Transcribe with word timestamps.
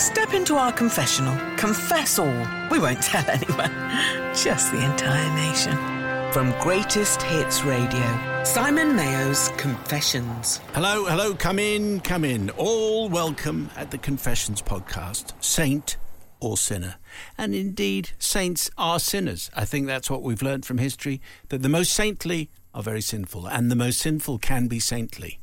Step 0.00 0.32
into 0.32 0.54
our 0.56 0.72
confessional. 0.72 1.36
Confess 1.58 2.18
all. 2.18 2.46
We 2.70 2.78
won't 2.78 3.02
tell 3.02 3.22
anyone, 3.28 3.70
just 4.34 4.72
the 4.72 4.82
entire 4.82 5.34
nation. 5.36 5.76
From 6.32 6.58
Greatest 6.58 7.20
Hits 7.20 7.64
Radio, 7.64 8.42
Simon 8.42 8.96
Mayo's 8.96 9.50
Confessions. 9.58 10.56
Hello, 10.72 11.04
hello, 11.04 11.34
come 11.34 11.58
in, 11.58 12.00
come 12.00 12.24
in. 12.24 12.48
All 12.56 13.10
welcome 13.10 13.68
at 13.76 13.90
the 13.90 13.98
Confessions 13.98 14.62
podcast, 14.62 15.34
saint 15.44 15.98
or 16.40 16.56
sinner. 16.56 16.94
And 17.36 17.54
indeed, 17.54 18.12
saints 18.18 18.70
are 18.78 19.00
sinners. 19.00 19.50
I 19.54 19.66
think 19.66 19.86
that's 19.86 20.08
what 20.10 20.22
we've 20.22 20.40
learned 20.40 20.64
from 20.64 20.78
history 20.78 21.20
that 21.50 21.60
the 21.60 21.68
most 21.68 21.92
saintly 21.92 22.48
are 22.72 22.82
very 22.82 23.02
sinful, 23.02 23.46
and 23.46 23.70
the 23.70 23.76
most 23.76 23.98
sinful 23.98 24.38
can 24.38 24.66
be 24.66 24.80
saintly. 24.80 25.39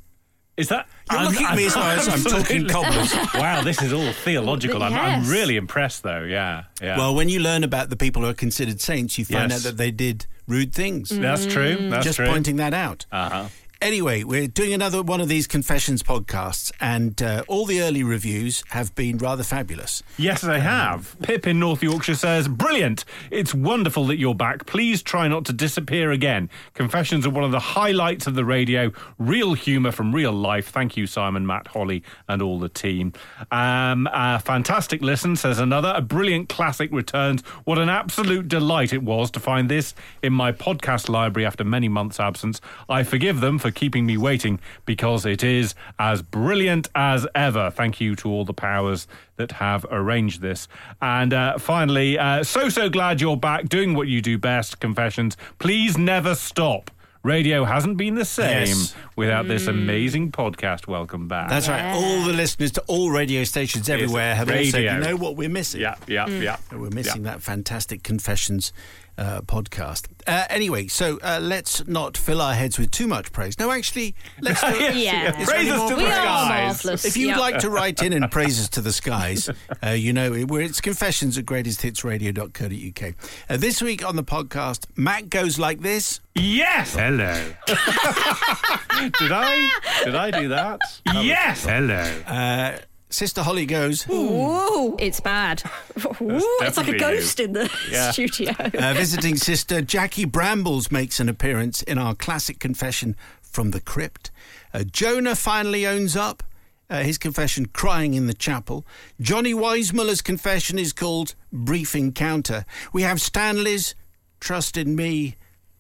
Is 0.58 0.70
that? 0.70 0.88
You're 1.12 1.22
looking 1.22 1.46
at 1.46 1.56
me 1.56 1.68
as 1.68 1.76
though 1.76 1.82
I'm 1.82 1.98
talking 2.00 2.66
absolutely- 2.66 2.70
cobblers. 2.70 3.14
wow, 3.36 3.62
this 3.62 3.80
is 3.82 3.94
all 3.94 4.12
theological. 4.12 4.82
I'm, 4.82 4.94
I'm 4.94 5.28
really 5.30 5.56
impressed, 5.56 6.02
though. 6.04 6.24
Yeah, 6.24 6.64
yeah. 6.82 6.98
Well, 6.98 7.14
when 7.14 7.30
you 7.30 7.40
learn 7.40 7.64
about 7.64 7.90
the 7.90 7.96
people 7.96 8.24
who 8.24 8.30
are 8.30 8.34
considered 8.34 8.82
saints, 8.82 9.20
you 9.20 9.26
find 9.26 9.52
Yes. 9.52 9.60
out 9.66 9.70
that 9.70 9.78
they 9.78 9.92
did 9.92 10.26
rude 10.48 10.74
things. 10.74 11.10
that's 11.10 11.46
true. 11.46 11.90
That's 11.92 12.06
Just 12.06 12.16
true. 12.18 12.26
pointing 12.28 12.56
that 12.56 12.74
out. 12.74 13.06
Uh-huh. 13.12 13.48
Anyway, 13.80 14.24
we're 14.24 14.48
doing 14.48 14.74
another 14.74 15.04
one 15.04 15.22
of 15.22 15.28
these 15.28 15.46
confessions 15.46 16.02
podcasts, 16.02 16.72
and 16.80 17.22
uh, 17.22 17.44
all 17.48 17.66
the 17.66 17.80
early 17.80 18.02
reviews 18.02 18.64
have 18.70 18.94
been 18.96 19.20
rather 19.20 19.44
fabulous. 19.44 20.02
Yes, 20.18 20.44
I 20.44 20.58
have. 20.58 21.16
Pip 21.22 21.46
in 21.46 21.60
North 21.60 21.84
Yorkshire 21.84 22.16
says, 22.16 22.48
Brilliant. 22.48 23.06
It's 23.30 23.54
wonderful 23.54 24.08
that 24.08 24.18
you're 24.18 24.34
back. 24.34 24.66
Please 24.66 25.04
try 25.04 25.28
not 25.28 25.46
to 25.46 25.54
disappear 25.54 26.12
again. 26.12 26.50
Confessions 26.74 27.28
are 27.28 27.30
one 27.30 27.44
of 27.44 27.52
the 27.52 27.60
highlights 27.60 28.26
of 28.26 28.34
the 28.34 28.44
radio. 28.44 28.92
Real 29.20 29.54
humour 29.54 29.92
from 29.92 30.14
real 30.14 30.34
life. 30.34 30.70
Thank 30.70 30.98
you, 30.98 31.06
Simon, 31.06 31.46
Matt, 31.46 31.68
Holly, 31.68 32.02
and 32.28 32.42
all 32.42 32.58
the 32.58 32.70
team. 32.70 33.14
Um, 33.52 34.10
a 34.12 34.40
fantastic 34.40 35.04
listen, 35.04 35.36
says 35.36 35.60
another. 35.60 35.94
A 35.96 36.02
brilliant 36.02 36.50
classic 36.50 36.92
returns. 36.92 37.42
What 37.66 37.78
an 37.78 37.90
absolute 37.90 38.48
delight 38.48 38.92
it 38.92 39.04
was 39.04 39.30
to 39.32 39.40
find 39.40 39.70
this 39.70 39.94
in 40.24 40.34
my 40.34 40.52
podcast 40.52 41.10
library 41.10 41.46
after 41.46 41.64
many 41.64 41.88
months' 41.88 42.20
absence. 42.20 42.60
I 42.90 43.04
forgive 43.04 43.40
them 43.40 43.60
for 43.60 43.67
keeping 43.72 44.06
me 44.06 44.18
waiting 44.18 44.60
because 44.86 45.26
it 45.26 45.44
is 45.44 45.76
as 46.00 46.22
brilliant 46.22 46.88
as 46.96 47.28
ever. 47.36 47.70
Thank 47.70 48.00
you 48.02 48.16
to 48.18 48.30
all 48.30 48.46
the 48.46 48.54
powers 48.54 49.08
that 49.38 49.54
have 49.54 49.86
arranged 49.92 50.42
this. 50.42 50.68
And 51.02 51.34
uh, 51.34 51.58
finally, 51.58 52.18
uh, 52.18 52.44
so, 52.44 52.70
so 52.70 52.90
glad 52.90 53.22
you're 53.22 53.38
back 53.38 53.70
doing 53.70 53.94
what 53.94 54.08
you 54.08 54.22
do 54.22 54.38
best, 54.38 54.80
Confessions. 54.80 55.38
Please 55.60 55.98
never 55.98 56.36
stop. 56.36 56.92
Radio 57.24 57.66
hasn't 57.66 57.98
been 57.98 58.16
the 58.16 58.24
same 58.24 58.68
Yes. 58.68 58.96
without 59.18 59.50
this 59.50 59.68
amazing 59.68 60.32
podcast. 60.32 60.88
Welcome 60.88 61.28
back. 61.28 61.50
That's 61.50 61.68
right. 61.68 61.92
All 61.94 62.24
the 62.24 62.32
listeners 62.32 62.72
to 62.74 62.84
all 62.88 63.12
radio 63.12 63.44
stations 63.44 63.90
everywhere 63.90 64.34
have 64.34 64.50
all 64.50 64.64
said, 64.64 64.84
you 64.84 65.00
know 65.00 65.18
what 65.18 65.36
we're 65.36 65.50
missing? 65.50 65.82
yeah, 65.82 65.96
yeah, 66.08 66.28
yeah. 66.28 66.56
We're 66.72 66.90
missing 66.92 67.24
that 67.24 67.42
fantastic 67.42 68.02
Confessions 68.04 68.72
uh, 69.18 69.42
podcast. 69.42 70.06
Uh, 70.28 70.46
anyway, 70.50 70.88
so 70.88 71.18
uh, 71.24 71.40
let's 71.42 71.88
not 71.88 72.18
fill 72.18 72.42
our 72.42 72.54
heads 72.54 72.78
with 72.78 72.92
too 72.92 73.08
much 73.08 73.32
praise. 73.32 73.58
No, 73.60 73.72
actually, 73.72 74.14
let's 74.42 74.62
do 74.62 74.68
Yes, 74.80 74.96
Yeah. 74.96 75.46
Praise 75.46 75.72
us 75.72 75.90
to 75.90 75.96
the 75.96 76.12
skies. 76.12 77.06
If 77.06 77.18
you'd 77.18 77.30
Yeah. 77.30 77.40
like 77.40 77.60
to 77.60 77.70
write 77.70 78.02
in 78.04 78.14
and 78.14 78.30
praise 78.32 78.60
us 78.60 78.70
to 78.70 78.82
the 78.82 78.92
skies, 78.94 79.50
uh, 79.84 79.90
you 79.90 80.14
know, 80.14 80.34
it- 80.34 80.48
we're, 80.50 80.62
it's 80.62 80.82
confessions 80.82 81.38
at 81.38 81.46
greatesthitsradio.co.uk. 81.46 83.14
Uh, 83.50 83.58
this 83.58 83.82
week 83.82 84.06
on 84.06 84.16
the 84.16 84.24
podcast, 84.24 84.86
Matt 84.96 85.30
goes 85.30 85.58
like 85.60 85.82
this. 85.82 86.20
Yes. 86.36 86.94
Hello. 86.94 87.34
did 87.68 89.32
I? 89.32 89.70
Did 90.04 90.16
I 90.16 90.32
do 90.32 90.50
that? 90.50 90.80
yes. 91.06 91.64
Hello. 91.66 92.78
Sister 93.10 93.42
Holly 93.44 93.66
goes. 93.66 94.06
Ooh, 94.10 94.96
it's 95.00 95.20
bad. 95.22 95.64
Ooh, 96.22 96.42
it's 96.62 96.76
like 96.78 96.88
a 96.90 96.92
definitely 96.92 97.00
ghost 97.00 97.40
in 97.40 97.54
the 97.54 97.72
Yeah. 97.92 98.12
studio. 98.12 98.52
Uh, 98.58 98.94
visiting 98.94 99.38
sister 99.38 99.82
Jackie 99.82 100.26
Brambles 100.26 100.92
makes 100.92 101.20
an 101.20 101.30
appearance 101.30 101.82
in 101.84 101.98
our 101.98 102.14
classic 102.16 102.60
confession 102.60 103.16
from 103.42 103.72
the 103.72 103.80
crypt. 103.80 104.30
Uh, 104.74 104.84
Jonah 104.84 105.36
finally 105.36 105.88
owns 105.88 106.16
up. 106.16 106.44
Uh, 106.90 107.04
his 107.04 107.18
confession, 107.18 107.66
Crying 107.66 108.14
in 108.14 108.28
the 108.28 108.34
Chapel. 108.34 108.86
Johnny 109.20 109.54
Weissmuller's 109.54 110.22
confession 110.22 110.80
is 110.80 110.94
called 110.94 111.36
Brief 111.52 111.94
Encounter. 111.96 112.64
We 112.94 113.02
have 113.02 113.20
Stanley's 113.22 113.94
Trust 114.40 114.78
in 114.78 114.96
Me, 114.96 115.36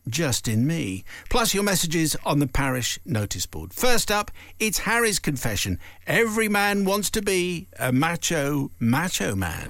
Just 0.07 0.47
in 0.47 0.66
Me. 0.66 1.03
Plus 1.29 1.53
your 1.53 1.63
messages 1.63 2.16
on 2.25 2.40
the 2.40 2.47
parish 2.47 3.00
notice 3.06 3.45
board. 3.45 3.73
First 3.73 4.09
up, 4.09 4.31
it's 4.59 4.79
Harry's 4.79 5.19
confession. 5.19 5.79
Every 6.06 6.47
man 6.47 6.85
wants 6.85 7.09
to 7.12 7.22
be 7.22 7.68
a 7.78 7.91
macho, 7.91 8.72
macho 8.79 9.35
man. 9.35 9.69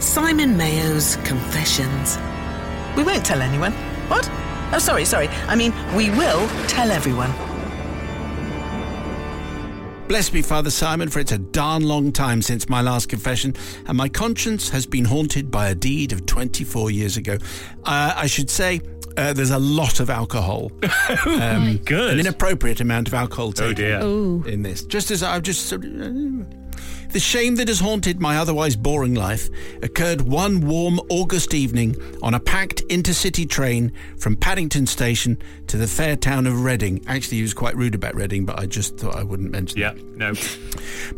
Simon 0.00 0.56
Mayo's 0.56 1.16
Confessions. 1.24 2.18
We 2.96 3.04
won't 3.04 3.24
tell 3.24 3.40
anyone. 3.40 3.72
What? 4.08 4.28
Oh, 4.72 4.78
sorry, 4.78 5.04
sorry. 5.04 5.28
I 5.48 5.54
mean, 5.54 5.72
we 5.94 6.10
will 6.10 6.48
tell 6.66 6.90
everyone. 6.90 7.32
Bless 10.08 10.32
me, 10.32 10.42
Father 10.42 10.68
Simon, 10.70 11.08
for 11.08 11.20
it's 11.20 11.32
a 11.32 11.38
darn 11.38 11.84
long 11.84 12.12
time 12.12 12.42
since 12.42 12.68
my 12.68 12.82
last 12.82 13.08
confession, 13.08 13.54
and 13.86 13.96
my 13.96 14.08
conscience 14.10 14.68
has 14.68 14.84
been 14.84 15.06
haunted 15.06 15.50
by 15.50 15.70
a 15.70 15.74
deed 15.74 16.12
of 16.12 16.26
24 16.26 16.90
years 16.90 17.16
ago. 17.16 17.38
Uh, 17.84 18.12
I 18.14 18.26
should 18.26 18.50
say 18.50 18.80
uh, 19.16 19.32
there's 19.32 19.50
a 19.50 19.58
lot 19.58 20.00
of 20.00 20.08
alcohol, 20.10 20.70
um, 21.26 21.78
Good. 21.84 22.14
an 22.14 22.20
inappropriate 22.20 22.80
amount 22.80 23.08
of 23.08 23.14
alcohol 23.14 23.48
Oh 23.48 23.52
taken 23.52 23.74
dear. 23.74 24.00
in 24.52 24.62
this. 24.62 24.82
Just 24.84 25.10
as 25.10 25.22
I've 25.22 25.42
just. 25.42 25.66
sort 25.66 25.84
of- 25.84 26.00
uh, 26.00 26.44
The 27.12 27.20
shame 27.20 27.56
that 27.56 27.68
has 27.68 27.78
haunted 27.78 28.20
my 28.20 28.38
otherwise 28.38 28.74
boring 28.74 29.14
life 29.14 29.50
occurred 29.82 30.22
one 30.22 30.62
warm 30.62 30.98
August 31.10 31.52
evening 31.52 31.94
on 32.22 32.32
a 32.32 32.40
packed 32.40 32.88
intercity 32.88 33.46
train 33.46 33.92
from 34.16 34.34
Paddington 34.34 34.86
Station 34.86 35.36
to 35.66 35.76
the 35.76 35.86
fair 35.86 36.16
town 36.16 36.46
of 36.46 36.62
Reading. 36.64 37.04
Actually, 37.06 37.36
he 37.36 37.42
was 37.42 37.52
quite 37.52 37.76
rude 37.76 37.94
about 37.94 38.14
Reading, 38.14 38.46
but 38.46 38.58
I 38.58 38.64
just 38.64 38.96
thought 38.96 39.14
I 39.14 39.24
wouldn't 39.24 39.50
mention 39.50 39.78
Yeah. 39.78 39.92
No. 40.16 40.32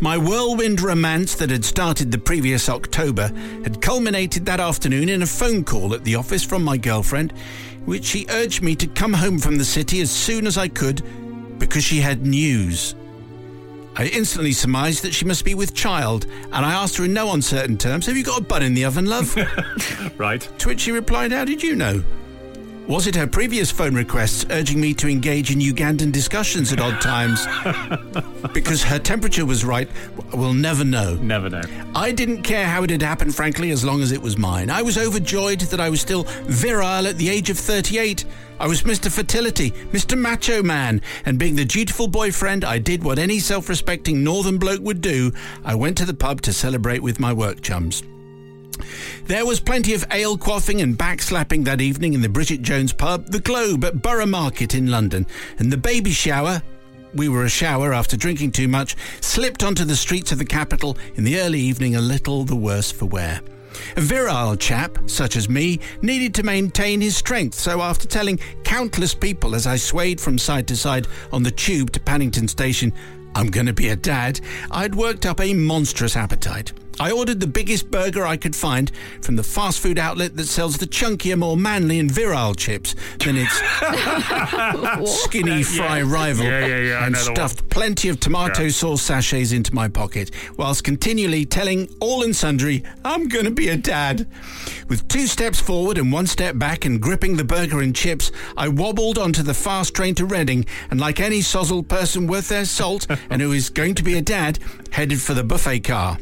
my 0.01 0.19
whirlwind 0.19 0.81
romance 0.81 1.37
that 1.37 1.51
had 1.51 1.65
started 1.65 2.11
the 2.11 2.19
previous 2.19 2.69
October 2.69 3.29
had 3.63 3.81
culminated 3.81 4.47
that 4.47 4.59
afternoon 4.59 5.09
in 5.09 5.23
a 5.23 5.27
phone 5.27 5.63
call 5.63 5.95
at 5.95 6.03
the 6.03 6.17
office 6.17 6.43
from 6.43 6.65
my 6.65 6.77
girlfriend, 6.77 7.33
which 7.85 8.05
she 8.05 8.27
urged 8.31 8.63
me 8.63 8.75
to 8.75 8.89
come 8.89 9.13
home 9.13 9.39
from 9.39 9.59
the 9.59 9.65
city 9.65 10.01
as 10.01 10.11
soon 10.11 10.49
as 10.49 10.59
I 10.59 10.67
could 10.67 11.03
because 11.61 11.85
she 11.85 12.01
had 12.01 12.27
news. 12.27 12.97
I 13.97 14.07
instantly 14.07 14.53
surmised 14.53 15.03
that 15.05 15.15
she 15.15 15.25
must 15.25 15.45
be 15.45 15.55
with 15.55 15.73
child, 15.73 16.27
and 16.53 16.67
I 16.67 16.73
asked 16.73 16.97
her 16.97 17.05
in 17.05 17.13
no 17.13 17.33
uncertain 17.33 17.79
terms, 17.79 18.07
Have 18.07 18.17
you 18.17 18.25
got 18.25 18.41
a 18.41 18.43
bun 18.45 18.63
in 18.63 18.75
the 18.75 18.85
oven, 18.85 19.07
love? 19.07 19.37
Right. 20.19 20.49
To 20.59 20.69
which 20.69 20.81
she 20.81 20.93
replied, 20.93 21.33
How 21.33 21.45
did 21.45 21.63
you 21.63 21.75
know? 21.75 22.03
Was 22.87 23.07
it 23.07 23.15
her 23.15 23.27
previous 23.27 23.71
phone 23.71 23.95
requests 23.95 24.45
urging 24.51 24.79
me 24.79 24.93
to 24.95 25.09
engage 25.09 25.51
in 25.51 25.59
Ugandan 25.59 26.13
discussions 26.13 26.71
at 26.71 26.83
odd 26.83 27.01
times? 27.01 27.47
because 28.53 28.83
her 28.83 28.99
temperature 28.99 29.47
was 29.47 29.65
right, 29.65 29.89
we'll 30.35 30.53
never 30.53 30.85
know. 30.85 31.15
Never 31.15 31.49
know. 31.49 31.63
I 31.95 32.13
didn't 32.13 32.43
care 32.43 32.67
how 32.67 32.83
it 32.83 32.91
had 32.91 33.01
happened, 33.01 33.35
frankly, 33.35 33.71
as 33.71 33.87
long 33.87 34.03
as 34.03 34.13
it 34.13 34.21
was 34.21 34.37
mine. 34.37 34.69
I 34.69 34.83
was 34.83 34.99
overjoyed 34.99 35.61
that 35.61 35.81
I 35.81 35.89
was 35.89 36.03
still 36.03 36.25
virile 36.43 37.07
at 37.07 37.17
the 37.17 37.31
age 37.31 37.49
of 37.49 37.59
38. 37.59 38.27
I 38.61 38.69
was 38.69 38.83
Mr. 38.83 39.11
Fertility, 39.11 39.71
Mr. 39.71 40.17
Macho 40.19 40.63
Man, 40.63 41.01
and 41.25 41.39
being 41.39 41.57
the 41.57 41.65
dutiful 41.65 42.07
boyfriend, 42.07 42.67
I 42.67 42.79
did 42.79 43.03
what 43.03 43.19
any 43.19 43.39
self 43.39 43.71
respecting 43.71 44.23
northern 44.23 44.59
bloke 44.59 44.83
would 44.83 45.01
do. 45.01 45.33
I 45.65 45.75
went 45.75 45.97
to 45.99 46.05
the 46.05 46.13
pub 46.13 46.43
to 46.43 46.53
celebrate 46.53 47.03
with 47.03 47.19
my 47.19 47.33
work 47.33 47.63
chums. 47.63 48.03
There 49.27 49.47
was 49.47 49.61
plenty 49.61 49.95
of 49.95 50.05
ale 50.11 50.37
quaffing 50.37 50.83
and 50.83 50.97
backslapping 50.97 51.65
that 51.65 51.81
evening 51.81 52.15
in 52.15 52.21
the 52.21 52.29
Bridget 52.29 52.63
Jones 52.63 52.93
pub, 52.93 53.27
the 53.27 53.41
Globe 53.41 53.85
at 53.85 54.03
Borough 54.03 54.27
Market 54.27 54.75
in 54.75 54.91
London, 54.91 55.27
and 55.59 55.73
the 55.73 55.77
baby 55.77 56.11
shower. 56.11 56.63
We 57.15 57.29
were 57.29 57.45
a 57.45 57.49
shower 57.49 57.93
after 57.95 58.17
drinking 58.17 58.53
too 58.53 58.69
much, 58.69 58.97
slipped 59.21 59.63
onto 59.63 59.85
the 59.85 59.97
streets 59.97 60.33
of 60.33 60.39
the 60.39 60.45
capital 60.45 60.99
in 61.15 61.25
the 61.25 61.39
early 61.41 61.61
evening, 61.61 61.97
a 61.97 62.01
little 62.01 62.45
the 62.45 62.57
worse 62.57 62.91
for 62.91 63.07
wear. 63.07 63.41
A 63.97 64.01
virile 64.01 64.57
chap, 64.57 64.99
such 65.07 65.37
as 65.37 65.49
me, 65.49 65.81
needed 66.03 66.35
to 66.35 66.43
maintain 66.43 67.01
his 67.01 67.17
strength, 67.17 67.55
so 67.55 67.81
after 67.81 68.07
telling 68.07 68.39
countless 68.65 69.15
people 69.15 69.55
as 69.55 69.67
I 69.67 69.77
swayed 69.77 70.21
from 70.21 70.39
side 70.39 70.69
to 70.69 70.77
side 70.77 71.07
on 71.33 71.43
the 71.43 71.51
tube 71.51 71.93
to 71.93 72.01
Paddington 72.01 72.49
Station, 72.49 72.93
I'm 73.35 73.49
going 73.49 73.67
to 73.67 73.73
be 73.73 73.89
a 73.89 73.97
dad, 73.97 74.41
I'd 74.71 74.95
worked 74.95 75.27
up 75.27 75.41
a 75.41 75.55
monstrous 75.55 76.17
appetite. 76.17 76.73
I 77.01 77.11
ordered 77.11 77.41
the 77.41 77.47
biggest 77.47 77.91
burger 77.91 78.25
I 78.27 78.37
could 78.37 78.55
find 78.55 78.91
from 79.21 79.37
the 79.37 79.43
fast 79.43 79.81
food 79.81 79.99
outlet 79.99 80.37
that 80.37 80.47
sells 80.47 80.77
the 80.77 80.87
chunkier, 80.87 81.37
more 81.37 81.57
manly 81.57 81.99
and 81.99 82.11
virile 82.11 82.55
chips 82.55 82.95
than 83.19 83.37
its 83.37 83.53
skinny 85.25 85.63
fry 85.63 86.03
rival 86.03 86.45
Yeah, 86.45 86.67
yeah, 86.67 86.77
yeah, 86.79 87.07
and 87.07 87.15
the 87.15 87.19
one. 87.19 87.35
stuffed 87.37 87.69
plenty 87.69 88.09
of 88.09 88.21
tomato 88.21 88.63
Yeah. 88.65 88.69
sauce 88.71 89.03
sachets 89.03 89.53
into 89.53 89.75
my 89.75 89.89
pocket 89.89 90.31
whilst 90.57 90.85
continually 90.85 91.45
telling 91.45 91.89
all 92.01 92.23
and 92.23 92.35
sundry, 92.35 92.85
I'm 93.05 93.29
going 93.29 93.45
to 93.45 93.51
be 93.51 93.69
a 93.69 93.77
dad. 93.77 94.27
With 94.89 95.09
two 95.09 95.27
steps 95.27 95.61
forward 95.61 95.99
and 95.99 96.13
one 96.13 96.27
step 96.27 96.59
back 96.59 96.85
and 96.85 97.01
gripping 97.01 97.37
the 97.37 97.45
burger 97.45 97.81
and 97.81 97.95
chips, 97.95 98.31
I 98.57 98.69
wobbled 98.69 99.19
onto 99.19 99.43
the 99.43 99.55
fast 99.55 99.95
train 99.95 100.15
to 100.17 100.25
Reading 100.27 100.65
and, 100.91 101.01
like 101.01 101.21
any 101.21 101.41
sozzled 101.41 101.89
person 101.89 102.27
worth 102.27 102.49
their 102.49 102.65
salt 102.65 103.07
and 103.31 103.41
who 103.43 103.53
is 103.53 103.71
going 103.71 103.95
to 103.97 104.03
be 104.03 104.17
a 104.17 104.23
dad, 104.23 104.59
headed 104.91 105.21
for 105.21 105.35
the 105.35 105.45
buffet 105.45 105.81
car. 105.81 106.19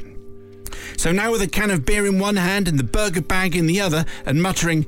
So 0.96 1.12
now, 1.12 1.32
with 1.32 1.42
a 1.42 1.48
can 1.48 1.70
of 1.70 1.84
beer 1.84 2.06
in 2.06 2.18
one 2.18 2.36
hand 2.36 2.68
and 2.68 2.78
the 2.78 2.84
burger 2.84 3.22
bag 3.22 3.56
in 3.56 3.66
the 3.66 3.80
other, 3.80 4.04
and 4.26 4.42
muttering, 4.42 4.86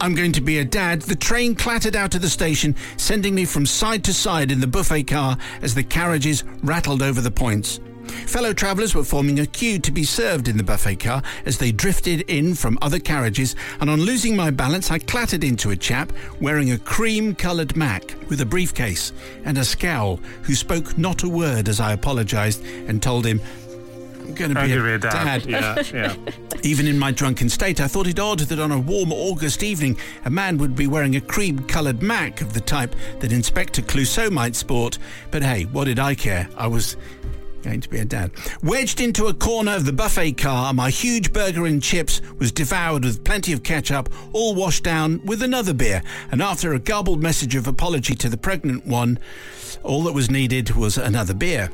I'm 0.00 0.14
going 0.14 0.32
to 0.32 0.40
be 0.40 0.58
a 0.58 0.64
dad, 0.64 1.02
the 1.02 1.14
train 1.14 1.54
clattered 1.54 1.94
out 1.94 2.14
of 2.14 2.22
the 2.22 2.30
station, 2.30 2.74
sending 2.96 3.34
me 3.34 3.44
from 3.44 3.66
side 3.66 4.02
to 4.04 4.14
side 4.14 4.50
in 4.50 4.60
the 4.60 4.66
buffet 4.66 5.04
car 5.04 5.36
as 5.60 5.74
the 5.74 5.82
carriages 5.82 6.42
rattled 6.62 7.02
over 7.02 7.20
the 7.20 7.30
points. 7.30 7.80
Fellow 8.26 8.52
travellers 8.52 8.94
were 8.94 9.04
forming 9.04 9.40
a 9.40 9.46
queue 9.46 9.78
to 9.78 9.92
be 9.92 10.04
served 10.04 10.48
in 10.48 10.56
the 10.56 10.62
buffet 10.62 10.96
car 10.96 11.22
as 11.44 11.58
they 11.58 11.70
drifted 11.70 12.22
in 12.22 12.54
from 12.54 12.78
other 12.80 12.98
carriages, 12.98 13.56
and 13.80 13.90
on 13.90 14.00
losing 14.00 14.34
my 14.34 14.50
balance, 14.50 14.90
I 14.90 14.98
clattered 14.98 15.44
into 15.44 15.70
a 15.70 15.76
chap 15.76 16.12
wearing 16.40 16.72
a 16.72 16.78
cream 16.78 17.34
coloured 17.34 17.76
Mac 17.76 18.14
with 18.28 18.40
a 18.40 18.46
briefcase 18.46 19.12
and 19.44 19.58
a 19.58 19.64
scowl 19.64 20.16
who 20.42 20.54
spoke 20.54 20.96
not 20.96 21.22
a 21.24 21.28
word 21.28 21.68
as 21.68 21.78
I 21.78 21.92
apologised 21.92 22.64
and 22.64 23.02
told 23.02 23.26
him, 23.26 23.38
I'm 23.38 23.59
going 24.34 24.54
to 24.54 24.62
be, 24.62 24.72
a, 24.72 24.98
dad. 24.98 25.46
Yeah, 25.46 25.82
yeah. 25.92 26.16
Even 26.62 26.86
in 26.86 26.98
my 26.98 27.10
drunken 27.10 27.48
state, 27.48 27.80
I 27.80 27.88
thought 27.88 28.06
it 28.06 28.18
odd 28.18 28.40
that 28.40 28.58
on 28.58 28.72
a 28.72 28.78
warm 28.78 29.12
August 29.12 29.62
evening, 29.62 29.96
a 30.24 30.30
man 30.30 30.58
would 30.58 30.74
be 30.74 30.86
wearing 30.86 31.16
a 31.16 31.20
cream 31.20 31.60
coloured 31.60 32.02
Mac 32.02 32.40
of 32.40 32.52
the 32.52 32.60
type 32.60 32.94
that 33.20 33.32
Inspector 33.32 33.80
Clouseau 33.82 34.30
might 34.30 34.56
sport. 34.56 34.98
But 35.30 35.42
hey, 35.42 35.64
what 35.64 35.84
did 35.84 35.98
I 35.98 36.14
care? 36.14 36.48
I 36.56 36.66
was 36.66 36.96
going 37.62 37.80
to 37.80 37.88
be 37.88 37.98
a 37.98 38.04
dad. 38.04 38.30
Wedged 38.62 39.00
into 39.00 39.26
a 39.26 39.34
corner 39.34 39.72
of 39.72 39.84
the 39.84 39.92
buffet 39.92 40.32
car, 40.32 40.72
my 40.72 40.90
huge 40.90 41.32
burger 41.32 41.66
and 41.66 41.82
chips 41.82 42.20
was 42.38 42.52
devoured 42.52 43.04
with 43.04 43.24
plenty 43.24 43.52
of 43.52 43.62
ketchup, 43.62 44.08
all 44.32 44.54
washed 44.54 44.84
down 44.84 45.24
with 45.24 45.42
another 45.42 45.74
beer. 45.74 46.02
And 46.30 46.42
after 46.42 46.72
a 46.72 46.78
garbled 46.78 47.22
message 47.22 47.54
of 47.54 47.66
apology 47.66 48.14
to 48.14 48.28
the 48.28 48.36
pregnant 48.36 48.86
one, 48.86 49.18
all 49.82 50.02
that 50.04 50.12
was 50.12 50.30
needed 50.30 50.70
was 50.70 50.98
another 50.98 51.34
beer. 51.34 51.70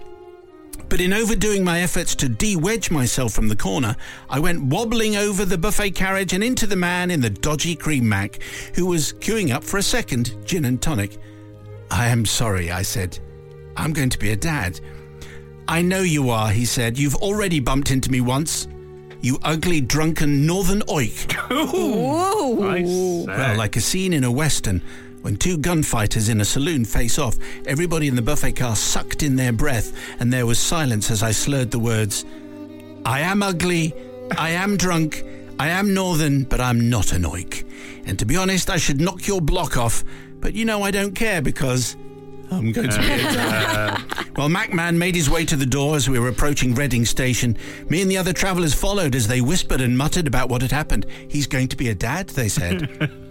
But 0.88 1.00
in 1.00 1.12
overdoing 1.12 1.64
my 1.64 1.80
efforts 1.80 2.14
to 2.16 2.28
de 2.28 2.56
wedge 2.56 2.90
myself 2.90 3.32
from 3.32 3.48
the 3.48 3.56
corner, 3.56 3.96
I 4.30 4.38
went 4.38 4.64
wobbling 4.64 5.16
over 5.16 5.44
the 5.44 5.58
buffet 5.58 5.90
carriage 5.90 6.32
and 6.32 6.44
into 6.44 6.66
the 6.66 6.76
man 6.76 7.10
in 7.10 7.20
the 7.20 7.30
dodgy 7.30 7.74
cream 7.74 8.08
mac, 8.08 8.38
who 8.74 8.86
was 8.86 9.12
queuing 9.14 9.52
up 9.52 9.64
for 9.64 9.78
a 9.78 9.82
second 9.82 10.36
gin 10.44 10.64
and 10.64 10.80
tonic. 10.80 11.18
I 11.90 12.08
am 12.08 12.24
sorry, 12.24 12.70
I 12.70 12.82
said. 12.82 13.18
I'm 13.76 13.92
going 13.92 14.10
to 14.10 14.18
be 14.18 14.30
a 14.30 14.36
dad. 14.36 14.80
I 15.68 15.82
know 15.82 16.00
you 16.00 16.30
are, 16.30 16.50
he 16.50 16.64
said. 16.64 16.96
You've 16.96 17.16
already 17.16 17.58
bumped 17.58 17.90
into 17.90 18.10
me 18.10 18.20
once. 18.20 18.68
You 19.20 19.38
ugly, 19.42 19.80
drunken 19.80 20.46
northern 20.46 20.82
oik. 20.82 21.32
Whoa. 21.50 22.54
Nice. 22.54 23.26
Well, 23.26 23.56
like 23.56 23.76
a 23.76 23.80
scene 23.80 24.12
in 24.12 24.22
a 24.22 24.30
western. 24.30 24.82
When 25.26 25.36
two 25.36 25.58
gunfighters 25.58 26.28
in 26.28 26.40
a 26.40 26.44
saloon 26.44 26.84
face 26.84 27.18
off, 27.18 27.36
everybody 27.66 28.06
in 28.06 28.14
the 28.14 28.22
buffet 28.22 28.52
car 28.52 28.76
sucked 28.76 29.24
in 29.24 29.34
their 29.34 29.50
breath, 29.50 29.92
and 30.20 30.32
there 30.32 30.46
was 30.46 30.56
silence 30.56 31.10
as 31.10 31.20
I 31.20 31.32
slurred 31.32 31.72
the 31.72 31.80
words 31.80 32.24
I 33.04 33.22
am 33.22 33.42
ugly, 33.42 33.92
I 34.38 34.50
am 34.50 34.76
drunk, 34.76 35.24
I 35.58 35.70
am 35.70 35.92
northern, 35.92 36.44
but 36.44 36.60
I'm 36.60 36.88
not 36.88 37.12
an 37.12 37.24
oik. 37.24 37.64
And 38.06 38.16
to 38.20 38.24
be 38.24 38.36
honest, 38.36 38.70
I 38.70 38.76
should 38.76 39.00
knock 39.00 39.26
your 39.26 39.40
block 39.40 39.76
off, 39.76 40.04
but 40.38 40.54
you 40.54 40.64
know 40.64 40.84
I 40.84 40.92
don't 40.92 41.16
care 41.16 41.42
because 41.42 41.96
I'm 42.52 42.70
going 42.70 42.90
to 42.90 42.98
be 43.00 43.12
a 43.12 43.18
dad. 43.18 44.02
Well, 44.36 44.48
Macman 44.48 44.96
made 44.96 45.16
his 45.16 45.28
way 45.28 45.44
to 45.46 45.56
the 45.56 45.66
door 45.66 45.96
as 45.96 46.08
we 46.08 46.20
were 46.20 46.28
approaching 46.28 46.74
Reading 46.74 47.04
Station. 47.04 47.56
Me 47.88 48.00
and 48.00 48.08
the 48.08 48.18
other 48.18 48.34
travellers 48.34 48.74
followed 48.74 49.16
as 49.16 49.26
they 49.26 49.40
whispered 49.40 49.80
and 49.80 49.98
muttered 49.98 50.28
about 50.28 50.50
what 50.50 50.62
had 50.62 50.70
happened. 50.70 51.04
He's 51.26 51.48
going 51.48 51.66
to 51.68 51.76
be 51.76 51.88
a 51.88 51.96
dad, 51.96 52.28
they 52.28 52.48
said. 52.48 53.10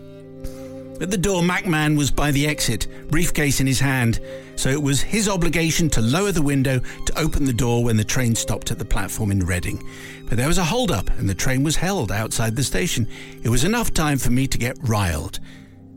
At 1.01 1.11
the 1.11 1.17
door, 1.17 1.41
Macman 1.41 1.97
was 1.97 2.09
by 2.09 2.31
the 2.31 2.47
exit, 2.47 2.87
briefcase 3.09 3.59
in 3.59 3.67
his 3.67 3.81
hand, 3.81 4.21
so 4.55 4.69
it 4.69 4.81
was 4.81 5.01
his 5.01 5.27
obligation 5.27 5.89
to 5.89 6.01
lower 6.01 6.31
the 6.31 6.41
window 6.41 6.79
to 6.79 7.19
open 7.19 7.43
the 7.43 7.51
door 7.51 7.83
when 7.83 7.97
the 7.97 8.03
train 8.03 8.33
stopped 8.33 8.71
at 8.71 8.79
the 8.79 8.85
platform 8.85 9.29
in 9.29 9.45
Reading. 9.45 9.83
But 10.29 10.37
there 10.37 10.47
was 10.47 10.57
a 10.57 10.63
hold 10.63 10.91
up, 10.91 11.09
and 11.19 11.27
the 11.27 11.35
train 11.35 11.63
was 11.63 11.75
held 11.75 12.13
outside 12.13 12.55
the 12.55 12.63
station. 12.63 13.09
It 13.43 13.49
was 13.49 13.65
enough 13.65 13.93
time 13.93 14.17
for 14.17 14.31
me 14.31 14.47
to 14.47 14.57
get 14.57 14.77
riled. 14.83 15.41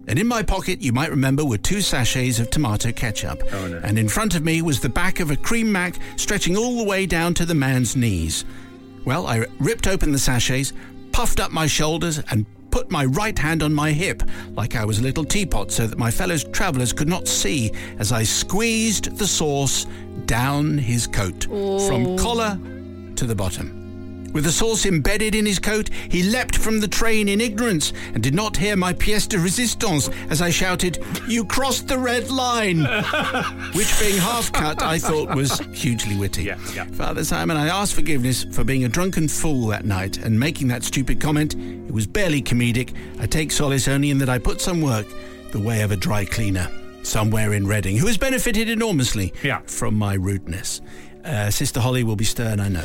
And 0.09 0.19
in 0.19 0.27
my 0.27 0.43
pocket, 0.43 0.81
you 0.81 0.93
might 0.93 1.11
remember, 1.11 1.45
were 1.45 1.59
two 1.59 1.81
sachets 1.81 2.41
of 2.41 2.51
tomato 2.51 2.91
ketchup. 2.91 3.43
Oh, 3.53 3.81
and 3.85 4.01
in 4.01 4.09
front 4.09 4.35
of 4.35 4.45
me 4.45 4.63
was 4.63 4.81
the 4.81 4.89
back 4.89 5.21
of 5.21 5.31
a 5.31 5.37
cream 5.37 5.71
mac 5.71 5.95
stretching 6.17 6.57
all 6.57 6.79
the 6.79 6.85
way 6.85 7.07
down 7.07 7.35
to 7.35 7.45
the 7.45 7.55
man's 7.55 7.95
knees. 7.95 8.45
Well, 9.05 9.29
I 9.29 9.45
ripped 9.61 9.87
open 9.87 10.11
the 10.11 10.19
sachets, 10.19 10.73
puffed 11.13 11.39
up 11.39 11.53
my 11.53 11.67
shoulders, 11.67 12.21
and 12.31 12.47
put 12.71 12.91
my 12.91 13.05
right 13.05 13.39
hand 13.39 13.63
on 13.63 13.73
my 13.73 13.93
hip 13.93 14.23
like 14.55 14.77
I 14.77 14.85
was 14.85 14.99
a 14.99 15.03
little 15.03 15.25
teapot 15.25 15.71
so 15.71 15.87
that 15.87 15.99
my 15.99 16.11
fellow 16.11 16.37
travellers 16.37 16.93
could 16.93 17.09
not 17.09 17.29
see 17.29 17.73
as 17.99 18.13
I 18.13 18.23
squeezed 18.23 19.17
the 19.17 19.27
sauce 19.27 19.87
down 20.27 20.79
his 20.79 21.07
coat 21.07 21.45
from 21.45 22.07
oh. 22.07 22.17
collar 22.19 22.59
to 23.17 23.27
the 23.27 23.35
bottom. 23.35 23.78
With 24.33 24.45
the 24.45 24.53
sauce 24.53 24.87
embedded 24.87 25.35
in 25.35 25.47
his 25.47 25.59
coat, 25.59 25.89
he 26.11 26.23
leapt 26.23 26.57
from 26.57 26.81
the 26.81 26.87
train 26.89 27.29
in 27.29 27.41
ignorance 27.41 27.93
and 28.15 28.23
did 28.23 28.35
not 28.35 28.57
hear 28.57 28.77
my 28.77 28.93
pièce 28.93 29.27
de 29.29 29.37
résistance 29.37 30.13
as 30.31 30.41
I 30.43 30.51
shouted, 30.51 30.99
You 31.27 31.45
crossed 31.45 31.89
the 31.89 31.99
red 31.99 32.31
line! 32.31 32.85
Which, 33.75 33.99
being 33.99 34.19
half 34.19 34.53
cut, 34.53 34.83
I 34.83 34.99
thought 34.99 35.35
was 35.35 35.59
hugely 35.73 36.17
witty. 36.17 36.45
Yeah, 36.45 36.59
yeah. 36.75 36.85
Father 36.87 37.25
Simon, 37.25 37.57
I 37.57 37.69
ask 37.69 37.95
forgiveness 37.95 38.45
for 38.53 38.65
being 38.65 38.85
a 38.85 38.89
drunken 38.89 39.29
fool 39.29 39.67
that 39.69 39.85
night 39.85 40.19
and 40.19 40.39
making 40.39 40.69
that 40.69 40.85
stupid 40.85 41.21
comment. 41.21 41.55
It 41.55 41.93
was 41.93 42.07
barely 42.07 42.43
comedic. 42.43 42.95
I 43.21 43.27
take 43.27 43.51
solace 43.51 43.89
only 43.89 44.11
in 44.11 44.19
that 44.19 44.29
I 44.29 44.39
put 44.39 44.61
some 44.61 44.81
work 44.83 45.07
the 45.53 45.61
way 45.61 45.81
of 45.81 45.91
a 45.91 45.97
dry 45.97 46.25
cleaner 46.27 46.69
somewhere 47.03 47.55
in 47.55 47.67
Reading 47.67 47.97
who 47.97 48.07
has 48.07 48.19
benefited 48.19 48.69
enormously 48.69 49.33
Yeah. 49.43 49.61
from 49.65 49.95
my 49.95 50.15
rudeness. 50.15 50.83
Uh, 51.25 51.51
Sister 51.51 51.81
Holly 51.81 52.05
will 52.05 52.17
be 52.17 52.25
stern, 52.25 52.61
I 52.61 52.69
know. 52.69 52.85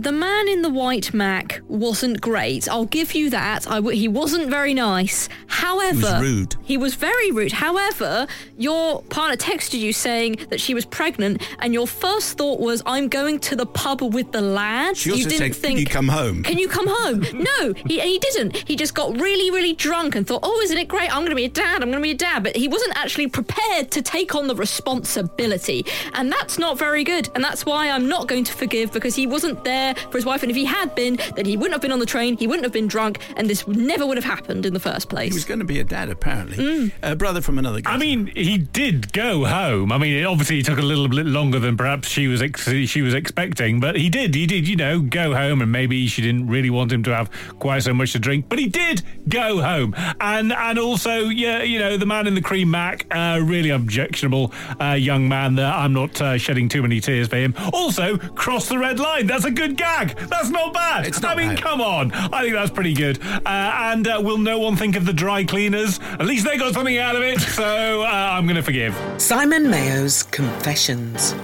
The 0.00 0.12
man 0.12 0.48
in 0.48 0.62
the 0.62 0.70
white 0.70 1.12
Mac 1.12 1.60
wasn't 1.68 2.22
great. 2.22 2.66
I'll 2.70 2.86
give 2.86 3.12
you 3.14 3.28
that. 3.28 3.70
I 3.70 3.74
w- 3.74 3.94
he 3.94 4.08
wasn't 4.08 4.48
very 4.48 4.72
nice. 4.72 5.28
However, 5.46 5.92
he 5.92 6.02
was 6.02 6.22
rude. 6.22 6.56
He 6.62 6.76
was 6.78 6.94
very 6.94 7.30
rude. 7.30 7.52
However, 7.52 8.26
your 8.56 9.02
partner 9.02 9.36
texted 9.36 9.78
you 9.78 9.92
saying 9.92 10.38
that 10.48 10.58
she 10.58 10.72
was 10.72 10.86
pregnant, 10.86 11.42
and 11.58 11.74
your 11.74 11.86
first 11.86 12.38
thought 12.38 12.60
was, 12.60 12.82
"I'm 12.86 13.08
going 13.08 13.40
to 13.40 13.56
the 13.56 13.66
pub 13.66 14.00
with 14.00 14.32
the 14.32 14.40
lads." 14.40 15.00
She 15.00 15.10
also 15.10 15.24
you 15.24 15.28
didn't 15.28 15.52
said, 15.52 15.60
think, 15.60 15.76
"Can 15.76 15.80
you 15.80 15.86
come 15.86 16.08
home?" 16.08 16.42
Can 16.44 16.56
you 16.56 16.68
come 16.68 16.86
home? 16.88 17.20
no, 17.34 17.74
he, 17.86 18.00
and 18.00 18.08
he 18.08 18.18
didn't. 18.20 18.56
He 18.66 18.76
just 18.76 18.94
got 18.94 19.20
really, 19.20 19.50
really 19.50 19.74
drunk 19.74 20.14
and 20.16 20.26
thought, 20.26 20.40
"Oh, 20.42 20.60
isn't 20.64 20.78
it 20.78 20.88
great? 20.88 21.10
I'm 21.10 21.18
going 21.20 21.28
to 21.28 21.36
be 21.36 21.44
a 21.44 21.50
dad. 21.50 21.82
I'm 21.82 21.90
going 21.90 22.02
to 22.02 22.08
be 22.10 22.12
a 22.12 22.14
dad." 22.14 22.42
But 22.42 22.56
he 22.56 22.68
wasn't 22.68 22.96
actually 22.96 23.26
prepared 23.26 23.90
to 23.90 24.00
take 24.00 24.34
on 24.34 24.46
the 24.46 24.54
responsibility, 24.54 25.84
and 26.14 26.32
that's 26.32 26.58
not 26.58 26.78
very 26.78 27.04
good. 27.04 27.28
And 27.34 27.44
that's 27.44 27.66
why 27.66 27.90
I'm 27.90 28.08
not 28.08 28.28
going 28.28 28.44
to 28.44 28.52
forgive 28.54 28.92
because 28.92 29.14
he 29.14 29.26
wasn't 29.26 29.62
there 29.62 29.89
for 29.94 30.18
his 30.18 30.24
wife. 30.24 30.42
And 30.42 30.50
if 30.50 30.56
he 30.56 30.64
had 30.64 30.94
been, 30.94 31.18
then 31.36 31.44
he 31.44 31.56
wouldn't 31.56 31.72
have 31.72 31.82
been 31.82 31.92
on 31.92 31.98
the 31.98 32.06
train. 32.06 32.36
He 32.36 32.46
wouldn't 32.46 32.64
have 32.64 32.72
been 32.72 32.88
drunk, 32.88 33.18
and 33.36 33.48
this 33.48 33.66
never 33.66 34.06
would 34.06 34.16
have 34.16 34.24
happened 34.24 34.66
in 34.66 34.74
the 34.74 34.80
first 34.80 35.08
place. 35.08 35.32
He 35.32 35.36
was 35.36 35.44
going 35.44 35.60
to 35.60 35.64
be 35.64 35.80
a 35.80 35.84
dad, 35.84 36.08
apparently. 36.08 36.56
Mm. 36.56 36.92
A 37.02 37.16
brother 37.16 37.40
from 37.40 37.58
another 37.58 37.80
guy. 37.80 37.92
I 37.92 37.96
mean, 37.96 38.32
he 38.34 38.58
did 38.58 39.12
go 39.12 39.44
home. 39.44 39.92
I 39.92 39.98
mean, 39.98 40.16
it 40.16 40.24
obviously 40.24 40.62
took 40.62 40.78
a 40.78 40.82
little 40.82 41.08
bit 41.08 41.26
longer 41.26 41.58
than 41.58 41.76
perhaps 41.76 42.08
she 42.08 42.26
was 42.26 42.42
ex- 42.42 42.68
she 42.68 43.02
was 43.02 43.14
expecting, 43.14 43.80
but 43.80 43.96
he 43.96 44.08
did. 44.08 44.34
He 44.34 44.46
did, 44.46 44.68
you 44.68 44.76
know, 44.76 45.00
go 45.00 45.34
home, 45.34 45.62
and 45.62 45.70
maybe 45.70 46.06
she 46.06 46.22
didn't 46.22 46.46
really 46.46 46.70
want 46.70 46.92
him 46.92 47.02
to 47.04 47.14
have 47.14 47.30
quite 47.58 47.82
so 47.82 47.94
much 47.94 48.12
to 48.12 48.18
drink, 48.18 48.46
but 48.48 48.58
he 48.58 48.68
did 48.68 49.02
go 49.28 49.60
home. 49.60 49.94
And 50.20 50.52
and 50.52 50.78
also, 50.78 51.28
yeah, 51.28 51.62
you 51.62 51.78
know, 51.78 51.96
the 51.96 52.06
man 52.06 52.26
in 52.26 52.34
the 52.34 52.40
cream 52.40 52.70
mac, 52.70 53.06
uh, 53.10 53.40
really 53.42 53.70
objectionable 53.70 54.52
uh, 54.80 54.92
young 54.92 55.28
man. 55.28 55.54
There, 55.54 55.66
I'm 55.66 55.92
not 55.92 56.20
uh, 56.20 56.38
shedding 56.38 56.68
too 56.68 56.82
many 56.82 57.00
tears 57.00 57.28
for 57.28 57.36
him. 57.36 57.54
Also, 57.72 58.16
cross 58.16 58.68
the 58.68 58.78
red 58.78 58.98
line. 58.98 59.26
That's 59.26 59.44
a 59.44 59.50
good 59.50 59.76
gag. 59.80 60.16
That's 60.28 60.50
not 60.50 60.72
bad. 60.74 61.06
It's 61.06 61.20
not 61.20 61.36
I 61.36 61.40
mean, 61.40 61.54
bad. 61.54 61.62
come 61.62 61.80
on. 61.80 62.12
I 62.12 62.42
think 62.42 62.54
that's 62.54 62.70
pretty 62.70 62.94
good. 62.94 63.18
Uh, 63.22 63.40
and 63.46 64.06
uh, 64.06 64.20
will 64.22 64.38
no 64.38 64.58
one 64.58 64.76
think 64.76 64.96
of 64.96 65.06
the 65.06 65.12
dry 65.12 65.44
cleaners? 65.44 65.98
At 66.00 66.26
least 66.26 66.44
they 66.44 66.58
got 66.58 66.74
something 66.74 66.98
out 66.98 67.16
of 67.16 67.22
it. 67.22 67.40
So 67.40 68.02
uh, 68.02 68.06
I'm 68.06 68.44
going 68.44 68.56
to 68.56 68.62
forgive. 68.62 68.94
Simon 69.18 69.70
Mayo's 69.70 70.22
Confessions. 70.24 71.34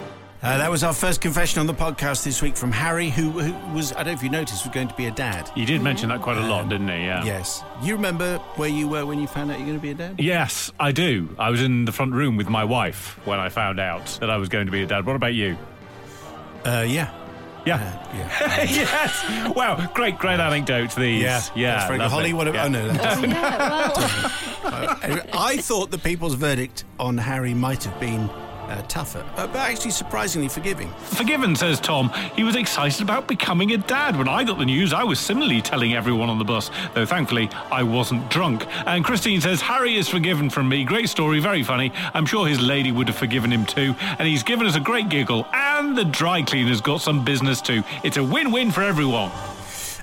Uh, 0.42 0.58
that 0.58 0.70
was 0.70 0.84
our 0.84 0.92
first 0.92 1.20
confession 1.20 1.58
on 1.58 1.66
the 1.66 1.74
podcast 1.74 2.22
this 2.22 2.40
week 2.40 2.56
from 2.56 2.70
Harry, 2.70 3.10
who, 3.10 3.30
who 3.30 3.74
was, 3.74 3.92
I 3.92 3.96
don't 3.96 4.06
know 4.06 4.12
if 4.12 4.22
you 4.22 4.28
noticed, 4.30 4.64
was 4.64 4.72
going 4.72 4.86
to 4.86 4.94
be 4.94 5.06
a 5.06 5.10
dad. 5.10 5.50
You 5.56 5.66
did 5.66 5.82
mention 5.82 6.10
that 6.10 6.20
quite 6.20 6.36
a 6.36 6.46
lot, 6.46 6.68
didn't 6.68 6.86
he? 6.88 7.04
Yeah. 7.04 7.24
Yes. 7.24 7.64
You 7.82 7.96
remember 7.96 8.38
where 8.54 8.68
you 8.68 8.86
were 8.86 9.04
when 9.04 9.18
you 9.18 9.26
found 9.26 9.50
out 9.50 9.58
you're 9.58 9.66
going 9.66 9.78
to 9.78 9.82
be 9.82 9.90
a 9.90 9.94
dad? 9.94 10.16
Yes, 10.20 10.70
I 10.78 10.92
do. 10.92 11.34
I 11.38 11.50
was 11.50 11.62
in 11.62 11.84
the 11.84 11.90
front 11.90 12.12
room 12.12 12.36
with 12.36 12.48
my 12.48 12.62
wife 12.62 13.18
when 13.26 13.40
I 13.40 13.48
found 13.48 13.80
out 13.80 14.06
that 14.20 14.30
I 14.30 14.36
was 14.36 14.48
going 14.48 14.66
to 14.66 14.72
be 14.72 14.82
a 14.82 14.86
dad. 14.86 15.04
What 15.04 15.16
about 15.16 15.34
you? 15.34 15.56
Uh, 16.64 16.84
yeah. 16.86 17.10
Yeah. 17.66 17.74
Uh, 17.76 18.16
yeah. 18.16 18.62
yes. 18.64 19.54
Wow. 19.54 19.90
Great, 19.92 20.18
great 20.18 20.38
anecdotes. 20.40 20.94
These. 20.94 21.22
Yeah. 21.22 21.42
Yeah. 21.54 21.72
That's 21.72 21.86
very 21.86 21.98
good. 21.98 22.10
Holly, 22.10 22.32
what 22.32 22.54
Yeah. 22.54 22.64
Oh, 22.64 22.68
no. 22.68 22.88
That's, 22.88 23.22
yeah, 23.22 24.30
well, 24.64 25.26
I 25.32 25.56
thought 25.56 25.90
the 25.90 25.98
people's 25.98 26.34
verdict 26.34 26.84
on 26.98 27.18
Harry 27.18 27.54
might 27.54 27.82
have 27.84 27.98
been 27.98 28.30
uh, 28.68 28.82
tougher, 28.88 29.24
uh, 29.36 29.46
but 29.46 29.56
actually 29.56 29.90
surprisingly 29.90 30.48
forgiving. 30.48 30.90
Forgiven, 31.04 31.56
says 31.56 31.80
Tom. 31.80 32.10
He 32.34 32.44
was 32.44 32.56
excited 32.56 33.02
about 33.02 33.26
becoming 33.26 33.72
a 33.72 33.78
dad. 33.78 34.16
When 34.16 34.28
I 34.28 34.44
got 34.44 34.58
the 34.58 34.64
news, 34.64 34.92
I 34.92 35.04
was 35.04 35.18
similarly 35.18 35.62
telling 35.62 35.94
everyone 35.94 36.28
on 36.28 36.38
the 36.38 36.44
bus, 36.44 36.70
though 36.94 37.06
thankfully 37.06 37.48
I 37.70 37.82
wasn't 37.82 38.28
drunk. 38.30 38.66
And 38.86 39.04
Christine 39.04 39.40
says, 39.40 39.60
Harry 39.60 39.96
is 39.96 40.08
forgiven 40.08 40.50
from 40.50 40.68
me. 40.68 40.84
Great 40.84 41.08
story, 41.08 41.40
very 41.40 41.62
funny. 41.62 41.92
I'm 42.14 42.26
sure 42.26 42.46
his 42.46 42.60
lady 42.60 42.92
would 42.92 43.08
have 43.08 43.16
forgiven 43.16 43.52
him 43.52 43.66
too. 43.66 43.94
And 44.18 44.26
he's 44.28 44.42
given 44.42 44.66
us 44.66 44.76
a 44.76 44.80
great 44.80 45.08
giggle. 45.08 45.46
And 45.52 45.96
the 45.96 46.04
dry 46.04 46.42
cleaner's 46.42 46.80
got 46.80 47.00
some 47.00 47.24
business 47.24 47.60
too. 47.60 47.82
It's 48.02 48.16
a 48.16 48.24
win 48.24 48.52
win 48.52 48.70
for 48.70 48.82
everyone. 48.82 49.30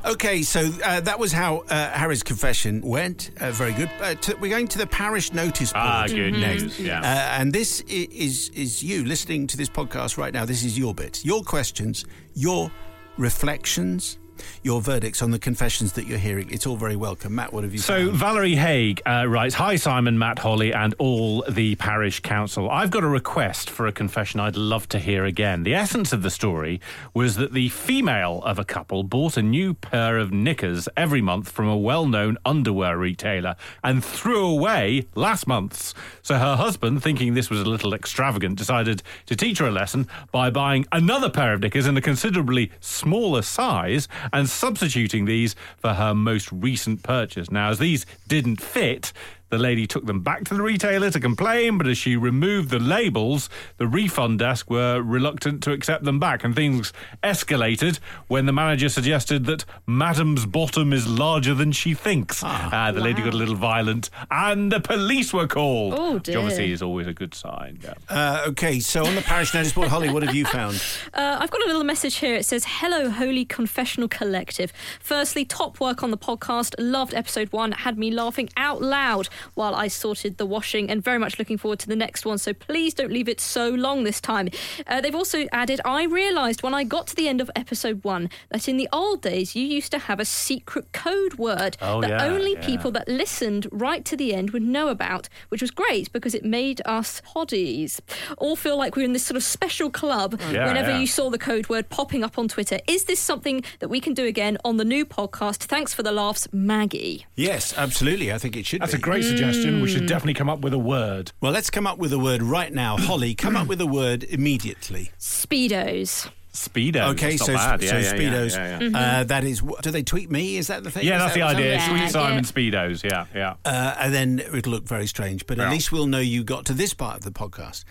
Okay, 0.06 0.42
so 0.44 0.70
uh, 0.84 1.00
that 1.02 1.18
was 1.18 1.32
how 1.32 1.60
uh, 1.70 1.90
Harry's 1.92 2.24
confession 2.24 2.82
went. 2.82 3.32
Uh, 3.40 3.52
very 3.52 3.72
good. 3.72 3.90
Uh, 4.02 4.16
to, 4.16 4.36
we're 4.42 4.50
going 4.50 4.68
to 4.68 4.78
the 4.78 4.88
parish 4.88 5.32
notice 5.32 5.72
board 5.72 5.84
Ah, 5.86 6.06
good 6.08 6.34
next. 6.34 6.62
news. 6.64 6.80
Yeah. 6.80 7.00
Uh, 7.00 7.40
and 7.40 7.54
this 7.54 7.82
i- 7.90 8.08
is 8.12 8.50
is 8.50 8.84
you 8.84 9.06
listening 9.06 9.48
to 9.48 9.56
this 9.56 9.70
podcast 9.70 10.18
right 10.18 10.34
now. 10.34 10.44
This 10.44 10.64
is 10.66 10.78
your 10.78 10.94
bit, 10.94 11.24
your 11.24 11.42
questions, 11.42 12.04
your 12.34 12.70
reflections, 13.18 14.18
your 14.62 14.82
verdicts 14.82 15.22
on 15.22 15.32
the 15.32 15.40
confessions 15.40 15.94
that 15.94 16.08
you're 16.08 16.18
hearing. 16.18 16.50
It's 16.52 16.66
all 16.66 16.76
very 16.76 16.96
welcome. 16.96 17.36
Matt, 17.36 17.54
what 17.54 17.64
have 17.64 17.74
you? 17.74 17.80
So 17.80 18.08
found? 18.08 18.18
Valerie 18.18 18.56
Haig 18.56 19.02
uh, 19.06 19.26
writes, 19.28 19.56
"Hi 19.56 19.76
Simon, 19.76 20.18
Matt, 20.18 20.40
Holly, 20.40 20.74
and 20.74 20.96
all 21.00 21.44
the 21.50 21.76
parish 21.76 22.20
council. 22.20 22.70
I've 22.70 22.92
got 22.92 23.04
a 23.04 23.08
request 23.08 23.70
for 23.70 23.88
a 23.88 23.92
confession 23.92 24.40
I'd 24.40 24.56
love 24.56 24.88
to 24.90 25.00
hear 25.00 25.26
again. 25.26 25.64
The 25.64 25.76
essence 25.76 26.14
of 26.14 26.22
the 26.22 26.30
story 26.30 26.80
was 27.14 27.36
that 27.36 27.54
the 27.54 27.70
female 27.70 28.42
of 28.44 28.60
a 28.60 28.66
couple 28.66 29.04
bought 29.04 29.38
a 29.38 29.42
new 29.42 29.74
pair 29.74 30.18
of 30.18 30.32
knickers 30.32 30.88
every 30.96 31.22
month 31.22 31.50
from 31.50 31.68
a 31.68 31.78
well-known 31.78 32.38
underwear 32.46 32.98
retailer 32.98 33.56
and 33.84 34.04
threw 34.04 34.46
away 34.46 35.06
last 35.16 35.48
month's. 35.48 35.94
So 36.22 36.36
her 36.38 36.56
husband, 36.56 37.04
thinking 37.04 37.34
this 37.34 37.50
was 37.50 37.60
a 37.62 37.66
little 37.66 37.94
extravagant, 37.94 38.58
decided 38.58 39.04
to 39.28 39.36
teach 39.36 39.60
her 39.60 39.68
a 39.68 39.72
lesson 39.72 40.08
by 40.32 40.50
buying 40.50 40.86
another 40.92 41.30
pair 41.30 41.54
of 41.54 41.62
knickers 41.62 41.86
in 41.86 41.98
a 41.98 42.02
considerably 42.02 42.72
smaller 42.80 43.42
size 43.42 44.08
and 44.34 44.50
substituting 44.50 45.26
these 45.26 45.56
for 45.78 45.94
her 45.94 46.14
most 46.14 46.52
recent 46.52 47.04
purchase. 47.04 47.50
Now, 47.50 47.70
as 47.70 47.80
these 47.80 48.06
didn't 48.28 48.60
fit, 48.60 49.14
the 49.54 49.60
lady 49.60 49.86
took 49.86 50.08
them 50.08 50.22
back 50.22 50.44
to 50.46 50.56
the 50.56 50.64
retailer 50.64 51.12
to 51.12 51.20
complain, 51.20 51.78
but 51.78 51.86
as 51.86 51.96
she 51.96 52.16
removed 52.16 52.72
the 52.72 52.80
labels, 52.80 53.50
the 53.78 53.86
refund 53.86 54.40
desk 54.40 54.68
were 54.68 55.00
reluctant 55.00 55.62
to 55.62 55.72
accept 55.72 56.04
them 56.06 56.20
back, 56.20 56.44
and 56.44 56.56
things 56.56 56.92
escalated 57.24 58.00
when 58.28 58.48
the 58.48 58.52
manager 58.52 58.90
suggested 58.90 59.46
that 59.46 59.64
Madam's 59.86 60.48
bottom 60.48 60.92
is 60.92 61.08
larger 61.08 61.54
than 61.54 61.72
she 61.72 61.94
thinks. 61.94 62.42
Ah, 62.44 62.92
the 62.92 63.00
lady 63.00 63.22
got 63.22 63.36
a 63.36 63.38
little 63.38 63.54
violent, 63.54 64.10
and 64.32 64.72
the 64.72 64.80
police 64.80 65.32
were 65.32 65.46
called. 65.46 65.94
Oh, 65.96 66.14
Which 66.16 66.30
obviously 66.36 66.66
dear. 66.66 66.74
is 66.74 66.82
always 66.82 67.06
a 67.06 67.14
good 67.14 67.36
sign. 67.36 67.78
Yeah. 67.84 67.94
Uh, 68.10 68.46
okay, 68.48 68.80
so 68.80 69.06
on 69.06 69.14
the 69.14 69.22
parish 69.22 69.54
notice 69.54 69.74
board, 69.74 69.90
Holly, 69.90 70.10
what 70.10 70.24
have 70.24 70.34
you 70.36 70.46
found? 70.46 70.82
Uh, 71.14 71.38
I've 71.40 71.52
got 71.52 71.62
a 71.64 71.68
little 71.68 71.84
message 71.84 72.16
here. 72.16 72.34
It 72.36 72.46
says, 72.46 72.66
Hello, 72.68 73.10
Holy 73.10 73.46
Confessional 73.46 74.08
Collective. 74.08 74.74
Firstly, 75.00 75.46
top 75.46 75.80
work 75.80 76.02
on 76.02 76.10
the 76.12 76.18
podcast. 76.18 76.74
Loved 76.80 77.14
episode 77.14 77.52
one. 77.54 77.72
Had 77.72 78.00
me 78.00 78.10
laughing 78.10 78.50
out 78.58 78.82
loud 78.82 79.30
while 79.54 79.76
I 79.76 79.88
sorted 79.88 80.38
the 80.38 80.46
washing 80.46 80.90
and 80.90 81.04
very 81.04 81.18
much 81.18 81.40
looking 81.40 81.58
forward 81.58 81.80
to 81.80 81.88
the 81.88 81.96
next 81.96 82.26
one. 82.26 82.38
So 82.38 82.54
please 82.54 82.94
don't 82.94 83.12
leave 83.12 83.28
it 83.30 83.40
so 83.40 83.70
long 83.70 84.04
this 84.04 84.20
time. 84.22 84.50
Uh, 84.88 85.02
they've 85.02 85.16
also 85.16 85.46
added, 85.52 85.82
I 85.86 86.04
realised 86.06 86.64
when 86.64 86.74
I 86.74 86.84
got 86.84 87.08
to 87.08 87.16
the 87.16 87.28
end 87.28 87.42
of 87.42 87.50
episode 87.56 88.04
one 88.04 88.30
that 88.50 88.68
in 88.68 88.78
the 88.78 88.90
old 88.94 89.22
days 89.22 89.56
you 89.56 89.64
used 89.66 89.92
to 89.92 90.00
have 90.00 90.20
a 90.20 90.26
secret 90.26 90.92
code 90.94 91.36
word 91.36 91.78
Oh, 91.82 92.02
that 92.02 92.10
yeah, 92.10 92.24
only 92.26 92.54
yeah. 92.54 92.66
people 92.66 92.92
that 92.92 93.08
listened 93.08 93.68
right 93.72 94.04
to 94.06 94.16
the 94.16 94.34
end 94.34 94.52
would 94.52 94.64
know 94.64 94.88
about, 94.90 95.30
which 95.50 95.62
was 95.62 95.72
great 95.72 96.12
because 96.12 96.34
it 96.36 96.44
made 96.46 96.82
us 96.86 97.22
poddies 97.36 98.00
all 98.38 98.56
feel 98.56 98.78
like 98.78 98.96
we're 98.96 99.04
in 99.06 99.14
this 99.14 99.26
sort 99.26 99.36
of 99.38 99.44
special 99.44 99.90
club 99.90 100.40
Yeah, 100.52 100.68
whenever 100.68 100.92
yeah. 100.92 101.00
you 101.00 101.08
saw 101.08 101.30
the 101.30 101.38
code 101.38 101.70
word 101.70 101.90
popping 101.90 102.24
up 102.24 102.38
on 102.38 102.48
Twitter. 102.48 102.80
Is 102.88 103.06
this 103.06 103.20
something 103.20 103.64
that 103.80 103.90
we 103.90 104.00
can 104.00 104.14
do 104.14 104.26
again 104.26 104.58
on 104.64 104.78
the 104.78 104.86
new 104.86 105.06
podcast? 105.06 105.58
Thanks 105.58 105.94
for 105.94 106.04
the 106.04 106.12
laughs, 106.12 106.48
Maggie. 106.52 107.26
Yes, 107.36 107.74
absolutely. 107.78 108.32
I 108.32 108.38
think 108.38 108.56
it 108.58 108.66
should 108.66 108.82
That's 108.82 108.94
be. 108.94 108.98
a 108.98 109.02
great 109.02 109.24
suggestion. 109.38 109.82
We 109.82 109.90
should 109.90 110.06
definitely 110.08 110.34
come 110.36 110.50
up 110.50 110.60
with 110.62 110.74
a 110.74 110.80
word. 110.80 111.32
well, 111.42 111.52
let's 111.52 111.70
come 111.70 111.88
up 111.88 111.98
with 111.98 112.14
a 112.14 112.20
word 112.20 112.42
right 112.42 112.72
now. 112.74 112.98
Holly, 112.98 113.36
come 113.46 113.56
up 113.56 113.68
with 113.68 113.82
a 113.82 113.88
word 113.88 114.24
immediately. 114.24 115.12
Speedos. 115.20 116.30
Speedo. 116.54 117.10
Okay, 117.14 117.32
That's 117.32 117.46
so, 117.48 117.54
not 117.54 117.80
bad. 117.80 117.82
so 117.82 117.86
Yeah, 117.98 118.02
yeah, 118.02 118.14
yeah, 118.14 118.14
speedos. 118.14 118.56
yeah, 118.56 118.80
yeah. 118.90 118.98
Uh, 119.20 119.24
that 119.24 119.44
is. 119.44 119.62
Do 119.82 119.90
they 119.90 120.04
tweet 120.04 120.30
me? 120.30 120.58
Is 120.58 120.68
that 120.68 120.84
the 120.84 120.92
thing? 120.92 121.04
Yeah, 121.04 121.16
Is 121.16 121.22
that's 121.24 121.34
that 121.34 121.40
the 121.40 121.46
idea. 121.58 121.80
happening? 121.80 122.02
Yeah, 122.04 122.08
Sweet 122.08 122.12
Simon. 122.12 122.44
Speedos. 122.44 123.04
Yeah, 123.04 123.26
yeah. 123.34 123.56
Uh, 123.66 123.96
and 124.00 124.14
then 124.14 124.40
it'll 124.40 124.72
look 124.72 124.88
very 124.88 125.08
strange, 125.08 125.48
but 125.48 125.58
at 125.58 125.72
least 125.72 125.92
we'll 125.92 126.06
know 126.06 126.20
you 126.20 126.44
got 126.44 126.66
to 126.66 126.74
this 126.74 126.94
part 126.94 127.18
of 127.18 127.24
the 127.24 127.32
podcast. 127.32 127.86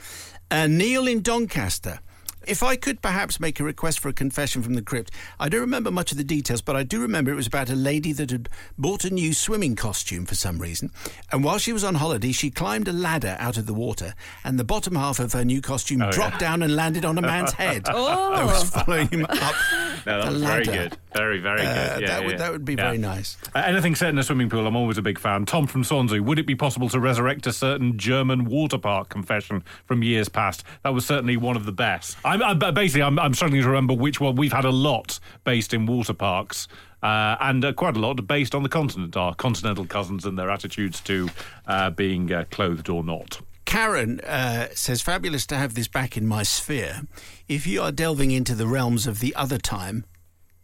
Uh, 0.50 0.68
Neil 0.68 1.08
in 1.08 1.22
Doncaster. 1.22 1.98
If 2.46 2.62
I 2.62 2.76
could 2.76 3.00
perhaps 3.02 3.38
make 3.40 3.60
a 3.60 3.64
request 3.64 4.00
for 4.00 4.08
a 4.08 4.12
confession 4.12 4.62
from 4.62 4.74
the 4.74 4.82
crypt, 4.82 5.10
I 5.38 5.48
don't 5.48 5.60
remember 5.60 5.90
much 5.90 6.12
of 6.12 6.18
the 6.18 6.24
details, 6.24 6.60
but 6.60 6.76
I 6.76 6.82
do 6.82 7.00
remember 7.00 7.30
it 7.30 7.36
was 7.36 7.46
about 7.46 7.70
a 7.70 7.74
lady 7.76 8.12
that 8.12 8.30
had 8.30 8.48
bought 8.76 9.04
a 9.04 9.10
new 9.10 9.32
swimming 9.32 9.76
costume 9.76 10.26
for 10.26 10.34
some 10.34 10.58
reason. 10.58 10.90
And 11.30 11.44
while 11.44 11.58
she 11.58 11.72
was 11.72 11.84
on 11.84 11.94
holiday, 11.96 12.32
she 12.32 12.50
climbed 12.50 12.88
a 12.88 12.92
ladder 12.92 13.36
out 13.38 13.56
of 13.56 13.66
the 13.66 13.74
water, 13.74 14.14
and 14.44 14.58
the 14.58 14.64
bottom 14.64 14.94
half 14.96 15.18
of 15.20 15.32
her 15.32 15.44
new 15.44 15.60
costume 15.60 16.02
Oh, 16.02 16.10
dropped 16.10 16.38
down 16.38 16.62
and 16.62 16.74
landed 16.74 17.04
on 17.04 17.18
a 17.18 17.22
man's 17.22 17.52
head. 17.52 17.86
Oh. 17.94 18.32
I 18.32 18.44
was 18.44 18.70
following 18.70 19.08
him 19.08 19.26
up. 19.28 19.54
No, 20.04 20.20
that 20.20 20.32
was 20.32 20.42
very 20.42 20.64
good. 20.64 20.96
Very, 21.14 21.38
very 21.38 21.60
Uh, 21.60 21.94
good. 21.94 22.00
Yeah, 22.02 22.06
that, 22.08 22.22
would, 22.24 22.30
yeah. 22.32 22.36
that 22.38 22.50
would 22.52 22.64
be 22.64 22.72
Yeah. 22.74 22.86
very 22.86 22.98
nice. 22.98 23.36
Uh, 23.54 23.60
anything 23.64 23.94
set 23.94 24.08
in 24.08 24.18
a 24.18 24.24
swimming 24.24 24.50
pool, 24.50 24.66
I'm 24.66 24.74
always 24.74 24.98
a 24.98 25.02
big 25.02 25.16
fan. 25.16 25.46
Tom 25.46 25.68
from 25.68 25.84
Swansea, 25.84 26.20
would 26.20 26.40
it 26.40 26.46
be 26.46 26.56
possible 26.56 26.88
to 26.88 26.98
resurrect 26.98 27.46
a 27.46 27.52
certain 27.52 27.96
German 27.98 28.44
water 28.46 28.78
park 28.78 29.10
confession 29.10 29.62
from 29.86 30.02
years 30.02 30.28
past? 30.28 30.64
That 30.82 30.92
was 30.92 31.06
certainly 31.06 31.36
one 31.36 31.54
of 31.54 31.66
the 31.66 31.72
best. 31.72 32.16
I'm, 32.40 32.62
I'm 32.64 32.74
basically 32.74 33.02
I'm, 33.02 33.18
I'm 33.18 33.34
struggling 33.34 33.62
to 33.62 33.68
remember 33.68 33.94
which 33.94 34.20
one. 34.20 34.36
We've 34.36 34.52
had 34.52 34.64
a 34.64 34.70
lot 34.70 35.18
based 35.44 35.74
in 35.74 35.86
water 35.86 36.14
parks. 36.14 36.68
Uh, 37.02 37.36
and 37.40 37.64
uh, 37.64 37.72
quite 37.72 37.96
a 37.96 37.98
lot 37.98 38.24
based 38.28 38.54
on 38.54 38.62
the 38.62 38.68
continent, 38.68 39.16
our 39.16 39.34
continental 39.34 39.84
cousins 39.84 40.24
and 40.24 40.38
their 40.38 40.48
attitudes 40.48 41.00
to 41.00 41.28
uh, 41.66 41.90
being 41.90 42.32
uh, 42.32 42.44
clothed 42.52 42.88
or 42.88 43.02
not. 43.02 43.40
Karen 43.64 44.20
uh, 44.20 44.68
says, 44.72 45.02
fabulous 45.02 45.44
to 45.46 45.56
have 45.56 45.74
this 45.74 45.88
back 45.88 46.16
in 46.16 46.26
my 46.28 46.44
sphere. 46.44 47.02
If 47.48 47.66
you 47.66 47.82
are 47.82 47.90
delving 47.90 48.30
into 48.30 48.54
the 48.54 48.68
realms 48.68 49.08
of 49.08 49.18
the 49.18 49.34
other 49.34 49.58
time, 49.58 50.04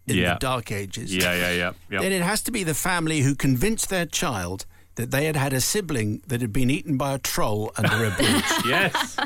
in 0.07 0.17
Yeah. 0.17 0.35
the 0.35 0.39
Dark 0.39 0.71
Ages, 0.71 1.15
Yeah, 1.15 1.35
yeah, 1.35 1.51
yeah. 1.51 1.73
yeah. 1.91 2.01
then 2.01 2.13
it 2.13 2.23
has 2.23 2.41
to 2.43 2.53
be 2.53 2.63
the 2.63 2.75
family 2.75 3.21
who 3.23 3.35
convinced 3.35 3.89
their 3.89 4.07
child 4.07 4.65
that 4.99 5.11
they 5.11 5.25
had 5.25 5.35
had 5.37 5.53
a 5.53 5.61
sibling 5.61 6.21
that 6.27 6.41
had 6.43 6.53
been 6.53 6.71
eaten 6.71 6.97
by 6.99 7.15
a 7.15 7.19
troll 7.19 7.73
under 7.77 8.05
a 8.05 8.11
bridge. 8.17 8.45
yes. 8.67 9.17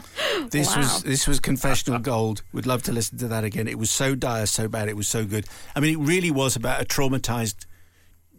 this 0.50 0.68
Wow. 0.68 0.78
was 0.82 1.02
this 1.02 1.26
was 1.26 1.40
confessional 1.40 1.98
gold. 1.98 2.42
Would 2.52 2.66
love 2.66 2.82
to 2.84 2.92
listen 2.92 3.18
to 3.18 3.28
that 3.28 3.42
again. 3.44 3.66
It 3.66 3.78
was 3.78 3.90
so 3.90 4.14
dire, 4.14 4.46
so 4.46 4.68
bad. 4.68 4.88
It 4.88 4.96
was 4.96 5.08
so 5.08 5.24
good. 5.24 5.46
I 5.74 5.80
mean, 5.80 5.94
it 5.94 5.98
really 6.06 6.30
was 6.30 6.54
about 6.56 6.80
a 6.80 6.84
traumatized 6.84 7.66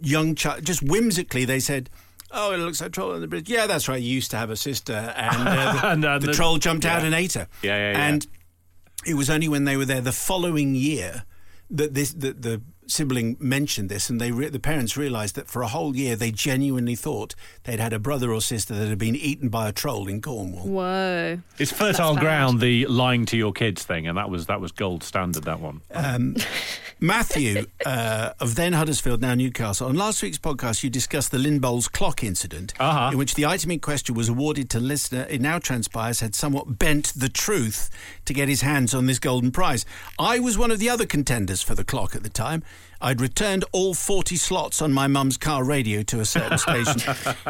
young 0.02 0.36
child. 0.36 0.64
Just 0.66 0.82
whimsically, 0.82 1.46
they 1.46 1.60
said. 1.60 1.90
Oh, 2.36 2.52
it 2.52 2.58
looks 2.58 2.82
like 2.82 2.92
troll 2.92 3.14
on 3.14 3.22
the 3.22 3.28
bridge. 3.28 3.48
Yeah, 3.48 3.68
that's 3.68 3.88
right. 3.88 4.02
You 4.02 4.12
used 4.12 4.32
to 4.32 4.38
have 4.38 4.50
a 4.50 4.56
sister, 4.56 4.94
and, 5.16 5.48
uh, 5.48 5.74
the, 5.82 5.88
And, 5.88 6.04
uh, 6.06 6.18
the 6.18 6.28
the- 6.28 6.34
troll 6.34 6.58
jumped 6.58 6.84
out 6.84 7.04
and 7.04 7.14
ate 7.14 7.34
her. 7.34 7.48
Yeah, 7.62 7.76
yeah, 7.78 7.92
yeah. 7.92 8.08
And 8.08 8.26
it 9.06 9.14
was 9.14 9.30
only 9.30 9.48
when 9.48 9.66
they 9.66 9.78
were 9.78 9.86
there 9.86 10.02
the 10.02 10.12
following 10.12 10.74
year 10.74 11.26
that 11.70 11.94
this 11.94 12.12
that 12.14 12.42
the 12.42 12.62
sibling 12.88 13.38
mentioned 13.40 13.90
this, 13.90 14.10
and 14.10 14.20
they 14.20 14.32
re- 14.32 14.50
the 14.50 14.60
parents 14.60 14.96
realised 14.98 15.36
that 15.36 15.48
for 15.48 15.62
a 15.62 15.68
whole 15.68 15.96
year 15.96 16.16
they 16.16 16.32
genuinely 16.32 16.96
thought 16.96 17.36
they'd 17.64 17.80
had 17.80 17.94
a 17.94 18.00
brother 18.00 18.32
or 18.32 18.42
sister 18.42 18.74
that 18.76 18.88
had 18.88 18.98
been 18.98 19.16
eaten 19.16 19.50
by 19.50 19.68
a 19.70 19.72
troll 19.72 20.08
in 20.08 20.22
Cornwall. 20.22 20.68
Whoa. 20.68 21.40
It's 21.58 21.72
fertile 21.72 22.16
ground, 22.16 22.60
the 22.60 22.86
lying 22.88 23.26
to 23.28 23.38
your 23.38 23.54
kids 23.54 23.84
thing, 23.84 24.08
and 24.08 24.18
that 24.18 24.30
was 24.30 24.46
that 24.48 24.60
was 24.62 24.72
gold 24.72 25.04
standard. 25.04 25.44
That 25.44 25.60
one. 25.60 25.82
Matthew 27.00 27.66
uh, 27.86 28.32
of 28.40 28.56
then 28.56 28.74
Huddersfield, 28.74 29.20
now 29.22 29.34
Newcastle. 29.34 29.88
On 29.90 29.96
last 29.96 30.22
week's 30.24 30.38
podcast, 30.38 30.84
you 30.84 30.90
discussed 30.90 31.32
the 31.32 31.38
Lynn 31.38 31.60
Bowles 31.60 31.88
clock 31.90 32.24
incident, 32.24 32.74
Uh-huh. 32.80 33.10
in 33.12 33.18
which 33.18 33.36
the 33.36 33.46
item 33.46 33.72
in 33.72 33.80
question 33.80 34.16
was 34.16 34.30
awarded 34.30 34.70
to 34.70 34.80
listener. 34.80 35.28
It 35.30 35.42
now 35.42 35.60
transpires 35.60 36.22
had 36.22 36.34
somewhat 36.34 36.80
bent 36.80 37.12
the 37.16 37.28
truth 37.30 37.90
to 38.26 38.34
get 38.34 38.48
his 38.48 38.62
hands 38.62 38.94
on 38.94 39.06
this 39.06 39.20
golden 39.20 39.52
prize. 39.52 39.86
I 40.18 40.40
was 40.40 40.58
one 40.58 40.72
of 40.72 40.80
the 40.80 40.90
other 40.90 41.06
contenders 41.06 41.62
for 41.62 41.76
the 41.76 41.84
clock 41.84 42.16
at 42.16 42.24
the 42.24 42.30
time. 42.30 42.64
I'd 43.04 43.20
returned 43.20 43.66
all 43.74 43.94
40 43.94 44.38
slots 44.38 44.82
on 44.82 44.94
my 44.94 45.08
mum's 45.08 45.38
car 45.38 45.66
radio 45.66 46.04
to 46.04 46.22
a 46.22 46.26
certain 46.26 46.58
station. 46.58 47.00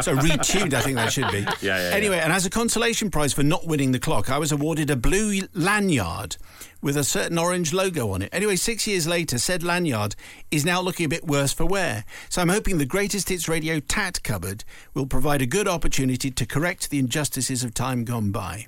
so 0.02 0.16
retuned, 0.16 0.74
I 0.74 0.82
think 0.82 0.96
that 0.96 1.14
should 1.14 1.32
be. 1.32 1.46
Yeah, 1.62 1.90
yeah, 1.90 1.96
Anyway, 1.96 2.18
and 2.18 2.34
as 2.34 2.48
a 2.48 2.50
consolation 2.50 3.12
prize 3.12 3.34
for 3.34 3.44
not 3.44 3.68
winning 3.68 3.92
the 3.92 4.00
clock, 4.00 4.32
I 4.32 4.40
was 4.40 4.52
awarded 4.52 4.90
a 4.90 4.96
blue 4.96 5.42
lanyard 5.54 6.38
with 6.82 6.98
a 6.98 7.04
certain 7.04 7.38
orange 7.38 7.72
logo 7.72 8.10
on 8.12 8.24
it. 8.24 8.30
Anyway, 8.34 8.56
six 8.56 8.88
years 8.88 9.06
later, 9.08 9.38
said 9.38 9.62
lanyard 9.62 10.16
is 10.50 10.66
now 10.66 10.82
looking 10.82 11.06
a 11.06 11.10
bit 11.10 11.28
worse 11.28 11.54
for 11.54 11.66
wear. 11.66 12.04
So 12.30 12.42
I'm 12.42 12.50
hoping 12.50 12.80
the 12.80 12.86
Greatest 12.86 13.30
Hits 13.30 13.48
Radio 13.48 13.80
Tat 13.80 14.24
Cupboard 14.24 14.64
will 14.96 15.06
provide 15.06 15.44
a 15.44 15.46
good 15.46 15.68
opportunity 15.68 16.32
to 16.32 16.46
correct 16.48 16.90
the 16.90 16.98
injustices 16.98 17.64
of 17.64 17.76
time 17.76 18.06
gone 18.06 18.32
by. 18.32 18.68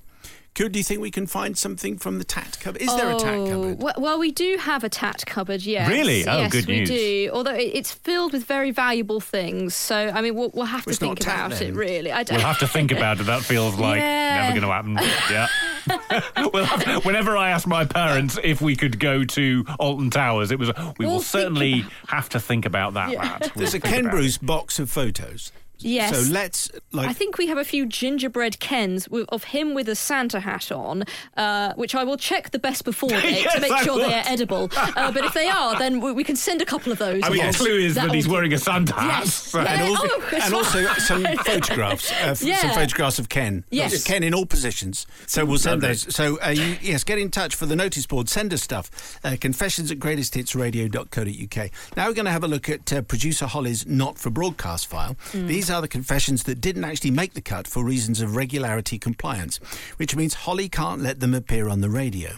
Could 0.56 0.72
do 0.72 0.80
you 0.80 0.84
think 0.84 1.02
we 1.02 1.12
can 1.12 1.28
find 1.28 1.58
something 1.58 1.98
from 1.98 2.18
the 2.18 2.24
tat 2.24 2.58
cupboard? 2.62 2.82
Is 2.82 2.88
there 2.96 3.10
a 3.12 3.20
tat 3.20 3.34
Oh, 3.36 3.46
cupboard? 3.50 3.82
Well, 3.84 3.94
well, 3.98 4.20
we 4.20 4.32
do 4.32 4.56
have 4.58 4.86
a 4.86 4.90
tat 4.90 5.24
cupboard, 5.26 5.62
yes. 5.64 5.90
Really? 5.90 6.26
Oh, 6.26 6.38
yes, 6.38 6.52
good 6.54 6.66
we 6.66 6.86
do. 6.86 7.30
Although 7.34 7.56
it's 7.56 7.92
filled 7.92 8.32
with 8.32 8.46
very 8.46 8.72
valuable 8.72 9.20
things. 9.20 9.76
So, 9.76 9.96
I 9.98 10.22
mean, 10.22 10.34
we'll, 10.34 10.52
we'll 10.54 10.66
have 10.66 10.86
to 10.86 10.94
think 10.94 11.20
tat 11.20 11.48
about 11.48 11.60
then. 11.60 11.74
it, 11.74 11.76
really. 11.76 12.12
I 12.14 12.24
don't 12.24 12.38
We'll 12.38 12.48
have 12.48 12.60
to 12.60 12.68
think 12.70 12.92
about 12.98 13.20
it. 13.20 13.26
That 13.26 13.42
feels 13.44 13.76
like 13.78 14.00
Yeah. 14.00 14.50
never 14.50 14.60
going 14.62 14.86
to 14.86 14.96
happen. 14.96 14.98
Yeah. 15.30 16.48
we'll 16.54 16.64
have 16.66 17.06
whenever 17.06 17.36
I 17.38 17.50
ask 17.50 17.68
my 17.68 17.84
parents 17.86 18.40
if 18.42 18.62
we 18.62 18.76
could 18.78 18.98
go 18.98 19.24
to 19.26 19.66
Alton 19.78 20.10
Towers, 20.10 20.52
it 20.52 20.58
was 20.58 20.72
we 20.98 21.06
We'll 21.06 21.16
will 21.16 21.22
certainly 21.22 21.82
about- 21.82 21.92
have 22.08 22.30
to 22.30 22.40
think 22.40 22.66
about 22.66 22.94
that. 22.94 23.12
Yeah. 23.12 23.22
lad. 23.24 23.42
We'll 23.42 23.52
There's 23.58 23.74
a 23.74 23.80
Ken. 23.82 24.10
Bruce 24.10 24.38
box 24.38 24.80
of 24.80 24.90
photos. 24.90 25.52
Yes. 25.80 26.16
So 26.16 26.32
let's 26.32 26.72
like 26.92 27.10
I 27.10 27.14
think 27.14 27.38
we 27.38 27.48
have 27.48 27.58
a 27.58 27.64
few 27.66 27.86
gingerbread 27.86 28.60
Kens 28.60 29.10
with, 29.10 29.26
of 29.30 29.46
him 29.46 29.74
with 29.74 29.90
a 29.90 29.96
Santa 29.96 30.40
hat 30.40 30.72
on, 30.72 31.04
uh, 31.38 31.74
which 31.76 31.94
I 31.96 32.04
will 32.04 32.18
check 32.18 32.52
the 32.52 32.60
best 32.60 32.86
before 32.86 33.10
date 33.22 33.44
Yes, 33.44 33.54
to 33.56 33.62
make 33.62 33.72
I 33.72 33.84
sure 33.84 33.98
they 33.98 34.14
are 34.14 34.24
edible. 34.26 34.70
Uh, 34.96 35.12
but 35.12 35.26
if 35.26 35.34
they 35.34 35.48
are, 35.50 35.78
then 35.78 36.00
we, 36.00 36.12
we 36.14 36.24
can 36.24 36.36
send 36.36 36.62
a 36.62 36.66
couple 36.66 36.92
of 36.92 36.98
those. 37.00 37.22
I 37.24 37.30
mean, 37.30 37.40
along. 37.42 37.52
the 37.52 37.58
clue 37.58 37.78
is 37.80 37.96
that 37.96 38.02
That'll 38.02 38.16
he's 38.16 38.28
wearing 38.28 38.54
a 38.54 38.58
Santa 38.58 38.94
hat. 38.94 39.24
Yes. 39.26 39.34
so- 39.34 39.62
Yeah. 39.62 39.74
and 39.74 39.82
also, 39.90 40.08
oh, 40.10 40.40
and 40.44 40.54
also 40.54 40.86
some 41.00 41.24
photographs, 41.46 42.12
uh, 42.12 42.16
f- 42.28 42.38
some 42.38 42.70
photographs 42.72 43.20
of 43.20 43.28
Ken. 43.30 43.66
Yes. 43.72 44.04
Ken 44.06 44.24
in 44.24 44.34
all 44.34 44.46
positions. 44.46 45.06
So 45.28 45.44
we'll 45.44 45.58
send 45.58 45.82
those. 45.82 46.14
So 46.16 46.40
uh, 46.46 46.50
you, 46.50 46.78
yes, 46.82 47.04
get 47.04 47.18
in 47.18 47.30
touch 47.30 47.56
for 47.56 47.66
the 47.66 47.76
notice 47.76 48.06
board. 48.06 48.30
Send 48.30 48.54
us 48.54 48.62
stuff. 48.64 49.20
Uh, 49.24 49.36
confessions 49.40 49.92
at 49.92 50.00
greatesthitsradio.co.uk. 50.00 51.72
Now 51.98 52.08
we're 52.08 52.14
going 52.14 52.26
to 52.26 52.32
have 52.32 52.44
a 52.44 52.48
look 52.48 52.70
at 52.70 52.92
uh, 52.94 53.02
producer 53.02 53.46
Holly's 53.48 53.86
not 53.86 54.18
for 54.18 54.30
broadcast 54.30 54.88
file. 54.88 55.16
These 55.34 55.65
are 55.70 55.82
the 55.82 55.88
confessions 55.88 56.44
that 56.44 56.62
didn't 56.62 56.84
actually 56.84 57.12
make 57.12 57.34
the 57.34 57.42
cut 57.42 57.68
for 57.68 57.84
reasons 57.84 58.22
of 58.22 58.36
regularity 58.36 58.98
compliance, 59.00 59.58
which 59.98 60.16
means 60.16 60.34
Holly 60.34 60.70
can't 60.70 61.02
let 61.02 61.20
them 61.20 61.34
appear 61.34 61.70
on 61.70 61.82
the 61.82 61.90
radio. 61.90 62.32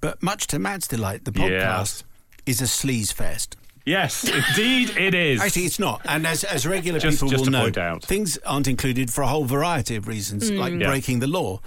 But 0.00 0.22
much 0.22 0.46
to 0.48 0.58
Matt's 0.58 0.86
delight, 0.88 1.24
the 1.24 1.32
podcast 1.32 2.04
is 2.46 2.60
a 2.60 2.64
sleaze 2.64 3.12
fest. 3.12 3.56
Yes, 3.84 4.22
indeed 4.24 4.90
it 4.98 5.14
is. 5.14 5.40
Actually, 5.40 5.64
it's 5.64 5.78
not. 5.78 6.02
And 6.04 6.26
as, 6.26 6.44
as 6.44 6.66
regular 6.66 6.98
Just- 7.00 7.16
people 7.18 7.28
just 7.30 7.44
will 7.44 7.52
know, 7.52 7.70
out. 7.82 8.04
things 8.04 8.36
aren't 8.44 8.68
included 8.68 9.10
for 9.10 9.22
a 9.22 9.26
whole 9.26 9.44
variety 9.46 9.96
of 9.96 10.06
reasons, 10.06 10.50
like 10.50 10.74
Yeah. 10.74 10.88
breaking 10.88 11.20
the 11.20 11.26
law. 11.26 11.60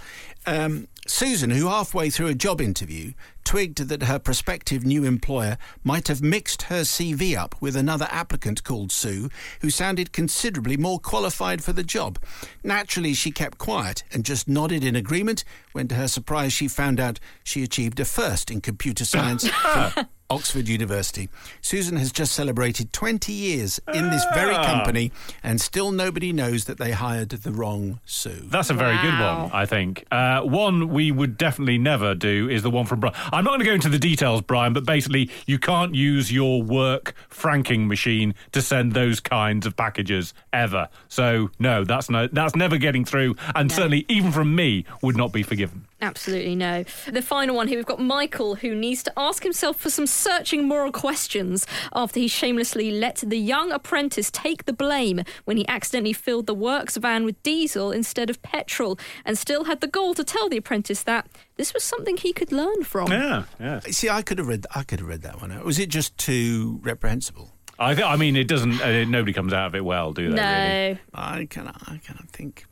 Um, 0.46 0.86
Susan, 1.06 1.50
who 1.50 1.66
halfway 1.68 2.10
through 2.10 2.28
a 2.28 2.34
job 2.34 2.60
interview 2.60 3.12
twigged 3.44 3.78
that 3.88 4.04
her 4.04 4.20
prospective 4.20 4.84
new 4.86 5.04
employer 5.04 5.58
might 5.82 6.06
have 6.06 6.22
mixed 6.22 6.62
her 6.62 6.82
CV 6.82 7.36
up 7.36 7.56
with 7.60 7.74
another 7.74 8.06
applicant 8.10 8.62
called 8.62 8.92
Sue, 8.92 9.28
who 9.62 9.68
sounded 9.68 10.12
considerably 10.12 10.76
more 10.76 11.00
qualified 11.00 11.62
for 11.62 11.72
the 11.72 11.82
job. 11.82 12.20
Naturally, 12.62 13.14
she 13.14 13.32
kept 13.32 13.58
quiet 13.58 14.04
and 14.12 14.24
just 14.24 14.46
nodded 14.48 14.84
in 14.84 14.94
agreement 14.94 15.42
when, 15.72 15.88
to 15.88 15.96
her 15.96 16.08
surprise, 16.08 16.52
she 16.52 16.68
found 16.68 17.00
out 17.00 17.18
she 17.42 17.64
achieved 17.64 17.98
a 17.98 18.04
first 18.04 18.48
in 18.50 18.60
computer 18.60 19.04
science 19.04 19.46
from 19.48 20.06
Oxford 20.30 20.68
University. 20.68 21.28
Susan 21.60 21.96
has 21.96 22.10
just 22.12 22.32
celebrated 22.32 22.92
20 22.92 23.32
years 23.32 23.80
in 23.92 24.08
this 24.10 24.24
very 24.34 24.54
Ah. 24.54 24.64
company, 24.64 25.10
and 25.42 25.60
still 25.60 25.90
nobody 25.90 26.32
knows 26.32 26.64
that 26.66 26.78
they 26.78 26.92
hired 26.92 27.28
the 27.30 27.50
wrong 27.52 28.00
Sue. 28.06 28.44
That's 28.46 28.70
a 28.70 28.74
very 28.74 28.96
good 29.02 29.18
one, 29.18 29.50
I 29.52 29.66
think. 29.66 30.06
Uh, 30.10 30.40
one 30.42 30.88
we 30.92 31.10
would 31.10 31.38
definitely 31.38 31.78
never 31.78 32.14
do 32.14 32.48
is 32.48 32.62
the 32.62 32.70
one 32.70 32.86
from 32.86 33.00
Brian. 33.00 33.16
I'm 33.32 33.44
not 33.44 33.50
going 33.50 33.60
to 33.60 33.66
go 33.66 33.72
into 33.72 33.88
the 33.88 33.98
details, 33.98 34.42
Brian, 34.42 34.72
but 34.72 34.84
basically, 34.84 35.30
you 35.46 35.58
can't 35.58 35.94
use 35.94 36.32
your 36.32 36.62
work 36.62 37.14
franking 37.28 37.88
machine 37.88 38.34
to 38.52 38.62
send 38.62 38.92
those 38.92 39.18
kinds 39.20 39.66
of 39.66 39.76
packages 39.76 40.34
ever. 40.52 40.88
So, 41.08 41.50
no, 41.58 41.84
that's 41.84 42.10
no, 42.10 42.28
that's 42.28 42.54
never 42.54 42.76
getting 42.76 43.04
through, 43.04 43.36
and 43.54 43.72
certainly, 43.72 44.04
even 44.08 44.32
from 44.32 44.54
me, 44.54 44.84
would 45.02 45.16
not 45.16 45.32
be 45.32 45.42
forgiven. 45.42 45.86
Absolutely 46.02 46.56
no. 46.56 46.84
The 47.06 47.22
final 47.22 47.54
one 47.56 47.68
here, 47.68 47.78
we've 47.78 47.86
got 47.86 48.00
Michael, 48.00 48.56
who 48.56 48.74
needs 48.74 49.02
to 49.04 49.12
ask 49.16 49.42
himself 49.42 49.78
for 49.78 49.88
some 49.88 50.06
searching 50.06 50.66
moral 50.66 50.90
questions 50.92 51.66
after 51.94 52.18
he 52.18 52.28
shamelessly 52.28 52.90
let 52.90 53.22
the 53.24 53.38
young 53.38 53.70
apprentice 53.70 54.30
take 54.30 54.64
the 54.64 54.72
blame 54.72 55.22
when 55.44 55.56
he 55.56 55.66
accidentally 55.68 56.12
filled 56.12 56.46
the 56.46 56.54
works 56.54 56.96
van 56.96 57.24
with 57.24 57.40
diesel 57.42 57.92
instead 57.92 58.28
of 58.28 58.42
petrol 58.42 58.98
and 59.24 59.38
still 59.38 59.64
had 59.64 59.80
the 59.80 59.86
gall 59.86 60.12
to 60.14 60.24
tell 60.24 60.48
the 60.48 60.56
apprentice 60.56 61.04
that 61.04 61.26
this 61.56 61.72
was 61.72 61.84
something 61.84 62.16
he 62.16 62.32
could 62.32 62.50
learn 62.50 62.82
from. 62.82 63.10
Yeah, 63.12 63.44
yeah. 63.60 63.80
See, 63.80 64.08
I 64.08 64.22
could 64.22 64.38
have 64.38 64.48
read. 64.48 64.66
I 64.74 64.82
could 64.82 64.98
have 64.98 65.08
read 65.08 65.22
that 65.22 65.40
one. 65.40 65.52
out. 65.52 65.64
Was 65.64 65.78
it 65.78 65.88
just 65.88 66.18
too 66.18 66.80
reprehensible? 66.82 67.52
I, 67.78 67.94
th- 67.94 68.06
I 68.06 68.16
mean, 68.16 68.36
it 68.36 68.48
doesn't. 68.48 68.80
Uh, 68.80 69.04
nobody 69.04 69.32
comes 69.32 69.52
out 69.52 69.66
of 69.68 69.74
it 69.74 69.84
well, 69.84 70.12
do 70.12 70.30
they? 70.30 70.34
Really? 70.34 70.94
No. 70.94 70.98
I 71.14 71.46
cannot. 71.46 71.80
I 71.86 71.98
cannot 71.98 72.28
think. 72.30 72.66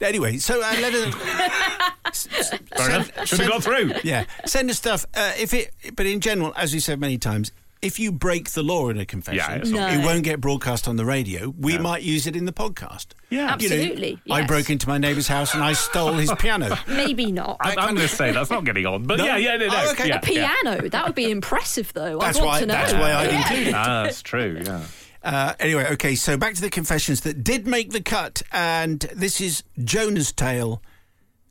Anyway, 0.00 0.38
so 0.38 0.60
uh, 0.62 0.74
let 0.80 0.94
us. 0.94 2.26
Fair 2.76 2.90
enough. 2.90 3.26
Should 3.26 3.40
have 3.40 3.48
got 3.48 3.62
through. 3.64 3.92
Yeah, 4.04 4.24
send 4.44 4.70
us 4.70 4.76
stuff. 4.78 5.06
Uh, 5.14 5.32
if 5.38 5.52
it, 5.54 5.70
but 5.94 6.06
in 6.06 6.20
general, 6.20 6.52
as 6.56 6.72
we 6.72 6.80
said 6.80 7.00
many 7.00 7.18
times, 7.18 7.52
if 7.82 7.98
you 8.00 8.10
break 8.10 8.50
the 8.50 8.62
law 8.62 8.88
in 8.88 8.98
a 8.98 9.04
confession, 9.04 9.36
Yeah, 9.38 9.54
it's 9.56 9.68
not- 9.70 9.92
No. 9.92 10.00
it 10.00 10.04
won't 10.04 10.24
get 10.24 10.40
broadcast 10.40 10.88
on 10.88 10.96
the 10.96 11.04
radio. 11.04 11.54
We 11.58 11.76
might 11.78 12.02
use 12.02 12.26
it 12.26 12.34
in 12.34 12.46
the 12.46 12.52
podcast. 12.52 13.08
Yeah. 13.28 13.38
You 13.38 13.68
know, 13.68 13.74
Absolutely, 13.76 14.18
I 14.30 14.38
yes. 14.40 14.48
broke 14.48 14.70
into 14.70 14.88
my 14.88 14.96
neighbour's 14.98 15.28
house 15.28 15.52
and 15.54 15.62
I 15.62 15.74
stole 15.74 16.14
his 16.14 16.32
piano. 16.38 16.76
Maybe 16.88 17.30
not. 17.30 17.58
I, 17.60 17.72
I'm 17.76 17.94
going 17.94 17.96
to 17.96 18.08
say 18.08 18.32
that's 18.32 18.50
not 18.50 18.64
getting 18.64 18.86
on, 18.86 19.04
but 19.04 19.18
No? 19.18 19.26
yeah, 19.26 19.36
yeah, 19.36 19.56
no, 19.56 19.66
no. 19.66 19.72
Oh, 19.76 19.90
okay. 19.92 20.08
yeah, 20.08 20.20
A 20.24 20.32
yeah. 20.32 20.54
Piano. 20.62 20.88
That 20.88 21.04
would 21.06 21.14
be 21.14 21.30
impressive, 21.30 21.92
though. 21.92 22.18
That's 22.18 22.38
I'd 22.38 22.44
want 22.44 22.52
why. 22.54 22.60
to 22.60 22.66
know. 22.66 22.72
That's 22.74 22.92
why 22.94 23.12
I'd 23.12 23.30
Yeah. 23.30 23.38
include 23.40 23.66
it. 23.68 23.74
Ah, 23.74 24.02
that's 24.04 24.22
true. 24.22 24.62
Yeah. 24.64 24.82
Uh, 25.26 25.54
anyway, 25.58 25.88
okay. 25.90 26.14
So 26.14 26.36
back 26.36 26.54
to 26.54 26.60
the 26.60 26.70
confessions 26.70 27.22
that 27.22 27.42
did 27.42 27.66
make 27.66 27.90
the 27.90 28.00
cut, 28.00 28.42
and 28.52 29.00
this 29.12 29.40
is 29.40 29.64
Jonah's 29.82 30.30
tale, 30.30 30.80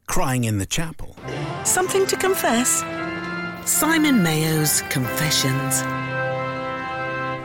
crying 0.07 0.45
in 0.45 0.59
the 0.59 0.65
chapel. 0.65 1.17
Something 1.65 2.07
to 2.07 2.15
confess? 2.15 2.79
Simon 3.69 4.23
Mayo's 4.23 4.81
Confessions. 4.83 5.83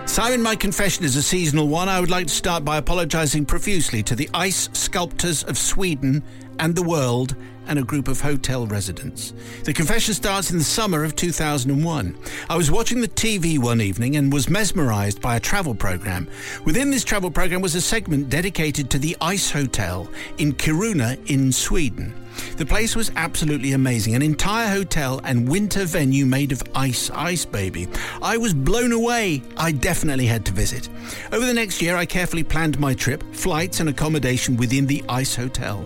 Simon, 0.08 0.40
my 0.40 0.54
confession 0.54 1.04
is 1.04 1.16
a 1.16 1.22
seasonal 1.22 1.66
one. 1.66 1.88
I 1.88 1.98
would 1.98 2.10
like 2.10 2.28
to 2.28 2.32
start 2.32 2.64
by 2.64 2.76
apologising 2.76 3.46
profusely 3.46 4.00
to 4.04 4.14
the 4.14 4.30
ice 4.32 4.68
sculptors 4.72 5.42
of 5.42 5.58
Sweden 5.58 6.22
and 6.60 6.76
the 6.76 6.82
world 6.82 7.34
and 7.70 7.78
a 7.78 7.82
group 7.82 8.08
of 8.08 8.20
hotel 8.20 8.66
residents. 8.66 9.32
The 9.64 9.72
confession 9.72 10.12
starts 10.12 10.50
in 10.50 10.58
the 10.58 10.64
summer 10.64 11.04
of 11.04 11.14
2001. 11.14 12.18
I 12.50 12.56
was 12.56 12.70
watching 12.70 13.00
the 13.00 13.08
TV 13.08 13.58
one 13.58 13.80
evening 13.80 14.16
and 14.16 14.32
was 14.32 14.50
mesmerised 14.50 15.22
by 15.22 15.36
a 15.36 15.40
travel 15.40 15.74
programme. 15.74 16.28
Within 16.64 16.90
this 16.90 17.04
travel 17.04 17.30
programme 17.30 17.62
was 17.62 17.76
a 17.76 17.80
segment 17.80 18.28
dedicated 18.28 18.90
to 18.90 18.98
the 18.98 19.16
Ice 19.20 19.52
Hotel 19.52 20.10
in 20.38 20.52
Kiruna 20.52 21.16
in 21.30 21.52
Sweden. 21.52 22.12
The 22.56 22.66
place 22.66 22.96
was 22.96 23.12
absolutely 23.16 23.72
amazing. 23.72 24.14
An 24.14 24.22
entire 24.22 24.68
hotel 24.68 25.20
and 25.24 25.48
winter 25.48 25.84
venue 25.84 26.26
made 26.26 26.52
of 26.52 26.62
ice, 26.74 27.10
ice 27.10 27.44
baby. 27.44 27.86
I 28.20 28.36
was 28.36 28.52
blown 28.52 28.92
away. 28.92 29.42
I 29.56 29.72
definitely 29.72 30.26
had 30.26 30.44
to 30.46 30.52
visit. 30.52 30.88
Over 31.32 31.46
the 31.46 31.54
next 31.54 31.80
year, 31.80 31.96
I 31.96 32.06
carefully 32.06 32.42
planned 32.42 32.80
my 32.80 32.94
trip, 32.94 33.22
flights, 33.34 33.78
and 33.80 33.88
accommodation 33.88 34.56
within 34.56 34.86
the 34.86 35.04
ice 35.08 35.36
hotel. 35.36 35.84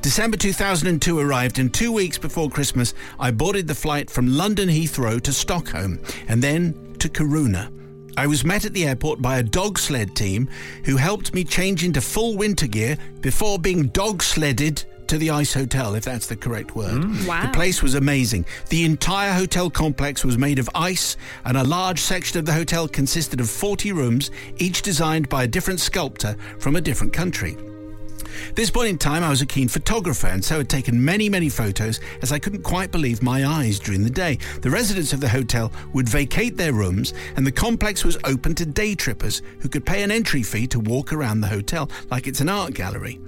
December 0.00 0.36
2002 0.36 1.18
arrived, 1.18 1.58
and 1.58 1.72
two 1.72 1.92
weeks 1.92 2.18
before 2.18 2.50
Christmas, 2.50 2.94
I 3.18 3.30
boarded 3.30 3.66
the 3.66 3.74
flight 3.74 4.10
from 4.10 4.28
London 4.28 4.68
Heathrow 4.68 5.20
to 5.22 5.32
Stockholm 5.32 6.00
and 6.28 6.42
then 6.42 6.94
to 6.98 7.08
Kiruna. 7.08 7.70
I 8.16 8.26
was 8.26 8.44
met 8.44 8.64
at 8.64 8.72
the 8.72 8.86
airport 8.86 9.20
by 9.20 9.38
a 9.38 9.42
dog 9.42 9.78
sled 9.78 10.14
team 10.14 10.48
who 10.84 10.96
helped 10.96 11.34
me 11.34 11.42
change 11.42 11.84
into 11.84 12.00
full 12.00 12.36
winter 12.36 12.66
gear 12.66 12.96
before 13.20 13.58
being 13.58 13.88
dog 13.88 14.22
sledded 14.22 14.84
to 15.08 15.18
the 15.18 15.30
ice 15.30 15.52
hotel, 15.52 15.94
if 15.94 16.04
that's 16.04 16.26
the 16.26 16.36
correct 16.36 16.74
word. 16.76 17.02
Mm. 17.02 17.26
Wow. 17.26 17.42
The 17.42 17.52
place 17.52 17.82
was 17.82 17.94
amazing. 17.94 18.46
The 18.70 18.84
entire 18.84 19.32
hotel 19.32 19.68
complex 19.68 20.24
was 20.24 20.38
made 20.38 20.58
of 20.58 20.70
ice, 20.74 21.16
and 21.44 21.56
a 21.56 21.64
large 21.64 22.00
section 22.00 22.38
of 22.38 22.46
the 22.46 22.52
hotel 22.52 22.88
consisted 22.88 23.40
of 23.40 23.50
40 23.50 23.92
rooms, 23.92 24.30
each 24.58 24.82
designed 24.82 25.28
by 25.28 25.44
a 25.44 25.48
different 25.48 25.80
sculptor 25.80 26.36
from 26.58 26.76
a 26.76 26.80
different 26.80 27.12
country. 27.12 27.56
This 28.54 28.70
point 28.70 28.88
in 28.88 28.98
time, 28.98 29.22
I 29.22 29.30
was 29.30 29.42
a 29.42 29.46
keen 29.46 29.68
photographer 29.68 30.26
and 30.26 30.44
so 30.44 30.58
had 30.58 30.68
taken 30.68 31.04
many, 31.04 31.28
many 31.28 31.48
photos 31.48 32.00
as 32.22 32.32
I 32.32 32.38
couldn't 32.38 32.62
quite 32.62 32.90
believe 32.90 33.22
my 33.22 33.46
eyes 33.46 33.78
during 33.78 34.02
the 34.02 34.10
day. 34.10 34.38
The 34.60 34.70
residents 34.70 35.12
of 35.12 35.20
the 35.20 35.28
hotel 35.28 35.72
would 35.92 36.08
vacate 36.08 36.56
their 36.56 36.72
rooms 36.72 37.14
and 37.36 37.46
the 37.46 37.52
complex 37.52 38.04
was 38.04 38.18
open 38.24 38.54
to 38.56 38.66
day 38.66 38.94
trippers 38.94 39.42
who 39.60 39.68
could 39.68 39.86
pay 39.86 40.02
an 40.02 40.10
entry 40.10 40.42
fee 40.42 40.66
to 40.68 40.80
walk 40.80 41.12
around 41.12 41.40
the 41.40 41.48
hotel 41.48 41.90
like 42.10 42.26
it's 42.26 42.40
an 42.40 42.48
art 42.48 42.74
gallery. 42.74 43.18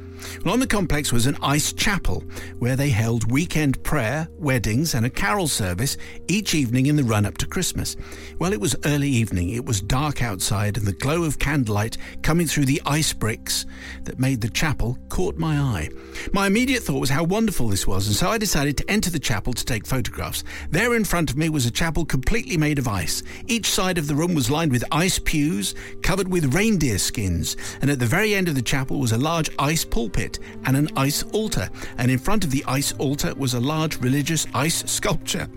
Well, 0.44 0.54
on 0.54 0.60
the 0.60 0.66
complex 0.66 1.12
was 1.12 1.26
an 1.26 1.36
ice 1.42 1.72
chapel 1.72 2.22
where 2.58 2.76
they 2.76 2.90
held 2.90 3.30
weekend 3.30 3.82
prayer, 3.82 4.28
weddings, 4.38 4.94
and 4.94 5.06
a 5.06 5.10
carol 5.10 5.48
service 5.48 5.96
each 6.28 6.54
evening 6.54 6.86
in 6.86 6.96
the 6.96 7.04
run 7.04 7.26
up 7.26 7.38
to 7.38 7.46
Christmas. 7.46 7.96
Well, 8.38 8.52
it 8.52 8.60
was 8.60 8.76
early 8.84 9.08
evening, 9.08 9.50
it 9.50 9.64
was 9.64 9.80
dark 9.80 10.22
outside, 10.22 10.76
and 10.76 10.86
the 10.86 10.92
glow 10.92 11.24
of 11.24 11.38
candlelight 11.38 11.96
coming 12.22 12.46
through 12.46 12.66
the 12.66 12.82
ice 12.86 13.12
bricks 13.12 13.66
that 14.04 14.18
made 14.18 14.40
the 14.40 14.50
chapel 14.50 14.98
caught 15.08 15.36
my 15.36 15.56
eye. 15.56 15.88
My 16.32 16.46
immediate 16.46 16.82
thought 16.82 17.00
was 17.00 17.10
how 17.10 17.24
wonderful 17.24 17.68
this 17.68 17.86
was, 17.86 18.06
and 18.06 18.16
so 18.16 18.28
I 18.28 18.38
decided 18.38 18.76
to 18.78 18.90
enter 18.90 19.10
the 19.10 19.18
chapel 19.18 19.52
to 19.52 19.64
take 19.64 19.86
photographs. 19.86 20.44
There 20.70 20.94
in 20.94 21.04
front 21.04 21.30
of 21.30 21.36
me 21.36 21.48
was 21.48 21.66
a 21.66 21.70
chapel 21.70 22.04
completely 22.04 22.56
made 22.56 22.78
of 22.78 22.88
ice. 22.88 23.22
Each 23.46 23.70
side 23.70 23.98
of 23.98 24.06
the 24.06 24.14
room 24.14 24.34
was 24.34 24.50
lined 24.50 24.72
with 24.72 24.84
ice 24.92 25.18
pews 25.18 25.74
covered 26.02 26.28
with 26.28 26.54
reindeer 26.54 26.98
skins, 26.98 27.56
and 27.80 27.90
at 27.90 27.98
the 27.98 28.06
very 28.06 28.34
end 28.34 28.48
of 28.48 28.54
the 28.54 28.62
chapel 28.62 28.98
was 28.98 29.12
a 29.12 29.18
large 29.18 29.50
ice 29.58 29.84
pool 29.84 30.08
pulpit 30.16 30.38
and 30.64 30.76
an 30.76 30.88
ice 30.96 31.22
altar. 31.33 31.68
And 31.98 32.11
in 32.11 32.18
front 32.18 32.44
of 32.44 32.50
the 32.50 32.64
ice 32.66 32.92
altar 32.98 33.35
was 33.35 33.55
a 33.55 33.61
large 33.61 33.98
religious 34.00 34.46
ice 34.55 34.90
sculpture. 34.90 35.48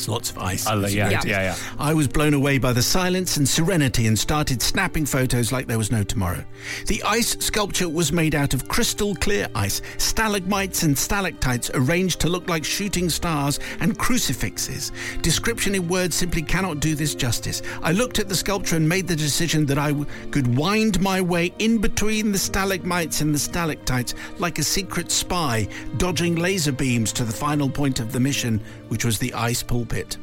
There's 0.00 0.08
lots 0.08 0.30
of 0.30 0.38
ice. 0.38 0.66
I 0.66 0.76
yeah, 0.88 1.10
yeah, 1.10 1.24
yeah. 1.26 1.56
I 1.78 1.92
was 1.92 2.08
blown 2.08 2.32
away 2.32 2.56
by 2.56 2.72
the 2.72 2.80
silence 2.80 3.36
and 3.36 3.46
serenity 3.46 4.06
and 4.06 4.18
started 4.18 4.62
snapping 4.62 5.04
photos 5.04 5.52
like 5.52 5.66
there 5.66 5.76
was 5.76 5.92
no 5.92 6.02
tomorrow. 6.02 6.42
The 6.86 7.02
ice 7.02 7.36
sculpture 7.44 7.86
was 7.86 8.10
made 8.10 8.34
out 8.34 8.54
of 8.54 8.66
crystal 8.66 9.14
clear 9.16 9.48
ice, 9.54 9.82
stalagmites 9.98 10.84
and 10.84 10.96
stalactites 10.96 11.70
arranged 11.74 12.18
to 12.20 12.30
look 12.30 12.48
like 12.48 12.64
shooting 12.64 13.10
stars 13.10 13.60
and 13.80 13.98
crucifixes. 13.98 14.90
Description 15.20 15.74
in 15.74 15.86
words 15.86 16.16
simply 16.16 16.40
cannot 16.40 16.80
do 16.80 16.94
this 16.94 17.14
justice. 17.14 17.60
I 17.82 17.92
looked 17.92 18.18
at 18.18 18.30
the 18.30 18.34
sculpture 18.34 18.76
and 18.76 18.88
made 18.88 19.06
the 19.06 19.16
decision 19.16 19.66
that 19.66 19.76
I 19.76 19.88
w- 19.88 20.06
could 20.30 20.56
wind 20.56 20.98
my 21.02 21.20
way 21.20 21.52
in 21.58 21.76
between 21.76 22.32
the 22.32 22.38
stalagmites 22.38 23.20
and 23.20 23.34
the 23.34 23.38
stalactites 23.38 24.14
like 24.38 24.58
a 24.58 24.62
secret 24.64 25.10
spy, 25.10 25.68
dodging 25.98 26.36
laser 26.36 26.72
beams 26.72 27.12
to 27.12 27.24
the 27.24 27.32
final 27.34 27.68
point 27.68 28.00
of 28.00 28.12
the 28.12 28.20
mission, 28.20 28.62
which 28.90 29.04
was 29.04 29.18
the 29.18 29.32
ice 29.34 29.62
pulpit. 29.62 30.16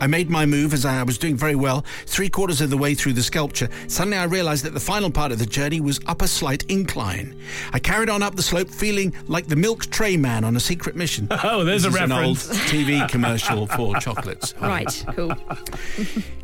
I 0.00 0.08
made 0.08 0.28
my 0.28 0.44
move 0.44 0.74
as 0.74 0.84
I 0.84 1.00
was 1.04 1.18
doing 1.18 1.36
very 1.36 1.54
well. 1.54 1.84
Three 2.06 2.28
quarters 2.28 2.60
of 2.60 2.68
the 2.68 2.76
way 2.76 2.96
through 2.96 3.12
the 3.12 3.22
sculpture, 3.22 3.68
suddenly 3.86 4.16
I 4.18 4.24
realized 4.24 4.64
that 4.64 4.74
the 4.74 4.80
final 4.80 5.08
part 5.08 5.30
of 5.30 5.38
the 5.38 5.46
journey 5.46 5.80
was 5.80 6.00
up 6.06 6.20
a 6.20 6.26
slight 6.26 6.64
incline. 6.64 7.38
I 7.72 7.78
carried 7.78 8.08
on 8.08 8.20
up 8.20 8.34
the 8.34 8.42
slope, 8.42 8.68
feeling 8.68 9.14
like 9.28 9.46
the 9.46 9.54
milk 9.54 9.86
tray 9.86 10.16
man 10.16 10.42
on 10.42 10.56
a 10.56 10.60
secret 10.60 10.96
mission. 10.96 11.28
Oh, 11.44 11.62
there's 11.64 11.84
This 11.84 11.94
a 11.94 12.04
is 12.04 12.10
reference. 12.10 12.44
An 12.48 12.56
old 12.56 12.60
TV 12.66 13.08
commercial 13.14 13.68
for 13.68 13.94
chocolates. 14.00 14.52
Right, 14.60 15.04
cool. 15.14 15.32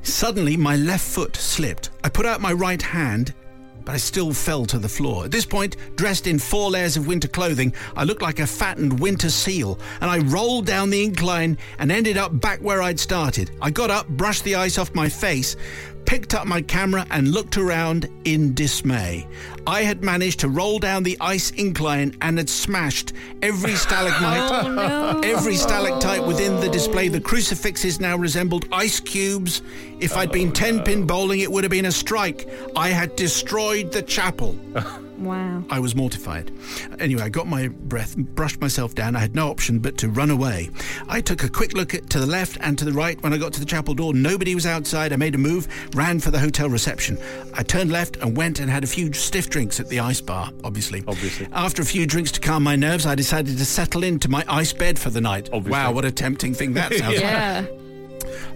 Suddenly, 0.03 0.57
my 0.57 0.77
left 0.77 1.05
foot 1.05 1.35
slipped. 1.35 1.90
I 2.05 2.09
put 2.09 2.27
out 2.27 2.40
my 2.40 2.53
right 2.53 2.81
hand, 2.81 3.35
but 3.90 3.94
I 3.94 3.98
still 3.98 4.33
fell 4.33 4.66
to 4.66 4.79
the 4.79 4.88
floor. 4.88 5.24
At 5.24 5.33
this 5.33 5.44
point, 5.44 5.76
dressed 5.96 6.29
in 6.29 6.38
four 6.38 6.70
layers 6.70 6.96
of 6.96 7.09
winter 7.09 7.26
clothing, 7.26 7.74
I 7.96 8.05
looked 8.05 8.22
like 8.22 8.38
a 8.38 8.46
fattened 8.46 9.00
winter 9.00 9.31
seal, 9.31 9.81
and 10.00 10.09
I 10.09 10.18
rolled 10.18 10.66
down 10.66 10.90
the 10.90 11.03
incline 11.03 11.59
and 11.81 11.90
ended 11.90 12.16
up 12.16 12.40
back 12.40 12.61
where 12.61 12.83
I'd 12.83 13.00
started. 13.00 13.50
I 13.61 13.70
got 13.70 13.90
up, 13.90 14.07
brushed 14.07 14.44
the 14.44 14.55
ice 14.55 14.79
off 14.79 14.94
my 14.94 15.09
face, 15.09 15.57
picked 16.11 16.35
up 16.35 16.44
my 16.44 16.61
camera, 16.61 17.07
and 17.12 17.29
looked 17.29 17.57
around 17.57 18.09
in 18.25 18.53
dismay. 18.53 19.25
I 19.64 19.85
had 19.85 20.03
managed 20.03 20.40
to 20.40 20.49
roll 20.49 20.81
down 20.81 21.05
the 21.05 21.16
ice 21.20 21.53
incline 21.53 22.16
and 22.20 22.37
had 22.37 22.51
smashed 22.51 23.12
every 23.42 23.77
stalagmite, 23.77 24.51
oh, 24.66 25.20
every 25.23 25.55
stalactite 25.55 26.27
within 26.27 26.59
the 26.59 26.68
display. 26.68 27.07
The 27.07 27.20
crucifixes 27.20 28.01
now 28.01 28.16
resembled 28.16 28.66
ice 28.73 28.99
cubes. 28.99 29.62
If 30.01 30.16
I'd 30.16 30.33
been 30.33 30.51
10 30.51 30.83
pin 30.83 31.07
bowling, 31.07 31.38
it 31.38 31.53
would 31.53 31.62
have 31.62 31.70
been 31.70 31.87
a 31.87 31.92
strike. 31.92 32.49
I 32.75 32.88
had 32.88 33.14
destroyed 33.14 33.92
the 33.92 34.03
chapel. 34.03 34.59
Wow. 35.20 35.64
I 35.68 35.78
was 35.78 35.94
mortified. 35.94 36.50
Anyway, 36.98 37.22
I 37.22 37.28
got 37.28 37.46
my 37.46 37.68
breath, 37.68 38.16
brushed 38.16 38.61
myself 38.61 38.94
down. 38.94 39.14
I 39.14 39.18
had 39.20 39.35
no 39.35 39.50
option 39.50 39.78
but 39.78 39.98
to 39.98 40.09
run 40.09 40.30
away. 40.30 40.70
I 41.09 41.20
took 41.20 41.44
a 41.44 41.48
quick 41.48 41.74
look 41.74 41.94
at, 41.94 42.09
to 42.11 42.18
the 42.18 42.26
left 42.26 42.56
and 42.61 42.78
to 42.78 42.85
the 42.85 42.92
right. 42.92 43.22
When 43.22 43.33
I 43.33 43.38
got 43.38 43.52
to 43.52 43.61
the 43.61 43.66
chapel 43.66 43.94
door, 43.94 44.14
nobody 44.14 44.54
was 44.54 44.66
outside. 44.66 45.12
I 45.12 45.16
made 45.16 45.35
a 45.35 45.38
move, 45.38 45.68
ran 45.94 46.20
for 46.20 46.30
the 46.30 46.38
hotel 46.38 46.68
reception. 46.68 47.18
I 47.54 47.62
turned 47.62 47.92
left 47.92 48.16
and 48.16 48.37
went 48.37 48.61
and 48.61 48.70
had 48.70 48.83
a 48.83 48.87
few 48.87 49.12
stiff 49.12 49.50
drinks 49.50 49.78
at 49.78 49.88
the 49.88 50.00
ice 50.00 50.20
bar, 50.20 50.50
obviously. 50.64 51.04
Obviously. 51.06 51.48
After 51.52 51.83
a 51.83 51.87
few 51.87 52.06
drinks 52.06 52.33
to 52.33 52.40
calm 52.40 52.62
my 52.62 52.76
nerves, 52.76 53.04
I 53.04 53.14
decided 53.14 53.59
to 53.59 53.64
settle 53.64 54.04
into 54.04 54.28
my 54.28 54.44
ice 54.48 54.72
bed 54.72 54.98
for 54.98 55.11
the 55.11 55.20
night. 55.20 55.50
Obviously. 55.52 55.72
Wow, 55.72 55.92
what 55.92 56.04
a 56.04 56.11
tempting 56.11 56.54
thing 56.54 56.72
that 56.74 56.92
sounds 56.98 57.20
like. 57.20 57.80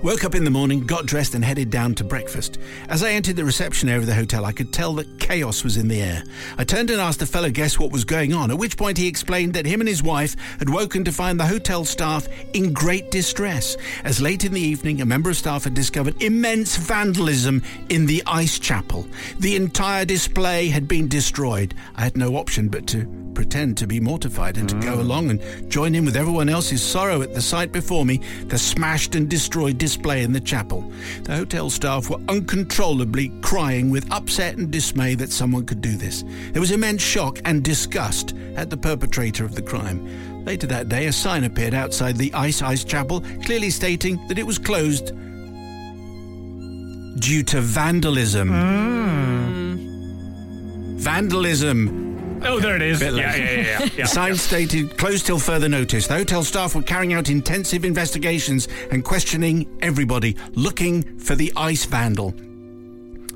Woke 0.02 0.24
up 0.24 0.34
in 0.34 0.44
the 0.44 0.50
morning, 0.50 0.86
got 0.86 1.06
dressed, 1.06 1.34
and 1.34 1.44
headed 1.44 1.70
down 1.70 1.94
to 1.94 2.04
breakfast. 2.04 2.58
As 2.88 3.02
I 3.02 3.12
entered 3.12 3.36
the 3.36 3.44
reception 3.44 3.88
area 3.88 4.00
of 4.00 4.06
the 4.06 4.14
hotel, 4.14 4.44
I 4.44 4.52
could 4.52 4.72
tell 4.72 4.94
that 4.94 5.18
chaos 5.18 5.64
was 5.64 5.76
in 5.76 5.88
the 5.88 6.02
air. 6.02 6.24
I 6.58 6.64
turned 6.64 6.90
and 6.90 7.00
asked 7.00 7.22
a 7.22 7.26
fellow 7.26 7.50
guest 7.50 7.78
what 7.78 7.92
was 7.92 8.04
going 8.04 8.32
on, 8.32 8.50
at 8.50 8.58
which 8.58 8.76
point 8.76 8.98
he 8.98 9.08
explained 9.08 9.54
that 9.54 9.66
him 9.66 9.80
and 9.80 9.88
his 9.88 10.02
wife 10.02 10.36
had 10.58 10.68
woken 10.68 11.04
to 11.04 11.12
find 11.12 11.38
the 11.38 11.46
hotel 11.46 11.84
staff 11.84 12.28
in 12.52 12.72
great 12.72 13.10
distress, 13.10 13.76
as 14.04 14.20
late 14.20 14.44
in 14.44 14.52
the 14.52 14.60
evening 14.60 15.00
a 15.00 15.06
member 15.06 15.30
of 15.30 15.36
staff 15.36 15.64
had 15.64 15.74
discovered 15.74 16.22
immense 16.22 16.76
vandalism 16.76 17.62
in 17.88 18.06
the 18.06 18.22
ice 18.26 18.58
chapel. 18.58 19.06
The 19.38 19.56
entire 19.56 20.04
display 20.04 20.68
had 20.68 20.86
been 20.86 21.08
destroyed. 21.08 21.74
I 21.96 22.02
had 22.02 22.16
no 22.16 22.36
option 22.36 22.68
but 22.68 22.86
to 22.88 23.23
pretend 23.34 23.76
to 23.78 23.86
be 23.86 24.00
mortified 24.00 24.56
and 24.56 24.68
to 24.68 24.74
go 24.76 24.96
mm. 24.96 25.00
along 25.00 25.30
and 25.30 25.70
join 25.70 25.94
in 25.94 26.04
with 26.04 26.16
everyone 26.16 26.48
else's 26.48 26.82
sorrow 26.82 27.22
at 27.22 27.34
the 27.34 27.42
sight 27.42 27.72
before 27.72 28.04
me, 28.04 28.20
the 28.46 28.58
smashed 28.58 29.14
and 29.14 29.28
destroyed 29.28 29.78
display 29.78 30.22
in 30.22 30.32
the 30.32 30.40
chapel. 30.40 30.90
The 31.24 31.36
hotel 31.36 31.70
staff 31.70 32.08
were 32.08 32.20
uncontrollably 32.28 33.32
crying 33.42 33.90
with 33.90 34.10
upset 34.12 34.56
and 34.56 34.70
dismay 34.70 35.14
that 35.16 35.32
someone 35.32 35.66
could 35.66 35.80
do 35.80 35.96
this. 35.96 36.24
There 36.52 36.60
was 36.60 36.70
immense 36.70 37.02
shock 37.02 37.40
and 37.44 37.62
disgust 37.62 38.34
at 38.56 38.70
the 38.70 38.76
perpetrator 38.76 39.44
of 39.44 39.54
the 39.54 39.62
crime. 39.62 40.44
Later 40.44 40.66
that 40.68 40.88
day, 40.88 41.06
a 41.06 41.12
sign 41.12 41.44
appeared 41.44 41.74
outside 41.74 42.16
the 42.16 42.32
Ice 42.34 42.60
Ice 42.62 42.84
Chapel, 42.84 43.22
clearly 43.44 43.70
stating 43.70 44.20
that 44.28 44.38
it 44.38 44.46
was 44.46 44.58
closed 44.58 45.12
due 47.20 47.42
to 47.44 47.60
vandalism. 47.60 48.50
Mm. 48.50 49.78
Vandalism. 50.98 52.13
Oh, 52.46 52.60
there 52.60 52.76
it 52.76 52.82
is. 52.82 53.00
Yeah, 53.00 53.10
yeah, 53.10 53.36
yeah, 53.36 53.60
yeah, 53.80 53.88
yeah. 53.96 54.04
sign 54.04 54.36
stated 54.36 54.96
closed 54.98 55.26
till 55.26 55.38
further 55.38 55.68
notice. 55.68 56.06
The 56.06 56.14
hotel 56.14 56.42
staff 56.42 56.74
were 56.74 56.82
carrying 56.82 57.14
out 57.14 57.30
intensive 57.30 57.84
investigations 57.84 58.68
and 58.90 59.04
questioning 59.04 59.66
everybody, 59.80 60.36
looking 60.52 61.18
for 61.18 61.34
the 61.34 61.52
ice 61.56 61.84
vandal. 61.84 62.34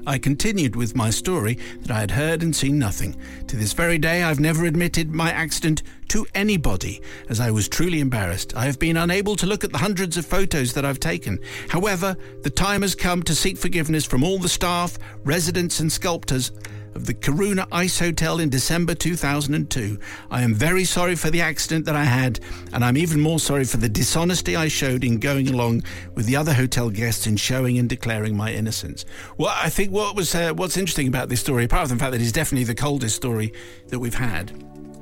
I 0.06 0.16
continued 0.16 0.74
with 0.74 0.96
my 0.96 1.10
story 1.10 1.58
that 1.80 1.90
I 1.90 2.00
had 2.00 2.10
heard 2.10 2.42
and 2.42 2.56
seen 2.56 2.78
nothing. 2.78 3.14
To 3.46 3.56
this 3.56 3.74
very 3.74 3.98
day, 3.98 4.22
I've 4.22 4.40
never 4.40 4.64
admitted 4.64 5.10
my 5.10 5.30
accident 5.30 5.82
to 6.08 6.26
anybody, 6.34 7.02
as 7.28 7.40
I 7.40 7.50
was 7.50 7.68
truly 7.68 8.00
embarrassed. 8.00 8.56
I 8.56 8.64
have 8.64 8.78
been 8.78 8.96
unable 8.96 9.36
to 9.36 9.46
look 9.46 9.64
at 9.64 9.72
the 9.72 9.78
hundreds 9.78 10.16
of 10.16 10.24
photos 10.24 10.72
that 10.72 10.86
I've 10.86 11.00
taken. 11.00 11.38
However, 11.68 12.16
the 12.42 12.48
time 12.48 12.80
has 12.80 12.94
come 12.94 13.22
to 13.24 13.34
seek 13.34 13.58
forgiveness 13.58 14.06
from 14.06 14.24
all 14.24 14.38
the 14.38 14.48
staff, 14.48 14.98
residents, 15.24 15.80
and 15.80 15.92
sculptors 15.92 16.52
of 16.98 17.06
the 17.06 17.14
Kiruna 17.14 17.64
Ice 17.70 18.00
Hotel 18.00 18.40
in 18.40 18.48
December 18.50 18.92
2002. 18.92 20.00
I 20.32 20.42
am 20.42 20.52
very 20.52 20.84
sorry 20.84 21.14
for 21.14 21.30
the 21.30 21.40
accident 21.40 21.84
that 21.86 21.94
I 21.94 22.02
had, 22.02 22.40
and 22.72 22.84
I'm 22.84 22.96
even 22.96 23.20
more 23.20 23.38
sorry 23.38 23.62
for 23.64 23.76
the 23.76 23.88
dishonesty 23.88 24.56
I 24.56 24.66
showed 24.66 25.04
in 25.04 25.18
going 25.20 25.48
along 25.48 25.84
with 26.16 26.26
the 26.26 26.34
other 26.34 26.52
hotel 26.52 26.90
guests 26.90 27.28
in 27.28 27.36
showing 27.36 27.78
and 27.78 27.88
declaring 27.88 28.36
my 28.36 28.52
innocence. 28.52 29.04
Well, 29.36 29.54
I 29.56 29.70
think 29.70 29.92
what 29.92 30.16
was 30.16 30.34
uh, 30.34 30.52
what's 30.54 30.76
interesting 30.76 31.06
about 31.06 31.28
this 31.28 31.40
story, 31.40 31.64
apart 31.66 31.86
from 31.88 31.98
the 31.98 32.02
fact 32.02 32.12
that 32.12 32.20
it's 32.20 32.32
definitely 32.32 32.64
the 32.64 32.74
coldest 32.74 33.14
story 33.14 33.52
that 33.90 34.00
we've 34.00 34.14
had, 34.14 34.52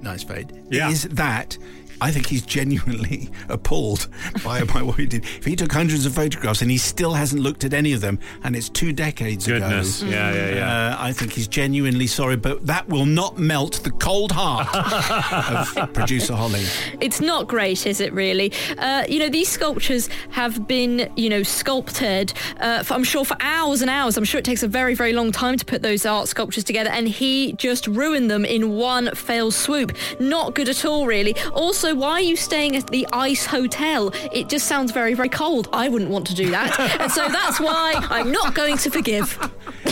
nice 0.03 0.23
fade, 0.23 0.53
Yeah. 0.71 0.91
is 0.91 1.05
that. 1.05 1.57
I 2.01 2.11
think 2.11 2.27
he's 2.27 2.43
genuinely 2.43 3.31
appalled 3.49 4.09
by, 4.45 4.65
by 4.65 4.83
what 4.83 4.97
he 4.99 5.07
did. 5.07 5.25
If 5.25 5.45
he 5.45 5.57
took 5.57 5.73
hundreds 5.73 6.07
of 6.07 6.15
photographs 6.15 6.63
and 6.63 6.71
he 6.71 6.79
still 6.79 7.15
hasn't 7.15 7.43
looked 7.43 7.65
at 7.65 7.73
any 7.73 7.93
of 7.93 8.01
them, 8.01 8.19
and 8.45 8.55
it's 8.57 8.69
two 8.69 8.93
decades 8.93 9.47
Goodness. 9.47 10.03
ago, 10.03 10.11
Yeah, 10.11 10.33
yeah, 10.35 10.55
yeah. 10.55 10.91
uh, 10.91 10.97
I 10.99 11.13
think 11.13 11.33
he's 11.33 11.49
genuinely 11.49 12.07
sorry, 12.07 12.37
but 12.37 12.67
that 12.67 12.89
will 12.89 13.07
not 13.07 13.39
melt 13.39 13.83
the 13.85 13.91
cold 13.91 14.33
heart 14.33 14.69
of 15.77 15.93
producer 15.93 16.35
Holly. 16.35 16.65
It's 17.01 17.21
not 17.21 17.49
great, 17.49 17.87
is 17.87 18.01
it 18.01 18.13
really? 18.13 18.53
Uh, 18.79 19.05
you 19.09 19.19
know, 19.19 19.29
these 19.29 19.49
sculptures 19.49 20.09
have 20.31 20.67
been, 20.67 21.11
you 21.17 21.29
know, 21.31 21.43
sculpted, 21.43 22.33
uh, 22.61 22.83
for, 22.83 22.95
I'm 22.95 23.05
sure, 23.05 23.25
for 23.25 23.37
hours 23.41 23.81
and 23.83 23.91
hours. 23.91 24.17
I'm 24.17 24.25
sure 24.25 24.39
it 24.39 24.45
takes 24.45 24.63
a 24.63 24.69
very, 24.69 24.95
very 24.95 25.13
long 25.13 25.33
time 25.33 25.57
to 25.57 25.65
put 25.65 25.83
those 25.83 26.05
art 26.07 26.29
sculptures 26.29 26.65
together, 26.65 26.91
and 26.91 27.09
he 27.09 27.53
just 27.55 27.87
ruined 27.87 28.31
them 28.31 28.45
in 28.45 28.71
one 28.77 29.15
fell 29.15 29.51
swoop. 29.51 29.97
Not 30.21 30.55
good 30.55 30.69
at 30.69 30.85
all, 30.85 31.07
really. 31.07 31.35
Also, 31.53 31.86
why 31.95 32.13
are 32.13 32.21
you 32.21 32.37
staying 32.37 32.77
at 32.77 32.89
the 32.89 33.07
Ice 33.13 33.47
Hotel? 33.47 34.11
It 34.33 34.49
just 34.49 34.67
sounds 34.67 34.93
very, 34.93 35.15
very 35.15 35.29
cold. 35.29 35.69
I 35.73 35.89
wouldn't 35.89 36.11
want 36.11 36.27
to 36.29 36.35
do 36.35 36.51
that. 36.51 36.79
and 37.01 37.11
so 37.11 37.29
that's 37.29 37.61
why 37.61 37.95
I'm 38.11 38.33
not 38.33 38.55
going 38.55 38.77
to 38.79 38.91
forgive. 38.91 39.39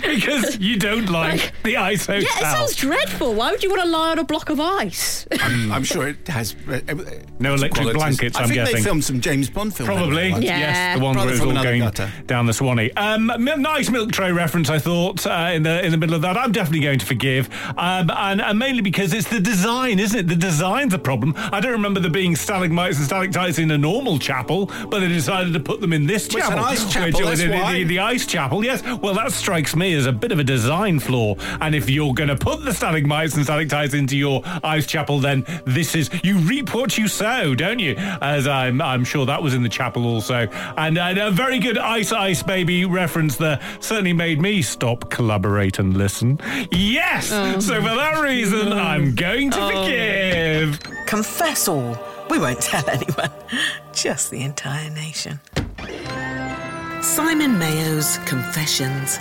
because 0.00 0.58
you 0.58 0.76
don't 0.78 1.08
like 1.10 1.52
the 1.62 1.76
ice 1.76 2.06
hotel. 2.06 2.22
Yeah, 2.22 2.48
it 2.48 2.52
sounds 2.52 2.76
dreadful. 2.76 3.34
Why 3.34 3.50
would 3.50 3.62
you 3.62 3.70
want 3.70 3.82
to 3.82 3.88
lie 3.88 4.10
on 4.12 4.18
a 4.18 4.24
block 4.24 4.50
of 4.50 4.60
ice? 4.60 5.26
I'm, 5.40 5.72
I'm 5.72 5.84
sure 5.84 6.08
it 6.08 6.26
has 6.28 6.54
uh, 6.68 6.80
uh, 6.88 6.94
No 7.38 7.54
electric 7.54 7.72
qualities. 7.74 7.94
blankets, 7.94 8.36
I 8.36 8.42
I'm 8.42 8.48
think 8.48 8.56
guessing. 8.56 8.76
they 8.76 8.82
filmed 8.82 9.04
some 9.04 9.20
James 9.20 9.50
Bond 9.50 9.74
films. 9.74 9.88
Probably. 9.88 10.28
Yeah. 10.28 10.38
yes, 10.58 10.98
the 10.98 11.04
one 11.04 11.14
Brother 11.14 11.26
where 11.28 11.34
it's 11.34 11.44
from 11.44 11.56
all 11.56 11.62
going 11.62 11.80
gutter. 11.80 12.10
down 12.26 12.46
the 12.46 12.52
Swanee. 12.52 12.90
Um, 12.92 13.30
m- 13.30 13.62
nice 13.62 13.90
milk 13.90 14.12
tray 14.12 14.32
reference, 14.32 14.70
I 14.70 14.78
thought, 14.78 15.26
uh, 15.26 15.50
in 15.52 15.62
the 15.62 15.84
in 15.84 15.90
the 15.90 15.98
middle 15.98 16.14
of 16.14 16.22
that. 16.22 16.36
I'm 16.36 16.52
definitely 16.52 16.80
going 16.84 16.98
to 16.98 17.06
forgive, 17.06 17.48
um, 17.76 18.10
and, 18.10 18.40
and 18.40 18.58
mainly 18.58 18.82
because 18.82 19.12
it's 19.12 19.28
the 19.28 19.40
design, 19.40 19.98
isn't 19.98 20.18
it? 20.18 20.28
The 20.28 20.36
design's 20.36 20.92
the 20.92 20.98
problem. 20.98 21.34
I 21.36 21.60
don't 21.60 21.72
remember 21.72 22.00
there 22.00 22.10
being 22.10 22.36
stalagmites 22.36 22.96
and 22.98 23.06
stalactites 23.06 23.58
in 23.58 23.70
a 23.70 23.78
normal 23.78 24.18
chapel, 24.18 24.66
but 24.90 25.00
they 25.00 25.08
decided 25.08 25.52
to 25.54 25.60
put 25.60 25.80
them 25.80 25.92
in 25.92 26.06
this 26.06 26.28
Well, 26.28 26.38
it's 26.38 26.48
chapel. 26.48 26.58
an 26.58 26.64
ice 26.72 26.92
chapel, 26.92 27.20
which 27.20 27.28
that's 27.28 27.40
in 27.40 27.50
the, 27.50 27.56
why. 27.56 27.72
the, 27.74 27.84
the 27.84 27.98
ice 27.98 28.26
chapel. 28.26 28.63
Yes, 28.64 28.82
Well, 28.82 29.12
that 29.12 29.30
strikes 29.30 29.76
me 29.76 29.92
as 29.92 30.06
a 30.06 30.12
bit 30.12 30.32
of 30.32 30.38
a 30.38 30.44
design 30.44 30.98
flaw. 30.98 31.34
And 31.60 31.74
if 31.74 31.90
you're 31.90 32.14
going 32.14 32.30
to 32.30 32.36
put 32.36 32.64
the 32.64 32.72
stalagmites 32.72 33.34
and 33.34 33.44
stalactites 33.44 33.92
into 33.92 34.16
your 34.16 34.40
ice 34.64 34.86
chapel, 34.86 35.18
then 35.18 35.44
this 35.66 35.94
is 35.94 36.08
you 36.24 36.38
reap 36.38 36.74
what 36.74 36.96
you 36.96 37.06
sow, 37.06 37.54
don't 37.54 37.78
you? 37.78 37.94
As 37.98 38.48
I'm, 38.48 38.80
I'm 38.80 39.04
sure 39.04 39.26
that 39.26 39.42
was 39.42 39.52
in 39.52 39.62
the 39.62 39.68
chapel 39.68 40.06
also. 40.06 40.48
And, 40.78 40.96
and 40.96 41.18
a 41.18 41.30
very 41.30 41.58
good 41.58 41.76
Ice 41.76 42.10
Ice 42.10 42.42
Baby 42.42 42.86
reference 42.86 43.36
there 43.36 43.60
certainly 43.80 44.14
made 44.14 44.40
me 44.40 44.62
stop, 44.62 45.10
collaborate, 45.10 45.78
and 45.78 45.94
listen. 45.94 46.40
Yes. 46.70 47.30
Oh. 47.32 47.60
So 47.60 47.74
for 47.82 47.94
that 47.94 48.18
reason, 48.22 48.72
I'm 48.72 49.14
going 49.14 49.50
to 49.50 49.60
oh. 49.60 49.82
forgive. 49.82 50.80
Confess 51.04 51.68
all. 51.68 51.98
We 52.30 52.38
won't 52.38 52.60
tell 52.62 52.88
anyone, 52.88 53.30
just 53.92 54.30
the 54.30 54.40
entire 54.40 54.88
nation. 54.88 55.38
Simon 57.04 57.58
Mayo's 57.58 58.16
Confessions. 58.24 59.18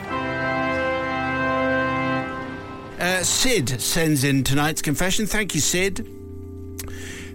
Uh, 2.97 3.21
Sid 3.21 3.81
sends 3.81 4.23
in 4.23 4.41
tonight's 4.41 4.81
confession. 4.81 5.27
Thank 5.27 5.53
you, 5.53 5.59
Sid. 5.59 6.07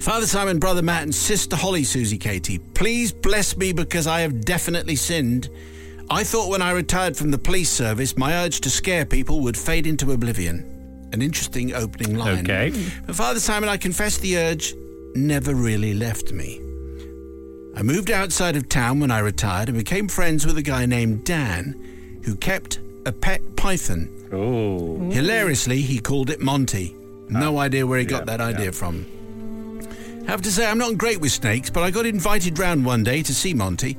Father 0.01 0.27
Simon, 0.27 0.59
Brother 0.59 0.81
Matt, 0.81 1.03
and 1.03 1.15
Sister 1.15 1.55
Holly, 1.55 1.85
Susie 1.85 2.17
Katie, 2.17 2.59
please 2.59 3.13
bless 3.13 3.59
me 3.59 3.75
because 3.75 4.07
I 4.07 4.21
have 4.21 4.41
definitely 4.41 4.97
sinned. 4.97 5.51
I 6.09 6.25
thought 6.25 6.49
when 6.49 6.63
I 6.63 6.71
retired 6.71 7.15
from 7.15 7.31
the 7.31 7.39
police 7.39 7.71
service, 7.71 8.17
my 8.17 8.33
urge 8.33 8.63
to 8.63 8.71
scare 8.71 9.05
people 9.05 9.41
would 9.41 9.57
fade 9.57 9.87
into 9.87 10.13
oblivion. 10.13 11.09
An 11.13 11.21
interesting 11.21 11.75
opening 11.75 12.17
line. 12.17 12.51
Okay. 12.51 12.71
But 13.07 13.17
Father 13.17 13.41
Simon, 13.41 13.69
I 13.69 13.77
confess 13.77 14.17
the 14.17 14.39
urge 14.39 14.75
never 15.15 15.55
really 15.55 15.93
left 15.93 16.33
me. 16.33 16.68
I 17.79 17.83
moved 17.83 18.11
outside 18.11 18.57
of 18.57 18.69
town 18.69 18.99
when 18.99 19.13
I 19.13 19.21
retired 19.21 19.69
and 19.69 19.79
became 19.79 20.09
friends 20.09 20.45
with 20.45 20.59
a 20.59 20.63
guy 20.63 20.85
named 20.85 21.23
Dan 21.23 22.21
who 22.25 22.35
kept 22.35 22.81
a 23.07 23.13
pet 23.13 23.55
python. 23.55 24.11
Oh. 24.33 25.09
Hilariously, 25.11 25.83
he 25.83 26.01
called 26.01 26.29
it 26.29 26.41
Monty. 26.41 26.97
No 27.29 27.57
ah. 27.57 27.61
idea 27.61 27.87
where 27.87 28.01
he 28.01 28.05
got 28.05 28.23
yeah, 28.23 28.37
that 28.37 28.41
idea 28.41 28.65
yeah. 28.65 28.71
from. 28.73 29.07
Have 30.27 30.43
to 30.43 30.51
say, 30.51 30.67
I'm 30.67 30.79
not 30.79 30.99
great 30.99 31.21
with 31.21 31.31
snakes, 31.31 31.71
but 31.71 31.85
I 31.85 31.93
got 31.93 32.05
invited 32.05 32.59
round 32.59 32.85
one 32.85 33.05
day 33.05 33.23
to 33.23 33.33
see 33.33 33.55
Monty. 33.55 33.97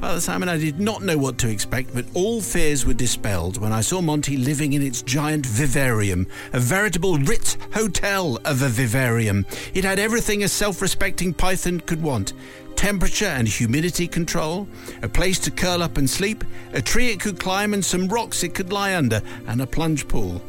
Father 0.00 0.20
Simon, 0.20 0.48
I 0.48 0.56
did 0.56 0.78
not 0.78 1.02
know 1.02 1.18
what 1.18 1.38
to 1.38 1.50
expect, 1.50 1.92
but 1.92 2.04
all 2.14 2.40
fears 2.40 2.86
were 2.86 2.94
dispelled 2.94 3.60
when 3.60 3.72
I 3.72 3.80
saw 3.80 4.00
Monty 4.00 4.36
living 4.36 4.74
in 4.74 4.82
its 4.82 5.02
giant 5.02 5.44
vivarium, 5.44 6.28
a 6.52 6.60
veritable 6.60 7.18
Ritz 7.18 7.58
hotel 7.74 8.38
of 8.44 8.62
a 8.62 8.68
vivarium. 8.68 9.44
It 9.74 9.82
had 9.82 9.98
everything 9.98 10.44
a 10.44 10.48
self 10.48 10.80
respecting 10.80 11.34
python 11.34 11.80
could 11.80 12.00
want 12.00 12.32
temperature 12.78 13.26
and 13.26 13.48
humidity 13.48 14.06
control, 14.06 14.68
a 15.02 15.08
place 15.08 15.40
to 15.40 15.50
curl 15.50 15.82
up 15.82 15.98
and 15.98 16.08
sleep, 16.08 16.44
a 16.74 16.80
tree 16.80 17.08
it 17.10 17.18
could 17.18 17.40
climb, 17.40 17.74
and 17.74 17.84
some 17.84 18.06
rocks 18.06 18.44
it 18.44 18.54
could 18.54 18.72
lie 18.72 18.94
under, 18.94 19.20
and 19.48 19.60
a 19.60 19.66
plunge 19.66 20.06
pool. 20.06 20.40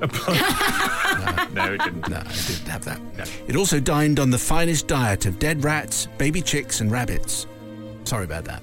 No, 1.52 1.74
it 1.74 1.82
didn't. 1.82 2.08
No, 2.08 2.16
I 2.16 2.22
didn't 2.22 2.68
have 2.68 2.84
that. 2.86 2.98
It 3.46 3.56
also 3.56 3.78
dined 3.78 4.18
on 4.18 4.30
the 4.30 4.38
finest 4.38 4.86
diet 4.86 5.26
of 5.26 5.38
dead 5.38 5.62
rats, 5.62 6.08
baby 6.16 6.40
chicks, 6.40 6.80
and 6.80 6.90
rabbits. 6.90 7.46
Sorry 8.04 8.24
about 8.24 8.44
that. 8.46 8.62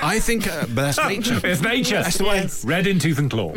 I 0.00 0.20
think, 0.20 0.46
uh, 0.46 0.66
but 0.68 0.94
that's 0.94 0.98
nature. 1.08 1.40
It's 1.42 1.60
nature. 1.62 2.00
That's 2.00 2.18
the 2.18 2.24
way. 2.24 2.48
Red 2.64 2.86
in 2.86 3.00
tooth 3.00 3.18
and 3.18 3.28
claw. 3.28 3.52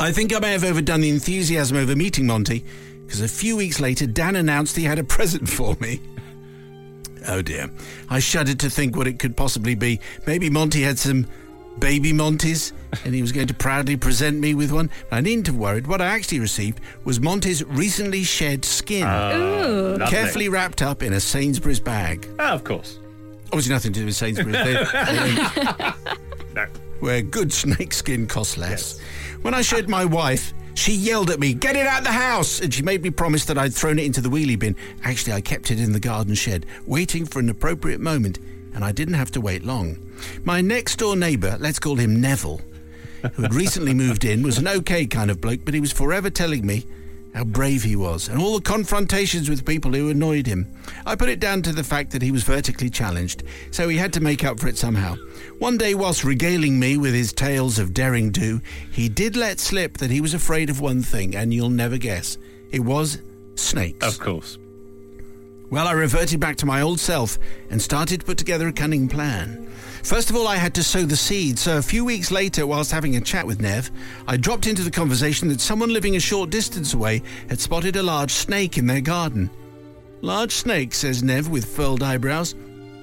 I 0.00 0.12
think 0.12 0.34
I 0.34 0.38
may 0.38 0.52
have 0.52 0.64
overdone 0.64 1.02
the 1.02 1.10
enthusiasm 1.10 1.76
over 1.76 1.94
meeting 1.94 2.26
Monty, 2.26 2.64
because 3.04 3.20
a 3.20 3.28
few 3.28 3.56
weeks 3.56 3.80
later, 3.80 4.06
Dan 4.06 4.36
announced 4.36 4.76
he 4.76 4.84
had 4.84 4.98
a 4.98 5.04
present 5.04 5.46
for 5.48 5.76
me. 5.78 6.00
Oh 7.28 7.42
dear. 7.42 7.70
I 8.08 8.18
shuddered 8.18 8.60
to 8.60 8.70
think 8.70 8.96
what 8.96 9.06
it 9.06 9.18
could 9.18 9.36
possibly 9.36 9.74
be. 9.74 10.00
Maybe 10.26 10.48
Monty 10.50 10.82
had 10.82 10.98
some 10.98 11.26
baby 11.78 12.12
Monties, 12.12 12.72
and 13.04 13.14
he 13.14 13.22
was 13.22 13.32
going 13.32 13.46
to 13.46 13.54
proudly 13.54 13.96
present 13.96 14.38
me 14.38 14.54
with 14.54 14.70
one. 14.72 14.90
I 15.10 15.20
needn't 15.20 15.46
have 15.46 15.56
worried. 15.56 15.86
What 15.86 16.00
I 16.00 16.06
actually 16.06 16.40
received 16.40 16.80
was 17.04 17.20
Monty's 17.20 17.64
recently 17.64 18.22
shed 18.24 18.64
skin, 18.64 19.02
Lovely. 19.02 20.06
carefully 20.06 20.48
wrapped 20.48 20.82
up 20.82 21.02
in 21.02 21.12
a 21.14 21.20
Sainsbury's 21.20 21.80
bag. 21.80 22.26
Ah, 22.38 22.52
of 22.52 22.64
course. 22.64 22.98
Obviously, 23.46 23.72
nothing 23.72 23.92
to 23.94 24.00
do 24.00 24.06
with 24.06 24.16
Sainsbury's. 24.16 24.56
They, 24.56 24.74
they 24.74 25.92
No. 26.54 26.66
where 27.00 27.22
good 27.22 27.52
snake 27.52 27.92
skin 27.92 28.26
costs 28.26 28.56
less. 28.58 28.98
When 29.42 29.54
I 29.54 29.62
showed 29.62 29.88
my 29.88 30.04
wife, 30.04 30.52
she 30.74 30.92
yelled 30.92 31.30
at 31.30 31.40
me, 31.40 31.54
Get 31.54 31.76
it 31.76 31.86
out 31.86 32.04
the 32.04 32.12
house! 32.12 32.60
And 32.60 32.72
she 32.72 32.82
made 32.82 33.02
me 33.02 33.10
promise 33.10 33.44
that 33.46 33.58
I'd 33.58 33.74
thrown 33.74 33.98
it 33.98 34.04
into 34.04 34.20
the 34.20 34.28
wheelie 34.28 34.58
bin. 34.58 34.76
Actually, 35.04 35.34
I 35.34 35.40
kept 35.40 35.70
it 35.70 35.80
in 35.80 35.92
the 35.92 36.00
garden 36.00 36.34
shed, 36.34 36.66
waiting 36.86 37.26
for 37.26 37.38
an 37.38 37.48
appropriate 37.48 38.00
moment, 38.00 38.38
and 38.74 38.84
I 38.84 38.92
didn't 38.92 39.14
have 39.14 39.30
to 39.32 39.40
wait 39.40 39.64
long. 39.64 39.98
My 40.44 40.60
next 40.60 40.96
door 40.96 41.16
neighbour, 41.16 41.56
let's 41.60 41.78
call 41.78 41.96
him 41.96 42.20
Neville, 42.20 42.60
who 43.34 43.42
had 43.42 43.54
recently 43.54 43.94
moved 43.94 44.24
in, 44.24 44.42
was 44.42 44.58
an 44.58 44.68
okay 44.68 45.06
kind 45.06 45.30
of 45.30 45.40
bloke, 45.40 45.64
but 45.64 45.74
he 45.74 45.80
was 45.80 45.92
forever 45.92 46.30
telling 46.30 46.66
me 46.66 46.86
how 47.34 47.44
brave 47.44 47.82
he 47.84 47.94
was 47.94 48.28
and 48.28 48.40
all 48.40 48.56
the 48.56 48.62
confrontations 48.62 49.48
with 49.48 49.64
people 49.64 49.92
who 49.92 50.10
annoyed 50.10 50.46
him. 50.46 50.66
I 51.06 51.14
put 51.14 51.28
it 51.28 51.40
down 51.40 51.62
to 51.62 51.72
the 51.72 51.84
fact 51.84 52.10
that 52.10 52.22
he 52.22 52.32
was 52.32 52.42
vertically 52.42 52.90
challenged, 52.90 53.42
so 53.70 53.88
he 53.88 53.96
had 53.96 54.12
to 54.14 54.20
make 54.20 54.44
up 54.44 54.58
for 54.58 54.68
it 54.68 54.78
somehow. 54.78 55.16
One 55.60 55.76
day, 55.76 55.94
whilst 55.94 56.24
regaling 56.24 56.80
me 56.80 56.96
with 56.96 57.12
his 57.12 57.34
tales 57.34 57.78
of 57.78 57.92
daring 57.92 58.30
do, 58.30 58.62
he 58.90 59.10
did 59.10 59.36
let 59.36 59.60
slip 59.60 59.98
that 59.98 60.10
he 60.10 60.22
was 60.22 60.32
afraid 60.32 60.70
of 60.70 60.80
one 60.80 61.02
thing, 61.02 61.36
and 61.36 61.52
you'll 61.52 61.68
never 61.68 61.98
guess. 61.98 62.38
It 62.70 62.80
was 62.80 63.20
snakes. 63.56 64.06
Of 64.06 64.18
course. 64.18 64.56
Well, 65.68 65.86
I 65.86 65.92
reverted 65.92 66.40
back 66.40 66.56
to 66.56 66.66
my 66.66 66.80
old 66.80 66.98
self 66.98 67.38
and 67.68 67.80
started 67.80 68.20
to 68.20 68.26
put 68.26 68.38
together 68.38 68.68
a 68.68 68.72
cunning 68.72 69.06
plan. 69.06 69.68
First 70.02 70.30
of 70.30 70.36
all, 70.36 70.48
I 70.48 70.56
had 70.56 70.74
to 70.76 70.82
sow 70.82 71.02
the 71.02 71.14
seed, 71.14 71.58
so 71.58 71.76
a 71.76 71.82
few 71.82 72.06
weeks 72.06 72.30
later, 72.30 72.66
whilst 72.66 72.90
having 72.90 73.16
a 73.16 73.20
chat 73.20 73.46
with 73.46 73.60
Nev, 73.60 73.90
I 74.26 74.38
dropped 74.38 74.66
into 74.66 74.82
the 74.82 74.90
conversation 74.90 75.48
that 75.48 75.60
someone 75.60 75.92
living 75.92 76.16
a 76.16 76.20
short 76.20 76.48
distance 76.48 76.94
away 76.94 77.20
had 77.50 77.60
spotted 77.60 77.96
a 77.96 78.02
large 78.02 78.32
snake 78.32 78.78
in 78.78 78.86
their 78.86 79.02
garden. 79.02 79.50
Large 80.22 80.52
snake, 80.52 80.94
says 80.94 81.22
Nev 81.22 81.50
with 81.50 81.66
furled 81.66 82.02
eyebrows. 82.02 82.54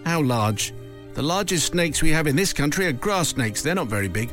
How 0.05 0.23
large? 0.23 0.73
The 1.17 1.23
largest 1.23 1.65
snakes 1.65 2.03
we 2.03 2.11
have 2.11 2.27
in 2.27 2.35
this 2.35 2.53
country 2.53 2.85
are 2.85 2.91
grass 2.91 3.29
snakes. 3.29 3.63
They're 3.63 3.73
not 3.73 3.87
very 3.87 4.07
big. 4.07 4.29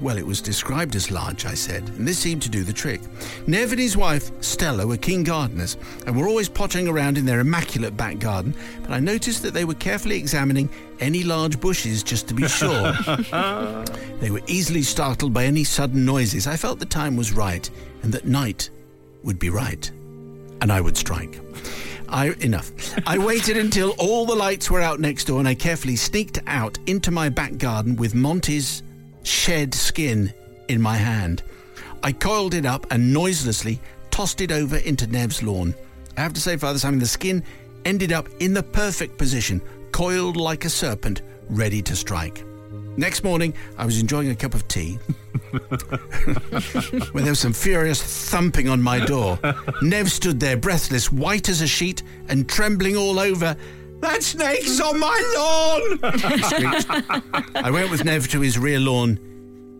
Well, 0.00 0.18
it 0.18 0.26
was 0.26 0.40
described 0.40 0.96
as 0.96 1.12
large, 1.12 1.46
I 1.46 1.54
said, 1.54 1.88
and 1.90 2.08
this 2.08 2.18
seemed 2.18 2.42
to 2.42 2.48
do 2.48 2.64
the 2.64 2.72
trick. 2.72 3.02
Nev 3.46 3.70
and 3.70 3.80
his 3.80 3.96
wife, 3.96 4.32
Stella, 4.42 4.84
were 4.84 4.96
keen 4.96 5.22
gardeners 5.22 5.76
and 6.08 6.16
were 6.16 6.26
always 6.26 6.48
pottering 6.48 6.88
around 6.88 7.18
in 7.18 7.24
their 7.24 7.38
immaculate 7.38 7.96
back 7.96 8.18
garden, 8.18 8.52
but 8.82 8.90
I 8.90 8.98
noticed 8.98 9.44
that 9.44 9.54
they 9.54 9.64
were 9.64 9.74
carefully 9.74 10.18
examining 10.18 10.68
any 10.98 11.22
large 11.22 11.60
bushes 11.60 12.02
just 12.02 12.26
to 12.26 12.34
be 12.34 12.48
sure. 12.48 12.92
they 14.18 14.32
were 14.32 14.42
easily 14.48 14.82
startled 14.82 15.32
by 15.32 15.44
any 15.44 15.62
sudden 15.62 16.04
noises. 16.04 16.48
I 16.48 16.56
felt 16.56 16.80
the 16.80 16.84
time 16.84 17.16
was 17.16 17.32
right 17.32 17.70
and 18.02 18.12
that 18.12 18.24
night 18.24 18.70
would 19.22 19.38
be 19.38 19.50
right, 19.50 19.88
and 20.60 20.72
I 20.72 20.80
would 20.80 20.96
strike. 20.96 21.38
I 22.08 22.34
enough. 22.40 22.70
I 23.06 23.18
waited 23.18 23.56
until 23.56 23.90
all 23.98 24.26
the 24.26 24.34
lights 24.34 24.70
were 24.70 24.80
out 24.80 25.00
next 25.00 25.24
door 25.24 25.38
and 25.38 25.48
I 25.48 25.54
carefully 25.54 25.96
sneaked 25.96 26.40
out 26.46 26.78
into 26.86 27.10
my 27.10 27.28
back 27.28 27.58
garden 27.58 27.96
with 27.96 28.14
Monty's 28.14 28.82
shed 29.22 29.74
skin 29.74 30.32
in 30.68 30.80
my 30.80 30.96
hand. 30.96 31.42
I 32.02 32.12
coiled 32.12 32.54
it 32.54 32.66
up 32.66 32.86
and 32.90 33.12
noiselessly 33.12 33.80
tossed 34.10 34.40
it 34.40 34.52
over 34.52 34.76
into 34.76 35.06
Nev's 35.06 35.42
lawn. 35.42 35.74
I 36.16 36.20
have 36.20 36.34
to 36.34 36.40
say, 36.40 36.56
Father 36.56 36.78
Simon, 36.78 37.00
the 37.00 37.06
skin 37.06 37.42
ended 37.84 38.12
up 38.12 38.28
in 38.40 38.54
the 38.54 38.62
perfect 38.62 39.18
position, 39.18 39.60
coiled 39.92 40.36
like 40.36 40.64
a 40.64 40.70
serpent, 40.70 41.22
ready 41.48 41.82
to 41.82 41.96
strike. 41.96 42.44
Next 42.96 43.24
morning, 43.24 43.54
I 43.76 43.84
was 43.84 44.00
enjoying 44.00 44.30
a 44.30 44.36
cup 44.36 44.54
of 44.54 44.68
tea 44.68 44.92
when 47.10 47.24
there 47.24 47.32
was 47.32 47.40
some 47.40 47.52
furious 47.52 48.00
thumping 48.02 48.68
on 48.68 48.80
my 48.80 49.04
door. 49.04 49.38
Nev 49.82 50.10
stood 50.10 50.38
there, 50.38 50.56
breathless, 50.56 51.10
white 51.10 51.48
as 51.48 51.60
a 51.60 51.66
sheet, 51.66 52.02
and 52.28 52.48
trembling 52.48 52.96
all 52.96 53.18
over. 53.18 53.56
That 54.00 54.22
snake's 54.22 54.80
on 54.80 55.00
my 55.00 55.98
lawn! 56.00 56.12
he 56.12 56.42
screeched. 56.42 56.86
I 57.56 57.70
went 57.70 57.90
with 57.90 58.04
Nev 58.04 58.28
to 58.28 58.40
his 58.40 58.58
rear 58.58 58.78
lawn. 58.78 59.18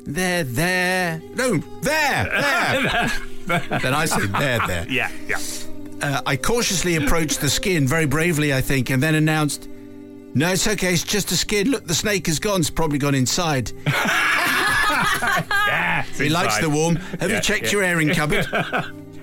There, 0.05 0.45
there. 0.45 1.23
No, 1.35 1.59
there, 1.83 2.25
there. 2.25 3.13
then 3.81 3.95
I 3.95 4.07
said, 4.07 4.33
there, 4.33 4.61
there. 4.67 4.87
Yeah, 4.89 5.11
yeah. 5.29 5.39
Uh, 6.03 6.21
I 6.27 6.37
cautiously 6.37 6.97
approached 6.97 7.41
the 7.41 7.49
skin, 7.49 7.87
very 7.87 8.07
bravely, 8.07 8.53
I 8.53 8.61
think, 8.61 8.91
and 8.91 9.03
then 9.03 9.15
announced, 9.15 9.69
No, 10.35 10.51
it's 10.51 10.67
okay, 10.67 10.93
it's 10.93 11.05
just 11.05 11.31
a 11.31 11.37
skin. 11.37 11.71
Look, 11.71 11.87
the 11.87 11.95
snake 11.95 12.27
has 12.27 12.39
gone. 12.41 12.61
It's 12.61 12.71
probably 12.71 12.99
gone 12.99 13.15
inside. 13.15 13.73
Yeah. 15.67 16.03
He 16.17 16.29
likes 16.29 16.59
the 16.59 16.69
warm. 16.71 16.97
Have 16.97 17.31
Yeah, 17.31 17.37
you 17.37 17.43
checked 17.43 17.65
yeah. 17.67 17.71
your 17.73 17.83
airing 17.83 18.09
cupboard? 18.15 18.47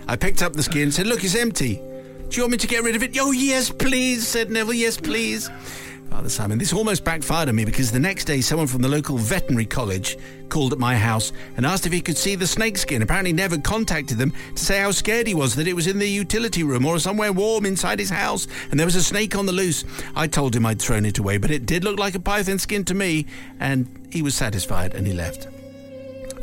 I 0.08 0.16
picked 0.16 0.42
up 0.42 0.54
the 0.54 0.64
skin 0.64 0.84
and 0.84 0.94
said, 0.94 1.08
Look, 1.08 1.24
it's 1.24 1.36
empty. 1.36 1.76
Do 1.76 2.38
you 2.38 2.44
want 2.44 2.52
me 2.52 2.58
to 2.58 2.68
get 2.68 2.84
rid 2.84 2.96
of 2.96 3.04
it? 3.04 3.16
Oh, 3.20 3.32
yes, 3.32 3.70
please, 3.70 4.28
said 4.28 4.50
Neville. 4.50 4.74
Yes, 4.74 4.98
please. 4.98 5.50
Father 6.12 6.28
Simon, 6.28 6.58
this 6.58 6.74
almost 6.74 7.06
backfired 7.06 7.48
on 7.48 7.56
me 7.56 7.64
because 7.64 7.90
the 7.90 7.98
next 7.98 8.26
day 8.26 8.42
someone 8.42 8.68
from 8.68 8.82
the 8.82 8.90
local 8.90 9.18
veterinary 9.18 9.66
college 9.66 10.18
called 10.50 10.74
at 10.74 10.78
my 10.78 10.96
house 10.96 11.32
and 11.56 11.66
asked 11.66 11.86
if 11.86 11.94
he 11.94 12.02
could 12.02 12.18
see 12.18 12.36
the 12.36 12.46
snake 12.46 12.78
skin. 12.78 13.02
Apparently, 13.02 13.32
never 13.32 13.58
contacted 13.58 14.18
them 14.18 14.34
to 14.54 14.64
say 14.64 14.82
how 14.82 14.92
scared 14.92 15.26
he 15.26 15.34
was 15.34 15.56
that 15.56 15.68
it 15.68 15.74
was 15.74 15.88
in 15.88 16.00
the 16.00 16.08
utility 16.08 16.64
room 16.64 16.86
or 16.86 17.00
somewhere 17.00 17.32
warm 17.32 17.66
inside 17.66 17.98
his 17.98 18.10
house 18.10 18.46
and 18.70 18.78
there 18.78 18.86
was 18.86 18.98
a 18.98 19.02
snake 19.02 19.38
on 19.38 19.46
the 19.46 19.54
loose. 19.54 19.86
I 20.14 20.28
told 20.28 20.54
him 20.54 20.66
I'd 20.66 20.82
thrown 20.82 21.06
it 21.06 21.18
away, 21.18 21.38
but 21.38 21.50
it 21.50 21.66
did 21.66 21.86
look 21.86 21.98
like 21.98 22.14
a 22.14 22.20
python 22.20 22.60
skin 22.60 22.84
to 22.86 22.94
me, 22.94 23.26
and 23.62 23.88
he 24.12 24.22
was 24.22 24.36
satisfied 24.36 24.94
and 24.94 25.08
he 25.08 25.14
left. 25.14 25.48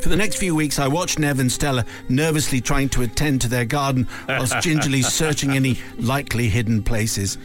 For 0.01 0.09
the 0.09 0.15
next 0.15 0.37
few 0.37 0.55
weeks, 0.55 0.79
I 0.79 0.87
watched 0.87 1.19
Nev 1.19 1.39
and 1.39 1.51
Stella 1.51 1.85
nervously 2.07 2.59
trying 2.59 2.89
to 2.89 3.03
attend 3.03 3.41
to 3.41 3.47
their 3.47 3.65
garden 3.65 4.07
whilst 4.27 4.61
gingerly 4.61 5.01
searching 5.03 5.51
any 5.51 5.77
likely 5.97 6.49
hidden 6.49 6.81
places. 6.81 7.37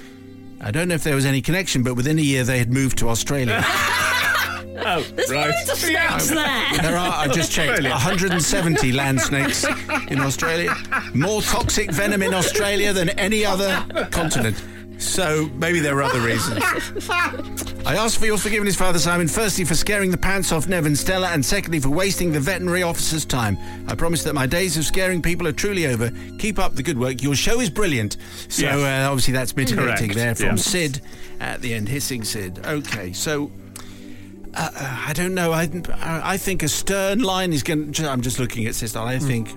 I 0.65 0.71
don't 0.71 0.89
know 0.89 0.95
if 0.95 1.05
there 1.05 1.15
was 1.15 1.27
any 1.27 1.43
connection, 1.43 1.83
but 1.83 1.95
within 1.95 2.19
a 2.19 2.23
year 2.23 2.43
they 2.43 2.59
had 2.59 2.73
moved 2.73 2.99
to 2.99 3.09
Australia. 3.09 3.65
Oh, 4.87 5.01
There's 5.15 5.31
loads 5.31 5.71
of 5.71 5.79
snakes 5.79 6.29
there. 6.29 6.83
There 6.83 6.99
are, 6.99 7.13
I've 7.13 7.33
just 7.33 7.51
checked, 7.53 7.83
170 7.83 8.93
land 8.93 9.21
snakes 9.21 9.65
in 10.09 10.21
Australia. 10.21 10.77
More 11.15 11.41
toxic 11.41 11.91
venom 11.93 12.23
in 12.23 12.35
Australia 12.35 12.93
than 12.93 13.09
any 13.11 13.47
other 13.47 13.87
continent. 14.11 14.63
So 14.99 15.51
maybe 15.55 15.81
there 15.81 15.97
are 15.99 16.03
other 16.03 16.21
reasons. 16.21 16.63
I 17.87 17.97
ask 17.97 18.19
for 18.19 18.27
your 18.27 18.39
forgiveness, 18.39 18.75
Father 18.77 18.99
Simon, 18.99 19.29
firstly 19.29 19.65
for 19.65 19.75
scaring 19.75 20.11
the 20.11 20.17
pants 20.17 20.53
off 20.53 20.67
Nev 20.67 20.87
and 20.87 20.97
Stella, 20.97 21.29
and 21.29 21.45
secondly 21.45 21.79
for 21.81 21.91
wasting 21.91 22.33
the 22.33 22.41
veterinary 22.41 22.83
officer's 22.83 23.25
time. 23.27 23.59
I 23.89 23.95
promise 23.95 24.23
that 24.25 24.35
my 24.35 24.47
days 24.47 24.77
of 24.79 24.85
scaring 24.85 25.21
people 25.21 25.47
are 25.47 25.53
truly 25.53 25.87
over. 25.87 26.11
Keep 26.39 26.59
up 26.59 26.75
the 26.75 26.83
good 26.83 26.99
work. 26.99 27.23
Your 27.23 27.35
show 27.35 27.61
is 27.61 27.69
brilliant. 27.71 28.17
So 28.49 28.63
Yes. 28.63 28.79
uh, 28.79 29.11
obviously 29.11 29.35
that's 29.35 29.55
mitigating 29.57 30.09
Correct, 30.11 30.15
there 30.15 30.35
from 30.35 30.47
yeah. 30.47 30.55
Sid 30.57 31.01
at 31.41 31.61
the 31.61 31.75
end, 31.75 31.89
hissing 31.89 32.25
Sid. 32.25 32.61
Okay, 32.65 33.13
so 33.13 33.51
uh, 34.55 34.71
I 35.07 35.13
don't 35.15 35.35
know. 35.35 35.53
I 35.53 35.69
I 36.01 36.37
think 36.37 36.63
a 36.63 36.69
stern 36.69 37.21
line 37.21 37.53
is 37.53 37.63
going. 37.63 37.93
to... 37.93 38.09
I'm 38.09 38.23
just 38.23 38.39
looking 38.39 38.67
at 38.67 38.75
Sister. 38.75 38.99
I 39.01 39.19
think 39.19 39.55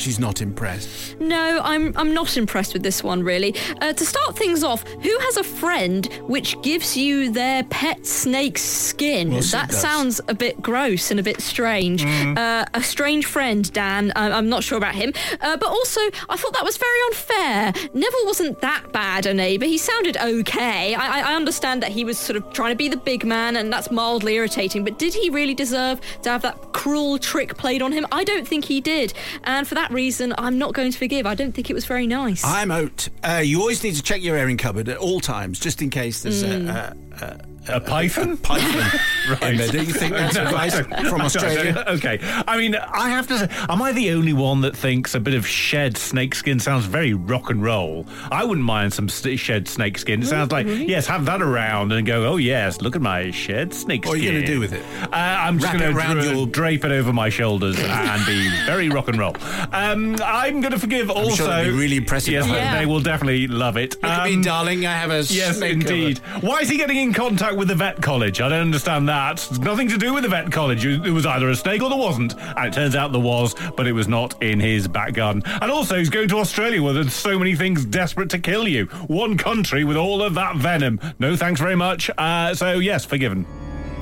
she's 0.00 0.18
not 0.18 0.40
impressed. 0.40 1.18
No, 1.20 1.60
I'm 1.62 1.92
I'm 1.96 2.12
not 2.14 2.36
impressed 2.36 2.72
with 2.72 2.82
this 2.82 3.02
one 3.04 3.22
really. 3.22 3.54
Uh, 3.80 3.92
to 3.92 4.04
start 4.06 4.36
things 4.36 4.64
off, 4.64 4.82
who 4.86 5.18
has 5.20 5.36
a 5.36 5.44
friend 5.44 6.06
which 6.26 6.60
gives 6.62 6.96
you 6.96 7.30
their 7.30 7.62
pet 7.64 8.06
snake's 8.06 8.62
skin? 8.62 9.30
Well, 9.32 9.42
that 9.42 9.72
sounds 9.72 10.20
a 10.28 10.34
bit 10.34 10.60
gross 10.62 11.10
and 11.10 11.20
a 11.20 11.22
bit 11.22 11.40
strange. 11.40 12.04
Uh, 12.04 12.64
a 12.74 12.82
strange 12.82 13.26
friend, 13.26 13.70
Dan. 13.72 14.12
I- 14.16 14.30
I'm 14.30 14.48
not 14.48 14.62
sure 14.64 14.78
about 14.78 14.94
him. 14.94 15.12
Uh, 15.40 15.56
but 15.56 15.68
also, 15.68 16.00
I 16.28 16.36
thought 16.36 16.52
that 16.54 16.64
was 16.64 16.76
very 16.78 17.00
unfair. 17.08 17.72
Neville 17.94 18.26
wasn't 18.26 18.60
that 18.60 18.92
bad 18.92 19.26
a 19.26 19.34
neighbour. 19.34 19.66
He 19.66 19.78
sounded 19.78 20.16
okay. 20.16 20.94
I, 20.94 21.18
I- 21.20 21.30
I 21.30 21.34
understand 21.34 21.82
that 21.82 21.90
he 21.92 22.04
was 22.04 22.18
sort 22.18 22.36
of 22.36 22.52
trying 22.52 22.72
to 22.72 22.76
be 22.76 22.88
the 22.88 22.96
big 22.96 23.24
man, 23.24 23.56
and 23.56 23.72
that's 23.72 23.90
mildly 23.90 24.34
irritating. 24.34 24.84
But 24.84 24.98
did 24.98 25.12
he 25.14 25.28
really 25.30 25.54
deserve 25.54 26.00
to 26.22 26.30
have 26.30 26.42
that 26.42 26.72
cruel 26.72 27.18
trick 27.18 27.56
played 27.56 27.82
on 27.82 27.92
him? 27.92 28.06
I 28.10 28.24
don't 28.24 28.46
think 28.48 28.64
he 28.64 28.80
did. 28.80 29.12
And 29.44 29.66
for 29.68 29.74
that 29.74 29.89
reason, 29.90 30.34
I'm 30.38 30.58
not 30.58 30.74
going 30.74 30.90
to 30.90 30.98
forgive. 30.98 31.26
I 31.26 31.34
don't 31.34 31.52
think 31.52 31.70
it 31.70 31.74
was 31.74 31.86
very 31.86 32.06
nice. 32.06 32.44
I'm 32.44 32.70
out. 32.70 33.08
Uh, 33.22 33.42
you 33.44 33.60
always 33.60 33.82
need 33.82 33.96
to 33.96 34.02
check 34.02 34.22
your 34.22 34.36
airing 34.36 34.56
cupboard 34.56 34.88
at 34.88 34.96
all 34.96 35.20
times, 35.20 35.58
just 35.58 35.82
in 35.82 35.90
case 35.90 36.22
there's 36.22 36.42
a, 36.42 36.94
a, 37.20 37.26
A 37.59 37.59
python? 37.78 38.36
python 38.38 38.70
in 39.42 39.56
there. 39.58 39.68
Don't 39.68 39.86
you 39.86 39.92
think 39.92 40.14
that's 40.14 40.36
advice 40.36 40.74
from 40.80 41.20
Australia? 41.20 41.84
okay. 41.88 42.18
I 42.48 42.56
mean, 42.56 42.74
I 42.74 43.10
have 43.10 43.26
to 43.28 43.38
say, 43.38 43.48
am 43.68 43.82
I 43.82 43.92
the 43.92 44.10
only 44.12 44.32
one 44.32 44.62
that 44.62 44.74
thinks 44.76 45.14
a 45.14 45.20
bit 45.20 45.34
of 45.34 45.46
shed 45.46 45.96
snakeskin 45.96 46.58
sounds 46.58 46.86
very 46.86 47.12
rock 47.14 47.50
and 47.50 47.62
roll? 47.62 48.06
I 48.32 48.44
wouldn't 48.44 48.64
mind 48.66 48.92
some 48.94 49.08
st- 49.08 49.38
shed 49.38 49.68
snakeskin. 49.68 50.22
It 50.22 50.26
sounds 50.26 50.50
like, 50.50 50.66
yes, 50.66 51.06
have 51.06 51.26
that 51.26 51.42
around 51.42 51.92
and 51.92 52.06
go, 52.06 52.24
oh, 52.26 52.36
yes, 52.38 52.80
look 52.80 52.96
at 52.96 53.02
my 53.02 53.30
shed 53.30 53.74
snakeskin. 53.74 54.08
What 54.08 54.18
are 54.18 54.22
you 54.22 54.32
gonna 54.32 54.46
do 54.46 54.58
with 54.58 54.72
it? 54.72 54.82
Uh, 55.02 55.08
I'm 55.12 55.58
just 55.58 55.76
going 55.78 55.94
around 55.94 56.16
to 56.16 56.34
your- 56.34 56.46
drape 56.46 56.84
it 56.84 56.90
over 56.92 57.12
my 57.12 57.28
shoulders 57.28 57.78
and 57.78 58.26
be 58.26 58.48
very 58.64 58.88
rock 58.88 59.08
and 59.08 59.18
roll. 59.18 59.36
Um, 59.72 60.16
I'm 60.24 60.60
going 60.60 60.72
to 60.72 60.78
forgive 60.78 61.10
also. 61.10 61.34
sure 61.36 61.46
that'd 61.48 61.72
be 61.72 61.78
really 61.78 61.96
impressive 61.96 62.32
Yes, 62.32 62.44
at 62.46 62.50
home. 62.68 62.78
they 62.78 62.86
will 62.86 63.00
definitely 63.00 63.46
love 63.46 63.76
it. 63.76 63.94
Look 64.02 64.04
at 64.04 64.24
me, 64.24 64.34
Um, 64.36 64.42
darling. 64.42 64.86
I 64.86 64.92
have 64.96 65.10
a 65.10 65.22
Yes, 65.32 65.58
snake 65.58 65.72
indeed. 65.72 66.18
Why 66.40 66.60
is 66.60 66.68
he 66.68 66.76
getting 66.78 66.96
in 66.96 67.12
contact 67.12 67.56
with 67.60 67.68
the 67.68 67.74
vet 67.74 68.00
college? 68.00 68.40
I 68.40 68.48
don't 68.48 68.62
understand 68.62 69.06
that. 69.10 69.32
It's 69.32 69.58
nothing 69.58 69.86
to 69.90 69.98
do 69.98 70.14
with 70.14 70.22
the 70.22 70.30
vet 70.30 70.50
college. 70.50 70.86
It 70.86 71.10
was 71.10 71.26
either 71.26 71.50
a 71.50 71.54
snake 71.54 71.82
or 71.82 71.90
there 71.90 71.98
wasn't. 71.98 72.34
And 72.34 72.66
it 72.66 72.72
turns 72.72 72.96
out 72.96 73.12
there 73.12 73.20
was, 73.20 73.54
but 73.76 73.86
it 73.86 73.92
was 73.92 74.08
not 74.08 74.42
in 74.42 74.58
his 74.58 74.88
back 74.88 75.12
garden. 75.12 75.42
And 75.44 75.70
also, 75.70 75.98
he's 75.98 76.08
going 76.08 76.28
to 76.28 76.38
Australia 76.38 76.82
where 76.82 76.94
there's 76.94 77.12
so 77.12 77.38
many 77.38 77.54
things 77.54 77.84
desperate 77.84 78.30
to 78.30 78.38
kill 78.38 78.66
you. 78.66 78.86
One 79.08 79.36
country 79.36 79.84
with 79.84 79.98
all 79.98 80.22
of 80.22 80.32
that 80.34 80.56
venom. 80.56 80.98
No 81.18 81.36
thanks 81.36 81.60
very 81.60 81.76
much. 81.76 82.10
Uh, 82.16 82.54
so, 82.54 82.78
yes, 82.78 83.04
forgiven. 83.04 83.46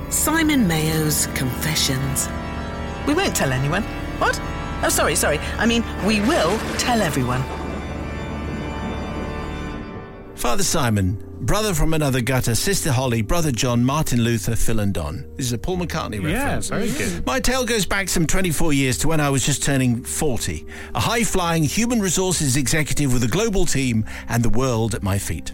Simon 0.09 0.65
Mayo's 0.65 1.27
Confessions. 1.35 2.29
We 3.05 3.13
won't 3.13 3.35
tell 3.35 3.51
anyone. 3.51 3.83
What? 4.19 4.39
Oh, 4.83 4.89
sorry, 4.89 5.17
sorry. 5.17 5.39
I 5.57 5.65
mean, 5.65 5.83
we 6.05 6.21
will 6.21 6.57
tell 6.77 7.01
everyone. 7.01 7.43
Father 10.35 10.63
Simon, 10.63 11.21
brother 11.41 11.73
from 11.73 11.93
another 11.93 12.21
gutter, 12.21 12.55
Sister 12.55 12.91
Holly, 12.91 13.21
Brother 13.21 13.51
John, 13.51 13.83
Martin 13.83 14.21
Luther, 14.21 14.55
Phil 14.55 14.79
and 14.79 14.93
Don. 14.93 15.25
This 15.35 15.47
is 15.47 15.53
a 15.53 15.57
Paul 15.57 15.77
McCartney 15.77 16.23
reference. 16.23 16.69
very 16.69 16.89
good. 16.91 17.25
My 17.25 17.39
tale 17.39 17.65
goes 17.65 17.85
back 17.85 18.09
some 18.09 18.27
24 18.27 18.73
years 18.73 18.97
to 18.99 19.07
when 19.07 19.19
I 19.19 19.29
was 19.29 19.45
just 19.45 19.63
turning 19.63 20.03
40, 20.03 20.65
a 20.95 20.99
high 20.99 21.23
flying 21.23 21.63
human 21.63 21.99
resources 22.01 22.57
executive 22.57 23.13
with 23.13 23.23
a 23.23 23.27
global 23.27 23.65
team 23.65 24.05
and 24.27 24.43
the 24.43 24.49
world 24.49 24.95
at 24.95 25.03
my 25.03 25.17
feet. 25.17 25.53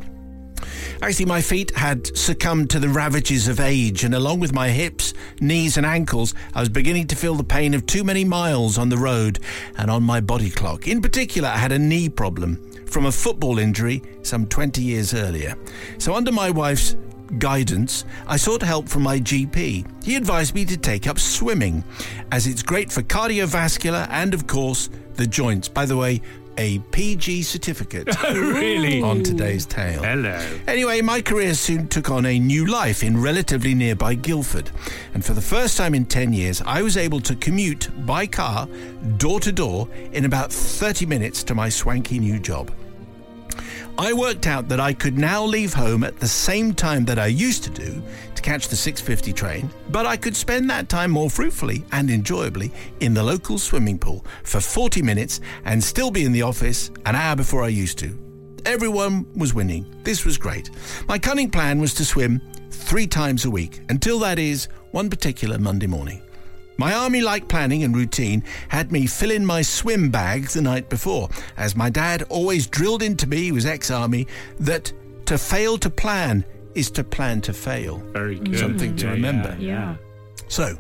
Actually, 1.02 1.26
my 1.26 1.42
feet 1.42 1.72
had 1.76 2.16
succumbed 2.18 2.70
to 2.70 2.80
the 2.80 2.90
ravages 2.90 3.48
of 3.48 3.60
age, 3.60 4.04
and 4.04 4.16
along 4.16 4.40
with 4.40 4.54
my 4.54 4.70
hips, 4.70 5.14
knees, 5.40 5.78
and 5.78 5.86
ankles, 5.86 6.34
I 6.54 6.60
was 6.60 6.70
beginning 6.70 7.08
to 7.08 7.16
feel 7.16 7.36
the 7.36 7.44
pain 7.44 7.74
of 7.74 7.86
too 7.86 8.04
many 8.04 8.24
miles 8.24 8.78
on 8.78 8.90
the 8.90 8.98
road 8.98 9.40
and 9.78 9.92
on 9.92 10.04
my 10.04 10.22
body 10.22 10.50
clock. 10.50 10.88
In 10.88 11.02
particular, 11.02 11.50
I 11.50 11.58
had 11.58 11.72
a 11.72 11.80
knee 11.80 12.10
problem 12.10 12.60
from 12.86 13.06
a 13.06 13.12
football 13.12 13.60
injury 13.60 14.02
some 14.24 14.46
20 14.48 14.82
years 14.82 15.14
earlier. 15.14 15.56
So, 15.98 16.14
under 16.14 16.32
my 16.32 16.50
wife's 16.50 16.96
guidance, 17.40 18.06
I 18.28 18.38
sought 18.38 18.62
help 18.62 18.88
from 18.88 19.04
my 19.04 19.20
GP. 19.20 20.04
He 20.04 20.16
advised 20.16 20.56
me 20.56 20.66
to 20.66 20.78
take 20.78 21.08
up 21.08 21.20
swimming, 21.20 21.84
as 22.32 22.48
it's 22.48 22.64
great 22.64 22.92
for 22.92 23.02
cardiovascular 23.02 24.08
and, 24.10 24.34
of 24.34 24.48
course, 24.48 24.90
the 25.16 25.28
joints. 25.28 25.68
By 25.68 25.86
the 25.86 25.98
way, 25.98 26.22
a 26.58 26.80
PG 26.92 27.44
certificate 27.44 28.08
oh, 28.24 28.34
really? 28.34 29.02
on 29.02 29.24
today's 29.24 29.66
tale. 29.66 30.02
Hello. 30.04 30.40
Anyway, 30.68 31.02
my 31.02 31.22
career 31.22 31.54
soon 31.54 31.88
took 31.88 32.10
on 32.10 32.26
a 32.26 32.40
new 32.40 32.66
life 32.66 33.04
in 33.04 33.22
relatively 33.22 33.74
nearby 33.74 34.16
Guildford. 34.16 34.70
And 35.14 35.24
for 35.24 35.34
the 35.34 35.42
first 35.42 35.78
time 35.78 35.94
in 35.94 36.06
10 36.06 36.34
years, 36.34 36.62
I 36.66 36.82
was 36.82 36.98
able 36.98 37.20
to 37.22 37.36
commute 37.36 37.90
by 38.06 38.28
car, 38.28 38.68
door 39.18 39.40
to 39.42 39.52
door, 39.52 39.88
in 40.12 40.26
about 40.26 40.52
30 40.52 41.06
minutes 41.06 41.44
to 41.46 41.56
my 41.56 41.70
swanky 41.70 42.20
new 42.20 42.40
job. 42.40 42.72
I 43.98 44.12
worked 44.12 44.46
out 44.46 44.68
that 44.68 44.82
I 44.82 44.94
could 44.94 45.18
now 45.18 45.46
leave 45.46 45.74
home 45.74 46.04
at 46.04 46.20
the 46.20 46.28
same 46.28 46.74
time 46.74 47.06
that 47.06 47.18
I 47.18 47.28
used 47.28 47.64
to 47.64 47.70
do 47.70 48.04
catch 48.46 48.68
the 48.68 48.76
6:50 48.76 49.34
train, 49.34 49.70
but 49.90 50.06
I 50.06 50.16
could 50.16 50.36
spend 50.36 50.70
that 50.70 50.88
time 50.88 51.10
more 51.10 51.32
fruitfully 51.32 51.84
and 51.92 52.12
enjoyably 52.12 52.72
in 53.00 53.16
the 53.16 53.24
local 53.24 53.58
swimming 53.58 53.98
pool 53.98 54.24
for 54.44 54.62
40 54.62 55.02
minutes 55.02 55.42
and 55.66 55.84
still 55.84 56.12
be 56.12 56.26
in 56.26 56.32
the 56.32 56.44
office 56.44 56.92
an 57.08 57.16
hour 57.16 57.36
before 57.36 57.64
I 57.64 57.70
used 57.70 57.98
to. 58.00 58.16
Everyone 58.64 59.26
was 59.36 59.56
winning. 59.56 59.84
This 60.04 60.26
was 60.26 60.38
great. 60.38 60.70
My 61.08 61.18
cunning 61.18 61.50
plan 61.50 61.80
was 61.80 61.96
to 61.96 62.06
swim 62.06 62.40
3 62.70 63.08
times 63.08 63.46
a 63.46 63.50
week 63.50 63.82
until 63.90 64.20
that 64.20 64.38
is 64.38 64.68
one 64.92 65.10
particular 65.10 65.58
Monday 65.58 65.88
morning. 65.88 66.22
My 66.78 66.94
army 66.94 67.22
like 67.22 67.48
planning 67.48 67.84
and 67.84 67.96
routine 67.96 68.44
had 68.68 68.92
me 68.92 69.08
fill 69.08 69.32
in 69.32 69.46
my 69.46 69.64
swim 69.64 70.12
bag 70.12 70.50
the 70.50 70.62
night 70.62 70.88
before, 70.88 71.30
as 71.58 71.76
my 71.76 71.90
dad 71.90 72.22
always 72.30 72.68
drilled 72.68 73.02
into 73.02 73.28
me, 73.28 73.38
he 73.38 73.52
was 73.52 73.66
ex 73.66 73.90
army, 73.90 74.28
that 74.60 74.94
to 75.26 75.38
fail 75.40 75.80
to 75.80 75.90
plan 75.90 76.46
is 76.76 76.92
to 76.92 77.04
plan 77.04 77.42
to 77.42 77.54
fail. 77.54 77.98
Very 78.14 78.36
good. 78.40 78.60
Something 78.60 78.96
to 78.98 79.06
Yeah, 79.06 79.12
remember. 79.12 79.56
yeah, 79.60 79.68
yeah. 79.68 79.96
So, 80.48 80.78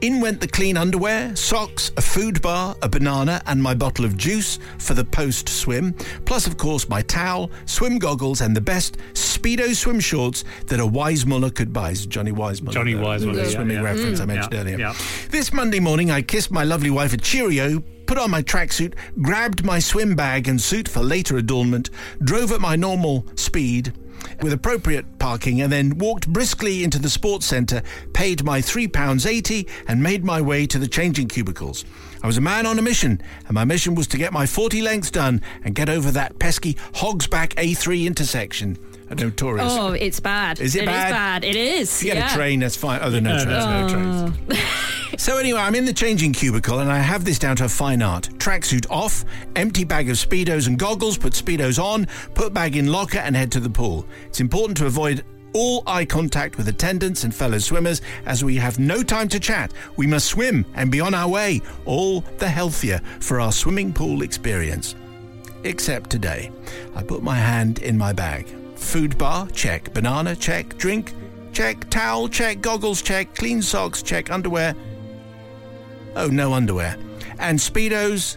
in 0.00 0.20
went 0.20 0.40
the 0.40 0.48
clean 0.48 0.76
underwear, 0.76 1.34
socks, 1.36 1.90
a 1.96 2.02
food 2.02 2.40
bar, 2.42 2.76
a 2.82 2.88
banana, 2.88 3.42
and 3.46 3.62
my 3.62 3.74
bottle 3.74 4.04
of 4.04 4.16
juice 4.16 4.58
for 4.78 4.94
the 4.94 5.04
post 5.04 5.48
swim, 5.48 5.94
plus, 6.24 6.46
of 6.46 6.56
course, 6.56 6.88
my 6.88 7.02
towel, 7.02 7.50
swim 7.66 7.98
goggles, 7.98 8.40
and 8.40 8.54
the 8.56 8.60
best 8.60 8.98
Speedo 9.14 9.74
swim 9.74 10.00
shorts 10.00 10.44
that 10.66 10.80
a 10.80 10.84
Weissmuller 10.86 11.54
could 11.54 11.72
buy. 11.72 11.90
It's 11.90 12.06
Johnny 12.06 12.32
Weissmuller. 12.32 12.72
Johnny 12.72 12.94
the- 12.94 13.02
Weissmuller, 13.02 13.34
the 13.34 13.42
yeah, 13.42 13.48
swimming 13.48 13.76
yeah. 13.76 13.82
reference 13.82 14.20
I 14.20 14.24
mm. 14.24 14.28
mentioned 14.28 14.52
Yeah, 14.54 14.60
earlier. 14.60 14.78
yeah. 14.78 14.94
This 15.30 15.52
Monday 15.52 15.80
morning, 15.80 16.10
I 16.10 16.22
kissed 16.22 16.50
my 16.50 16.64
lovely 16.64 16.90
wife 16.90 17.12
a 17.12 17.16
Cheerio, 17.18 17.82
put 18.06 18.18
on 18.18 18.30
my 18.30 18.42
tracksuit, 18.42 18.94
grabbed 19.22 19.64
my 19.64 19.78
swim 19.78 20.14
bag 20.14 20.48
and 20.48 20.60
suit 20.60 20.88
for 20.88 21.00
later 21.00 21.36
adornment, 21.38 21.90
drove 22.22 22.52
at 22.52 22.60
my 22.60 22.76
normal 22.76 23.26
speed 23.36 23.92
with 24.40 24.52
appropriate 24.52 25.18
parking, 25.18 25.60
and 25.60 25.72
then 25.72 25.98
walked 25.98 26.28
briskly 26.28 26.84
into 26.84 26.98
the 26.98 27.10
sports 27.10 27.46
centre, 27.46 27.82
paid 28.12 28.44
my 28.44 28.60
£3.80, 28.60 29.68
and 29.88 30.02
made 30.02 30.24
my 30.24 30.40
way 30.40 30.66
to 30.66 30.78
the 30.78 30.88
changing 30.88 31.28
cubicles. 31.28 31.84
I 32.22 32.26
was 32.26 32.38
a 32.38 32.40
man 32.40 32.66
on 32.66 32.78
a 32.78 32.82
mission, 32.82 33.20
and 33.46 33.54
my 33.54 33.64
mission 33.64 33.94
was 33.94 34.06
to 34.08 34.18
get 34.18 34.32
my 34.32 34.46
40 34.46 34.82
lengths 34.82 35.10
done 35.10 35.42
and 35.62 35.74
get 35.74 35.88
over 35.88 36.10
that 36.10 36.38
pesky 36.38 36.74
Hogsback 36.94 37.54
A3 37.54 38.06
intersection. 38.06 38.78
A 39.10 39.14
notorious. 39.14 39.72
Oh, 39.72 39.92
it's 39.92 40.20
bad. 40.20 40.60
Is 40.60 40.74
it 40.76 40.86
bad? 40.86 41.10
bad. 41.10 41.44
It 41.44 41.56
is. 41.56 42.00
If 42.00 42.06
you 42.06 42.14
get 42.14 42.18
yeah. 42.18 42.32
a 42.32 42.34
train, 42.34 42.60
that's 42.60 42.76
fine. 42.76 43.00
Oh, 43.02 43.10
there 43.10 43.18
are 43.18 43.22
no, 43.22 43.36
No, 43.36 43.44
trains. 43.44 43.92
there's 43.92 43.92
no 43.92 44.28
trains. 44.28 44.38
Oh. 44.50 44.80
So 45.16 45.38
anyway, 45.38 45.60
I'm 45.60 45.76
in 45.76 45.84
the 45.84 45.92
changing 45.92 46.32
cubicle 46.32 46.80
and 46.80 46.90
I 46.90 46.98
have 46.98 47.24
this 47.24 47.38
down 47.38 47.54
to 47.56 47.66
a 47.66 47.68
fine 47.68 48.02
art. 48.02 48.28
Tracksuit 48.38 48.86
off, 48.90 49.24
empty 49.54 49.84
bag 49.84 50.10
of 50.10 50.16
speedos 50.16 50.66
and 50.66 50.76
goggles, 50.78 51.16
put 51.16 51.34
speedos 51.34 51.82
on, 51.82 52.06
put 52.34 52.52
bag 52.52 52.76
in 52.76 52.90
locker 52.90 53.18
and 53.18 53.36
head 53.36 53.52
to 53.52 53.60
the 53.60 53.70
pool. 53.70 54.06
It's 54.26 54.40
important 54.40 54.76
to 54.78 54.86
avoid 54.86 55.24
all 55.52 55.84
eye 55.86 56.04
contact 56.04 56.56
with 56.56 56.66
attendants 56.66 57.22
and 57.22 57.32
fellow 57.32 57.58
swimmers 57.58 58.02
as 58.26 58.42
we 58.42 58.56
have 58.56 58.80
no 58.80 59.04
time 59.04 59.28
to 59.28 59.38
chat. 59.38 59.72
We 59.96 60.06
must 60.08 60.26
swim 60.26 60.66
and 60.74 60.90
be 60.90 61.00
on 61.00 61.14
our 61.14 61.28
way, 61.28 61.62
all 61.84 62.22
the 62.38 62.48
healthier 62.48 63.00
for 63.20 63.40
our 63.40 63.52
swimming 63.52 63.92
pool 63.92 64.22
experience. 64.22 64.96
Except 65.62 66.10
today. 66.10 66.50
I 66.96 67.04
put 67.04 67.22
my 67.22 67.36
hand 67.36 67.78
in 67.78 67.96
my 67.96 68.12
bag. 68.12 68.52
Food 68.84 69.18
bar, 69.18 69.48
check. 69.48 69.92
Banana, 69.92 70.36
check. 70.36 70.76
Drink, 70.78 71.12
check. 71.52 71.90
Towel, 71.90 72.28
check. 72.28 72.60
Goggles, 72.60 73.02
check. 73.02 73.34
Clean 73.34 73.60
socks, 73.60 74.02
check. 74.02 74.30
Underwear. 74.30 74.76
Oh, 76.14 76.28
no 76.28 76.52
underwear. 76.52 76.96
And 77.40 77.58
Speedos. 77.58 78.36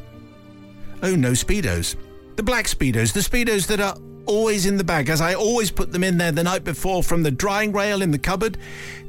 Oh, 1.03 1.15
no 1.15 1.31
Speedos. 1.31 1.95
The 2.37 2.43
black 2.43 2.65
Speedos, 2.65 3.13
the 3.13 3.19
Speedos 3.19 3.67
that 3.67 3.79
are 3.79 3.97
always 4.25 4.65
in 4.65 4.77
the 4.77 4.83
bag, 4.83 5.09
as 5.09 5.21
I 5.21 5.35
always 5.35 5.69
put 5.69 5.91
them 5.91 6.03
in 6.03 6.17
there 6.17 6.31
the 6.31 6.43
night 6.43 6.63
before 6.63 7.03
from 7.03 7.21
the 7.21 7.31
drying 7.31 7.71
rail 7.71 8.01
in 8.01 8.09
the 8.09 8.17
cupboard. 8.17 8.57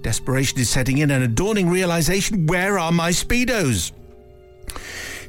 Desperation 0.03 0.59
is 0.59 0.69
setting 0.69 0.99
in, 0.99 1.11
and 1.11 1.25
a 1.25 1.29
dawning 1.29 1.71
realization 1.71 2.47
where 2.47 2.79
are 2.79 2.93
my 2.93 3.11
Speedos? 3.11 3.93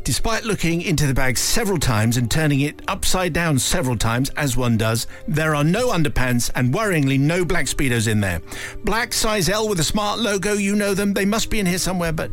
Despite 0.04 0.44
looking 0.44 0.82
into 0.82 1.06
the 1.06 1.14
bag 1.14 1.38
several 1.38 1.78
times 1.78 2.18
and 2.18 2.32
turning 2.32 2.62
it 2.62 2.82
upside 2.88 3.34
down 3.34 3.60
several 3.60 3.98
times, 3.98 4.30
as 4.32 4.58
one 4.58 4.78
does, 4.78 5.08
there 5.28 5.56
are 5.56 5.64
no 5.64 5.90
underpants 5.90 6.50
and 6.56 6.74
worryingly 6.74 7.20
no 7.20 7.46
black 7.46 7.66
Speedos 7.66 8.08
in 8.08 8.20
there. 8.20 8.42
Black 8.84 9.14
size 9.14 9.50
L 9.50 9.68
with 9.68 9.80
a 9.80 9.84
smart 9.84 10.20
logo, 10.20 10.54
you 10.54 10.76
know 10.76 10.94
them, 10.94 11.14
they 11.14 11.26
must 11.26 11.50
be 11.50 11.60
in 11.60 11.66
here 11.66 11.78
somewhere, 11.78 12.12
but 12.12 12.32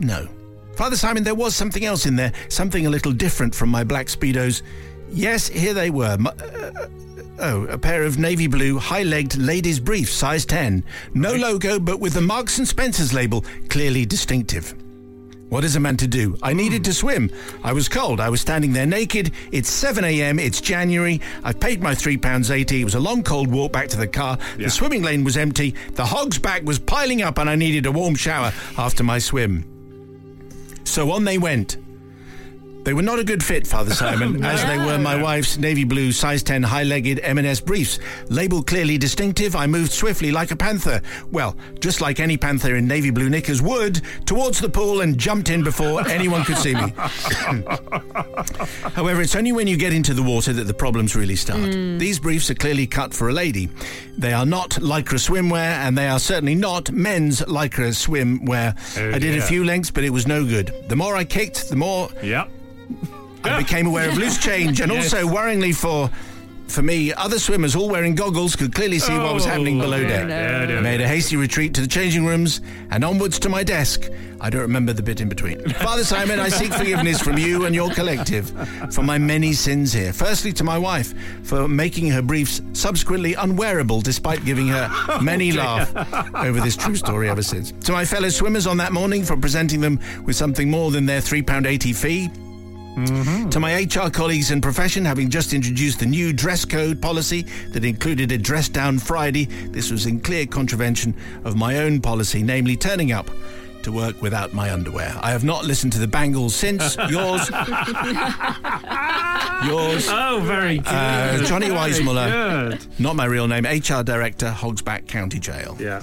no. 0.00 0.26
Father 0.74 0.96
Simon, 0.96 1.22
there 1.22 1.34
was 1.34 1.54
something 1.54 1.84
else 1.84 2.06
in 2.06 2.16
there, 2.16 2.32
something 2.48 2.86
a 2.86 2.90
little 2.90 3.12
different 3.12 3.54
from 3.54 3.70
my 3.70 3.84
black 3.84 4.06
Speedos. 4.06 4.62
Yes, 5.10 5.48
here 5.48 5.74
they 5.74 5.90
were. 5.90 6.16
My, 6.18 6.30
uh, 6.30 6.88
oh, 7.38 7.64
a 7.66 7.78
pair 7.78 8.02
of 8.02 8.18
navy 8.18 8.46
blue, 8.46 8.78
high 8.78 9.02
legged 9.02 9.38
ladies' 9.38 9.80
briefs, 9.80 10.12
size 10.12 10.44
10. 10.44 10.84
No 11.14 11.34
logo, 11.34 11.78
but 11.78 12.00
with 12.00 12.14
the 12.14 12.20
Marks 12.20 12.58
and 12.58 12.66
Spencer's 12.66 13.14
label 13.14 13.44
clearly 13.68 14.04
distinctive. 14.04 14.74
What 15.48 15.64
is 15.64 15.76
a 15.76 15.80
man 15.80 15.96
to 15.98 16.08
do? 16.08 16.36
I 16.42 16.52
needed 16.52 16.84
to 16.84 16.92
swim. 16.92 17.30
I 17.62 17.72
was 17.72 17.88
cold. 17.88 18.18
I 18.18 18.28
was 18.28 18.40
standing 18.40 18.72
there 18.72 18.84
naked. 18.84 19.30
It's 19.52 19.70
7 19.70 20.02
a.m. 20.04 20.40
It's 20.40 20.60
January. 20.60 21.20
I 21.44 21.52
paid 21.52 21.80
my 21.80 21.94
£3.80. 21.94 22.80
It 22.80 22.84
was 22.84 22.96
a 22.96 23.00
long, 23.00 23.22
cold 23.22 23.48
walk 23.48 23.72
back 23.72 23.88
to 23.88 23.96
the 23.96 24.08
car. 24.08 24.38
The 24.58 24.68
swimming 24.68 25.02
lane 25.02 25.22
was 25.22 25.36
empty. 25.36 25.74
The 25.92 26.04
hog's 26.04 26.38
back 26.38 26.64
was 26.64 26.80
piling 26.80 27.22
up, 27.22 27.38
and 27.38 27.48
I 27.48 27.54
needed 27.54 27.86
a 27.86 27.92
warm 27.92 28.16
shower 28.16 28.52
after 28.76 29.04
my 29.04 29.18
swim. 29.20 29.64
So 30.84 31.12
on 31.12 31.24
they 31.24 31.38
went. 31.38 31.76
They 32.86 32.94
were 32.94 33.02
not 33.02 33.18
a 33.18 33.24
good 33.24 33.42
fit, 33.42 33.66
Father 33.66 33.92
Simon, 33.94 34.44
as 34.44 34.64
they 34.64 34.78
were 34.78 34.96
my 34.96 35.20
wife's 35.20 35.58
navy 35.58 35.82
blue 35.82 36.12
size 36.12 36.44
10 36.44 36.62
high-legged 36.62 37.18
M&S 37.20 37.58
briefs. 37.58 37.98
Label 38.28 38.62
clearly 38.62 38.96
distinctive, 38.96 39.56
I 39.56 39.66
moved 39.66 39.90
swiftly 39.90 40.30
like 40.30 40.52
a 40.52 40.56
panther. 40.56 41.02
Well, 41.32 41.56
just 41.80 42.00
like 42.00 42.20
any 42.20 42.36
panther 42.36 42.76
in 42.76 42.86
navy 42.86 43.10
blue 43.10 43.28
knickers 43.28 43.60
would, 43.60 44.02
towards 44.24 44.60
the 44.60 44.68
pool 44.68 45.00
and 45.00 45.18
jumped 45.18 45.50
in 45.50 45.64
before 45.64 46.06
anyone 46.06 46.44
could 46.44 46.58
see 46.58 46.74
me. 46.76 46.92
However, 48.94 49.20
it's 49.20 49.34
only 49.34 49.50
when 49.50 49.66
you 49.66 49.76
get 49.76 49.92
into 49.92 50.14
the 50.14 50.22
water 50.22 50.52
that 50.52 50.68
the 50.68 50.74
problems 50.74 51.16
really 51.16 51.34
start. 51.34 51.74
Hmm. 51.74 51.98
These 51.98 52.20
briefs 52.20 52.50
are 52.50 52.54
clearly 52.54 52.86
cut 52.86 53.12
for 53.12 53.28
a 53.28 53.32
lady. 53.32 53.68
They 54.16 54.32
are 54.32 54.46
not 54.46 54.70
lycra 54.70 55.18
swimwear, 55.18 55.56
and 55.84 55.98
they 55.98 56.06
are 56.06 56.20
certainly 56.20 56.54
not 56.54 56.92
men's 56.92 57.40
lycra 57.40 57.88
swimwear. 57.90 58.76
Oh, 58.96 59.10
I 59.12 59.18
did 59.18 59.36
a 59.36 59.42
few 59.42 59.64
lengths, 59.64 59.90
but 59.90 60.04
it 60.04 60.10
was 60.10 60.28
no 60.28 60.44
good. 60.46 60.72
The 60.88 60.94
more 60.94 61.16
I 61.16 61.24
kicked, 61.24 61.68
the 61.68 61.74
more 61.74 62.10
Yep. 62.22 62.50
I 63.44 63.58
became 63.62 63.86
aware 63.86 64.08
of 64.08 64.16
loose 64.18 64.38
change, 64.38 64.80
and 64.80 64.90
Yes. 64.92 65.12
also 65.12 65.28
worryingly 65.28 65.74
for 65.74 66.10
for 66.68 66.82
me, 66.82 67.12
other 67.12 67.38
swimmers, 67.38 67.76
all 67.76 67.88
wearing 67.88 68.16
goggles, 68.16 68.56
could 68.56 68.74
clearly 68.74 68.98
see 68.98 69.16
what 69.16 69.32
was 69.32 69.46
oh, 69.46 69.50
happening 69.50 69.78
below 69.78 69.98
Oh, 69.98 70.02
deck. 70.02 70.28
yeah, 70.28 70.68
yeah, 70.68 70.78
I 70.78 70.80
made 70.80 71.00
a 71.00 71.06
hasty 71.06 71.36
retreat 71.36 71.74
to 71.74 71.80
the 71.80 71.86
changing 71.86 72.26
rooms 72.26 72.60
and 72.90 73.04
onwards 73.04 73.38
to 73.38 73.48
my 73.48 73.62
desk. 73.62 74.08
I 74.40 74.50
don't 74.50 74.62
remember 74.62 74.92
the 74.92 75.02
bit 75.02 75.20
in 75.20 75.28
between. 75.28 75.60
Father 75.74 76.02
Simon, 76.02 76.40
I 76.40 76.48
seek 76.48 76.72
forgiveness 76.72 77.20
from 77.20 77.38
you 77.38 77.66
and 77.66 77.74
your 77.74 77.90
collective 77.90 78.50
for 78.92 79.02
my 79.04 79.16
many 79.16 79.52
sins 79.52 79.92
here. 79.92 80.12
Firstly, 80.12 80.52
to 80.54 80.64
my 80.64 80.76
wife 80.76 81.14
for 81.44 81.68
making 81.68 82.08
her 82.08 82.20
briefs 82.20 82.60
subsequently 82.72 83.34
unwearable 83.34 84.00
despite 84.00 84.44
giving 84.44 84.66
her 84.66 84.90
many 85.22 85.52
laugh 85.52 85.94
over 86.34 86.60
this 86.60 86.76
true 86.76 86.96
story 86.96 87.30
ever 87.30 87.44
since. 87.44 87.70
To 87.86 87.92
my 87.92 88.04
fellow 88.04 88.28
swimmers 88.28 88.66
on 88.66 88.76
that 88.78 88.92
morning 88.92 89.22
for 89.22 89.36
presenting 89.36 89.80
them 89.80 90.00
with 90.24 90.34
something 90.34 90.68
more 90.68 90.90
than 90.90 91.06
their 91.06 91.20
£3.80 91.20 91.94
fee. 91.94 92.28
To 93.04 93.60
my 93.60 93.82
HR 93.82 94.08
colleagues 94.08 94.50
in 94.50 94.62
profession, 94.62 95.04
having 95.04 95.28
just 95.28 95.52
introduced 95.52 96.00
the 96.00 96.06
new 96.06 96.32
dress 96.32 96.64
code 96.64 97.02
policy 97.02 97.42
that 97.72 97.84
included 97.84 98.32
a 98.32 98.38
dress 98.38 98.70
down 98.70 98.98
Friday, 98.98 99.44
this 99.44 99.90
was 99.90 100.06
in 100.06 100.18
clear 100.20 100.46
contravention 100.46 101.14
of 101.44 101.56
my 101.56 101.76
own 101.80 102.00
policy, 102.00 102.42
namely 102.42 102.74
turning 102.74 103.12
up 103.12 103.30
to 103.82 103.92
work 103.92 104.22
without 104.22 104.54
my 104.54 104.72
underwear. 104.72 105.14
I 105.22 105.30
have 105.30 105.44
not 105.44 105.66
listened 105.66 105.92
to 105.92 105.98
the 105.98 106.08
Bangles 106.08 106.54
since. 106.54 106.96
Yours, 107.10 107.50
yours, 109.66 110.08
Oh, 110.10 110.40
very 110.44 110.78
good. 110.78 110.86
uh, 110.86 111.44
Johnny 111.44 111.66
Weissmuller. 111.68 112.70
Good. 112.70 112.86
not 112.98 113.14
my 113.14 113.26
real 113.26 113.46
name, 113.46 113.64
HR 113.66 114.02
Director, 114.04 114.50
Hogsback 114.50 115.06
County 115.06 115.38
Jail. 115.38 115.76
Yeah. 115.78 116.02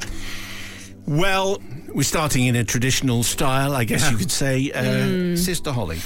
Well, 1.08 1.60
we're 1.94 2.04
starting 2.04 2.46
in 2.46 2.56
a 2.56 2.64
traditional 2.64 3.24
style, 3.24 3.74
I 3.74 3.84
guess 3.84 4.10
you 4.12 4.18
could 4.18 4.32
say. 4.32 4.72
Uh, 4.72 5.36
Sister 5.36 5.72
Holly. 5.72 6.00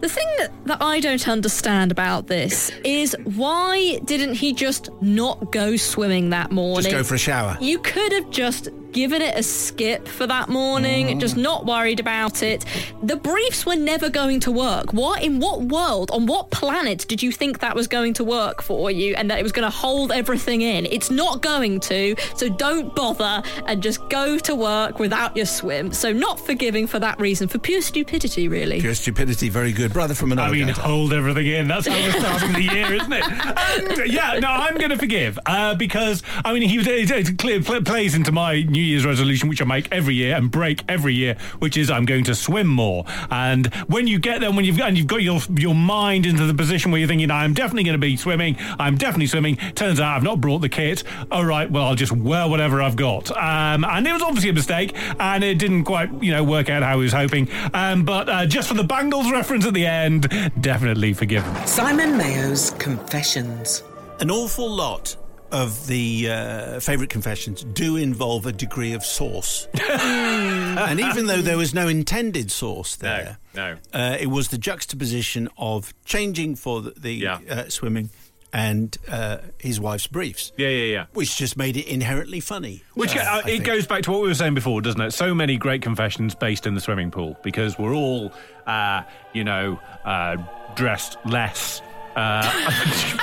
The 0.00 0.08
thing 0.08 0.26
that, 0.38 0.50
that 0.64 0.82
I 0.82 1.00
don't 1.00 1.28
understand 1.28 1.92
about 1.92 2.26
this 2.26 2.70
is 2.84 3.14
why 3.24 4.00
didn't 4.04 4.34
he 4.34 4.54
just 4.54 4.88
not 5.02 5.52
go 5.52 5.76
swimming 5.76 6.30
that 6.30 6.50
morning? 6.50 6.84
Just 6.90 6.96
go 6.96 7.04
for 7.04 7.16
a 7.16 7.18
shower. 7.18 7.58
You 7.60 7.78
could 7.80 8.12
have 8.12 8.30
just 8.30 8.70
given 8.92 9.22
it 9.22 9.36
a 9.36 9.42
skip 9.42 10.06
for 10.06 10.26
that 10.26 10.48
morning, 10.48 11.18
just 11.20 11.36
not 11.36 11.66
worried 11.66 12.00
about 12.00 12.42
it. 12.42 12.64
The 13.02 13.16
briefs 13.16 13.64
were 13.66 13.76
never 13.76 14.10
going 14.10 14.40
to 14.40 14.52
work. 14.52 14.92
What 14.92 15.22
in 15.22 15.40
what 15.40 15.62
world, 15.62 16.10
on 16.10 16.26
what 16.26 16.50
planet 16.50 17.06
did 17.08 17.22
you 17.22 17.32
think 17.32 17.60
that 17.60 17.74
was 17.74 17.86
going 17.86 18.14
to 18.14 18.24
work 18.24 18.62
for 18.62 18.90
you 18.90 19.14
and 19.14 19.30
that 19.30 19.38
it 19.38 19.42
was 19.42 19.52
going 19.52 19.70
to 19.70 19.76
hold 19.76 20.12
everything 20.12 20.62
in? 20.62 20.86
It's 20.86 21.10
not 21.10 21.42
going 21.42 21.80
to, 21.80 22.14
so 22.34 22.48
don't 22.48 22.94
bother 22.94 23.42
and 23.66 23.82
just 23.82 24.08
go 24.08 24.38
to 24.38 24.54
work 24.54 24.98
without 24.98 25.36
your 25.36 25.46
swim. 25.46 25.92
So 25.92 26.12
not 26.12 26.38
forgiving 26.38 26.86
for 26.86 26.98
that 26.98 27.20
reason, 27.20 27.48
for 27.48 27.58
pure 27.58 27.82
stupidity, 27.82 28.48
really. 28.48 28.80
Pure 28.80 28.94
stupidity, 28.94 29.48
very 29.48 29.72
good. 29.72 29.92
Brother 29.92 30.14
from 30.14 30.32
another 30.32 30.48
I 30.48 30.52
mean, 30.52 30.66
gutter. 30.66 30.82
hold 30.82 31.12
everything 31.12 31.46
in. 31.46 31.68
That's 31.68 31.86
how 31.86 31.94
we're 31.94 32.12
starting 32.12 32.52
the 32.52 32.62
year, 32.62 32.92
isn't 32.94 33.12
it? 33.12 33.24
And, 33.24 34.06
yeah, 34.12 34.38
no, 34.38 34.48
I'm 34.48 34.76
going 34.76 34.90
to 34.90 34.98
forgive 34.98 35.38
uh, 35.46 35.74
because 35.74 36.22
I 36.44 36.52
mean, 36.52 36.62
he 36.62 36.78
it, 36.78 37.10
it 37.10 37.38
clear, 37.38 37.62
pl- 37.62 37.82
plays 37.82 38.14
into 38.14 38.32
my 38.32 38.62
New 38.62 38.79
Year's 38.82 39.06
resolution, 39.06 39.48
which 39.48 39.62
I 39.62 39.64
make 39.64 39.88
every 39.92 40.14
year 40.14 40.36
and 40.36 40.50
break 40.50 40.84
every 40.88 41.14
year, 41.14 41.36
which 41.58 41.76
is 41.76 41.90
I'm 41.90 42.04
going 42.04 42.24
to 42.24 42.34
swim 42.34 42.66
more. 42.66 43.04
And 43.30 43.72
when 43.86 44.06
you 44.06 44.18
get 44.18 44.40
there, 44.40 44.50
when 44.50 44.64
you've 44.64 44.80
and 44.80 44.96
you've 44.96 45.06
got 45.06 45.22
your 45.22 45.40
your 45.56 45.74
mind 45.74 46.26
into 46.26 46.46
the 46.46 46.54
position 46.54 46.90
where 46.90 46.98
you're 46.98 47.08
thinking, 47.08 47.30
I'm 47.30 47.54
definitely 47.54 47.84
going 47.84 47.94
to 47.94 47.98
be 47.98 48.16
swimming. 48.16 48.56
I'm 48.78 48.96
definitely 48.96 49.26
swimming. 49.26 49.56
Turns 49.74 50.00
out 50.00 50.16
I've 50.16 50.22
not 50.22 50.40
brought 50.40 50.60
the 50.60 50.68
kit. 50.68 51.04
All 51.30 51.44
right, 51.44 51.70
well, 51.70 51.84
I'll 51.84 51.94
just 51.94 52.12
wear 52.12 52.48
whatever 52.48 52.82
I've 52.82 52.96
got. 52.96 53.30
Um, 53.30 53.84
and 53.84 54.06
it 54.06 54.12
was 54.12 54.22
obviously 54.22 54.50
a 54.50 54.54
mistake, 54.54 54.94
and 55.18 55.44
it 55.44 55.58
didn't 55.58 55.84
quite, 55.84 56.10
you 56.22 56.32
know, 56.32 56.44
work 56.44 56.68
out 56.68 56.82
how 56.82 56.96
he 56.96 57.02
was 57.02 57.12
hoping. 57.12 57.48
Um, 57.74 58.04
but 58.04 58.28
uh, 58.28 58.46
just 58.46 58.68
for 58.68 58.74
the 58.74 58.84
Bangles 58.84 59.30
reference 59.30 59.66
at 59.66 59.74
the 59.74 59.86
end, 59.86 60.28
definitely 60.60 61.12
forgiven. 61.12 61.54
Simon 61.66 62.16
Mayo's 62.16 62.70
Confessions. 62.72 63.82
An 64.20 64.30
awful 64.30 64.70
lot 64.70 65.16
of 65.52 65.86
the 65.86 66.28
uh, 66.30 66.80
favourite 66.80 67.10
confessions 67.10 67.64
do 67.64 67.96
involve 67.96 68.46
a 68.46 68.52
degree 68.52 68.92
of 68.92 69.04
sauce. 69.04 69.66
and 69.90 71.00
even 71.00 71.26
though 71.26 71.42
there 71.42 71.56
was 71.56 71.74
no 71.74 71.88
intended 71.88 72.50
sauce 72.50 72.96
there, 72.96 73.38
no. 73.54 73.76
Uh, 73.92 74.16
it 74.20 74.26
was 74.28 74.48
the 74.48 74.58
juxtaposition 74.58 75.48
of 75.58 75.92
changing 76.04 76.56
for 76.56 76.80
the, 76.82 76.90
the 76.90 77.12
Yeah. 77.14 77.38
uh, 77.48 77.68
swimming 77.68 78.10
and 78.52 78.96
uh, 79.08 79.38
his 79.58 79.78
wife's 79.80 80.08
briefs, 80.08 80.50
Yeah, 80.56 80.68
yeah, 80.68 80.84
yeah. 80.92 81.06
which 81.12 81.36
just 81.36 81.56
made 81.56 81.76
it 81.76 81.86
inherently 81.86 82.40
funny. 82.40 82.82
Which 82.94 83.16
uh, 83.16 83.20
uh, 83.20 83.38
it 83.40 83.44
think. 83.44 83.64
goes 83.64 83.86
back 83.86 84.02
to 84.02 84.10
what 84.10 84.22
we 84.22 84.28
were 84.28 84.34
saying 84.34 84.54
before, 84.54 84.80
doesn't 84.82 85.00
it? 85.00 85.12
So 85.12 85.32
many 85.34 85.56
great 85.56 85.82
confessions 85.82 86.34
based 86.34 86.66
in 86.66 86.74
the 86.74 86.80
swimming 86.80 87.12
pool 87.12 87.36
because 87.44 87.78
we're 87.78 87.94
all, 87.94 88.32
uh, 88.66 89.02
you 89.34 89.44
know, 89.44 89.78
uh, 90.04 90.36
dressed 90.74 91.16
less. 91.24 91.80
Uh, 92.16 92.42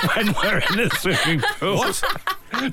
when 0.16 0.26
we're 0.42 0.58
in 0.58 0.76
the 0.88 0.90
swimming 0.98 1.40
pool, 1.60 1.76
What? 1.76 2.02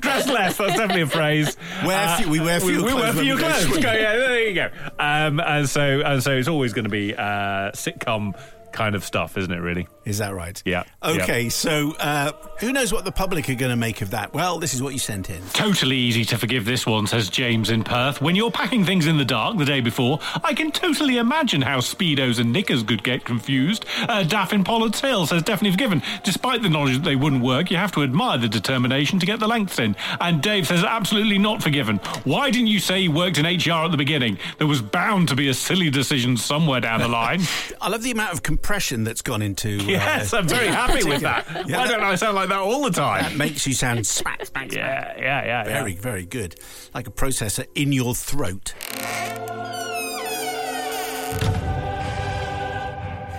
dress 0.00 0.26
less. 0.26 0.56
That's 0.56 0.72
definitely 0.72 1.02
a 1.02 1.06
phrase. 1.06 1.56
Wear 1.84 2.16
few- 2.16 2.28
we 2.30 2.40
wear 2.40 2.58
fewer 2.60 2.72
we, 2.72 2.76
we 2.82 2.82
clothes 2.90 2.94
wear 3.02 3.12
when 3.14 3.24
fewer 3.24 3.36
we 3.36 3.42
go 3.42 3.48
clothes. 3.52 3.66
Go, 3.84 3.92
yeah, 3.92 4.16
there 4.16 4.48
you 4.48 4.54
go. 4.54 4.70
Um, 4.98 5.40
and 5.40 5.68
so 5.68 6.00
and 6.00 6.22
so 6.22 6.32
it's 6.32 6.48
always 6.48 6.72
going 6.72 6.84
to 6.84 6.90
be 6.90 7.14
uh, 7.14 7.70
sitcom 7.72 8.34
kind 8.76 8.94
of 8.94 9.04
stuff, 9.04 9.36
isn't 9.36 9.52
it? 9.52 9.58
Really? 9.60 9.88
Is 10.04 10.18
that 10.18 10.34
right? 10.34 10.62
Yeah. 10.64 10.84
Okay, 11.02 11.48
so 11.48 11.94
uh, 11.98 12.32
who 12.60 12.72
knows 12.72 12.92
what 12.92 13.04
the 13.04 13.12
public 13.12 13.48
are 13.48 13.54
going 13.54 13.70
to 13.70 13.76
make 13.76 14.02
of 14.02 14.10
that? 14.10 14.32
Well, 14.34 14.58
this 14.58 14.74
is 14.74 14.82
what 14.82 14.92
you 14.92 14.98
sent 14.98 15.30
in. 15.30 15.42
Totally 15.52 15.96
easy 15.96 16.24
to 16.26 16.38
forgive 16.38 16.64
this 16.64 16.86
one, 16.86 17.06
says 17.06 17.28
James 17.28 17.70
in 17.70 17.82
Perth. 17.82 18.20
When 18.20 18.36
you're 18.36 18.50
packing 18.50 18.84
things 18.84 19.06
in 19.06 19.16
the 19.18 19.24
dark 19.24 19.56
the 19.56 19.64
day 19.64 19.80
before, 19.80 20.20
I 20.44 20.54
can 20.54 20.70
totally 20.70 21.16
imagine 21.16 21.62
how 21.62 21.78
Speedos 21.78 22.38
and 22.38 22.52
knickers 22.52 22.82
could 22.82 23.02
get 23.02 23.24
confused. 23.24 23.84
Uh, 24.08 24.22
Daff 24.22 24.52
in 24.52 24.62
Pollard's 24.62 25.00
Hill 25.00 25.26
says 25.26 25.42
definitely 25.42 25.72
forgiven. 25.72 26.02
Despite 26.22 26.62
the 26.62 26.68
knowledge 26.68 26.94
that 26.94 27.04
they 27.04 27.16
wouldn't 27.16 27.42
work, 27.42 27.70
you 27.70 27.76
have 27.78 27.92
to 27.92 28.02
admire 28.02 28.38
the 28.38 28.48
determination 28.48 29.18
to 29.18 29.26
get 29.26 29.40
the 29.40 29.48
lengths 29.48 29.78
in. 29.78 29.96
And 30.20 30.42
Dave 30.42 30.66
says 30.66 30.84
absolutely 30.84 31.38
not 31.38 31.62
forgiven. 31.62 31.96
Why 32.24 32.50
didn't 32.50 32.68
you 32.68 32.78
say 32.78 33.00
you 33.00 33.12
worked 33.12 33.38
in 33.38 33.44
HR 33.46 33.84
at 33.84 33.90
the 33.90 33.96
beginning? 33.96 34.38
There 34.58 34.66
was 34.66 34.82
bound 34.82 35.28
to 35.28 35.34
be 35.36 35.48
a 35.48 35.54
silly 35.54 35.90
decision 35.90 36.36
somewhere 36.36 36.80
down 36.80 37.00
the 37.00 37.08
line. 37.08 37.40
I 37.80 37.88
love 37.88 38.02
the 38.02 38.10
amount 38.10 38.32
of 38.32 38.42
compression 38.66 39.04
that's 39.04 39.22
gone 39.22 39.42
into. 39.42 39.78
uh, 39.78 39.82
yes, 39.84 40.34
I'm 40.34 40.48
very 40.48 40.66
happy 40.82 41.04
with 41.08 41.20
that. 41.22 41.46
Yeah, 41.68 41.78
Why 41.78 41.86
that- 41.86 41.88
don't 41.88 42.02
I 42.02 42.16
sound 42.16 42.34
like 42.34 42.48
that 42.48 42.58
all 42.58 42.82
the 42.82 42.90
that 42.90 42.96
time? 43.22 43.38
makes 43.38 43.64
you 43.64 43.72
sound 43.74 44.04
smack, 44.04 44.44
smack, 44.44 44.72
smack. 44.72 44.72
Yeah, 44.72 45.14
yeah, 45.16 45.44
yeah. 45.44 45.64
Very, 45.64 45.92
yeah. 45.94 46.00
very 46.00 46.26
good. 46.26 46.56
Like 46.92 47.06
a 47.06 47.12
processor 47.12 47.64
in 47.76 47.92
your 47.92 48.12
throat. 48.16 48.74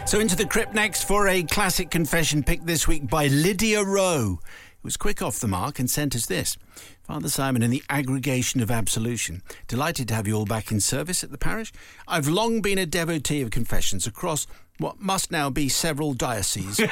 So 0.06 0.22
into 0.22 0.38
the 0.38 0.46
crypt 0.50 0.74
next 0.74 1.04
for 1.04 1.28
a 1.28 1.44
classic 1.44 1.90
confession 1.92 2.42
picked 2.42 2.66
this 2.66 2.88
week 2.88 3.10
by 3.10 3.28
Lydia 3.28 3.84
Rowe. 3.84 4.40
It 4.78 4.84
was 4.84 4.96
quick 4.96 5.22
off 5.22 5.40
the 5.42 5.50
mark 5.50 5.78
and 5.80 5.90
sent 5.90 6.16
us 6.16 6.26
this. 6.28 6.56
Father 7.08 7.30
Simon 7.30 7.64
in 7.64 7.72
the 7.72 7.84
aggregation 7.90 8.62
of 8.62 8.70
absolution. 8.70 9.42
Delighted 9.70 10.10
to 10.10 10.14
have 10.14 10.28
you 10.28 10.36
all 10.36 10.46
back 10.46 10.74
in 10.74 10.82
service 10.82 11.24
at 11.24 11.32
the 11.32 11.38
parish. 11.38 11.72
I've 12.06 12.28
long 12.28 12.60
been 12.60 12.78
a 12.78 12.86
devotee 12.86 13.42
of 13.42 13.50
confessions 13.50 14.06
across 14.06 14.46
what 14.78 15.00
must 15.00 15.32
now 15.32 15.50
be 15.50 15.70
several 15.70 16.14
dioceses. 16.14 16.82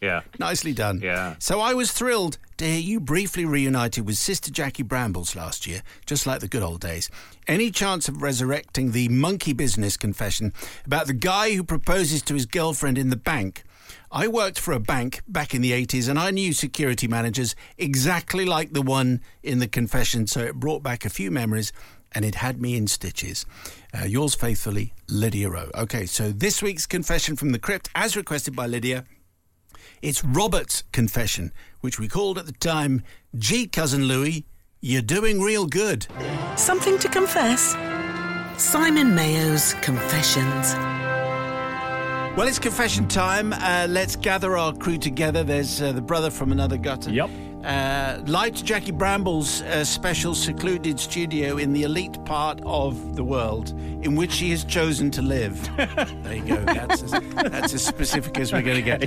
Yeah. 0.00 0.22
Nicely 0.38 0.72
done. 0.72 1.00
Yeah. 1.02 1.34
So 1.38 1.60
I 1.60 1.74
was 1.74 1.92
thrilled 1.92 2.38
to 2.56 2.64
hear 2.64 2.80
you 2.80 3.00
briefly 3.00 3.44
reunited 3.44 4.06
with 4.06 4.16
Sister 4.16 4.50
Jackie 4.50 4.82
Brambles 4.82 5.36
last 5.36 5.66
year, 5.66 5.82
just 6.06 6.26
like 6.26 6.40
the 6.40 6.48
good 6.48 6.62
old 6.62 6.80
days. 6.80 7.10
Any 7.46 7.70
chance 7.70 8.08
of 8.08 8.22
resurrecting 8.22 8.92
the 8.92 9.10
monkey 9.10 9.52
business 9.52 9.98
confession 9.98 10.54
about 10.86 11.06
the 11.06 11.12
guy 11.12 11.54
who 11.54 11.62
proposes 11.62 12.22
to 12.22 12.32
his 12.32 12.46
girlfriend 12.46 12.96
in 12.96 13.10
the 13.10 13.16
bank? 13.16 13.62
I 14.12 14.26
worked 14.26 14.58
for 14.58 14.72
a 14.72 14.80
bank 14.80 15.22
back 15.28 15.54
in 15.54 15.62
the 15.62 15.70
80s 15.70 16.08
and 16.08 16.18
I 16.18 16.32
knew 16.32 16.52
security 16.52 17.06
managers 17.06 17.54
exactly 17.78 18.44
like 18.44 18.72
the 18.72 18.82
one 18.82 19.20
in 19.44 19.60
the 19.60 19.68
confession, 19.68 20.26
so 20.26 20.40
it 20.40 20.56
brought 20.56 20.82
back 20.82 21.04
a 21.04 21.10
few 21.10 21.30
memories 21.30 21.72
and 22.10 22.24
it 22.24 22.34
had 22.34 22.60
me 22.60 22.76
in 22.76 22.88
stitches. 22.88 23.46
Uh, 23.94 24.04
yours 24.06 24.34
faithfully, 24.34 24.92
Lydia 25.08 25.48
Rowe. 25.48 25.70
Okay, 25.76 26.06
so 26.06 26.32
this 26.32 26.60
week's 26.60 26.86
confession 26.86 27.36
from 27.36 27.52
the 27.52 27.58
crypt, 27.60 27.88
as 27.94 28.16
requested 28.16 28.56
by 28.56 28.66
Lydia, 28.66 29.04
it's 30.02 30.24
Robert's 30.24 30.82
confession, 30.90 31.52
which 31.80 32.00
we 32.00 32.08
called 32.08 32.36
at 32.36 32.46
the 32.46 32.52
time, 32.52 33.04
Gee, 33.38 33.68
Cousin 33.68 34.06
Louie, 34.06 34.44
you're 34.80 35.02
doing 35.02 35.40
real 35.40 35.66
good. 35.66 36.08
Something 36.56 36.98
to 36.98 37.08
confess? 37.08 37.76
Simon 38.56 39.14
Mayo's 39.14 39.74
Confessions. 39.74 40.99
Well, 42.36 42.46
it's 42.46 42.60
confession 42.60 43.08
time. 43.08 43.52
Uh, 43.52 43.86
let's 43.88 44.14
gather 44.14 44.56
our 44.56 44.72
crew 44.72 44.98
together. 44.98 45.42
There's 45.42 45.82
uh, 45.82 45.92
the 45.92 46.00
brother 46.00 46.30
from 46.30 46.52
another 46.52 46.78
gutter. 46.78 47.10
Yep. 47.10 47.28
Uh, 47.64 48.22
light 48.26 48.54
Jackie 48.54 48.92
Bramble's 48.92 49.62
uh, 49.62 49.84
special 49.84 50.34
secluded 50.34 50.98
studio 50.98 51.58
in 51.58 51.72
the 51.72 51.82
elite 51.82 52.24
part 52.24 52.60
of 52.64 53.16
the 53.16 53.24
world 53.24 53.70
in 53.70 54.14
which 54.14 54.30
she 54.30 54.48
has 54.50 54.64
chosen 54.64 55.10
to 55.10 55.22
live. 55.22 55.68
there 55.76 56.36
you 56.36 56.56
go. 56.56 56.64
That's 56.64 57.02
as, 57.02 57.10
that's 57.10 57.74
as 57.74 57.84
specific 57.84 58.38
as 58.38 58.52
we're 58.52 58.62
going 58.62 58.76
to 58.76 58.82
get. 58.82 59.02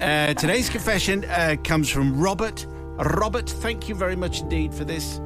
Uh, 0.00 0.34
today's 0.34 0.68
confession 0.68 1.24
uh, 1.24 1.56
comes 1.64 1.88
from 1.88 2.20
Robert. 2.20 2.66
Robert, 2.98 3.48
thank 3.48 3.88
you 3.88 3.94
very 3.94 4.16
much 4.16 4.40
indeed 4.40 4.72
for 4.72 4.84
this, 4.84 5.18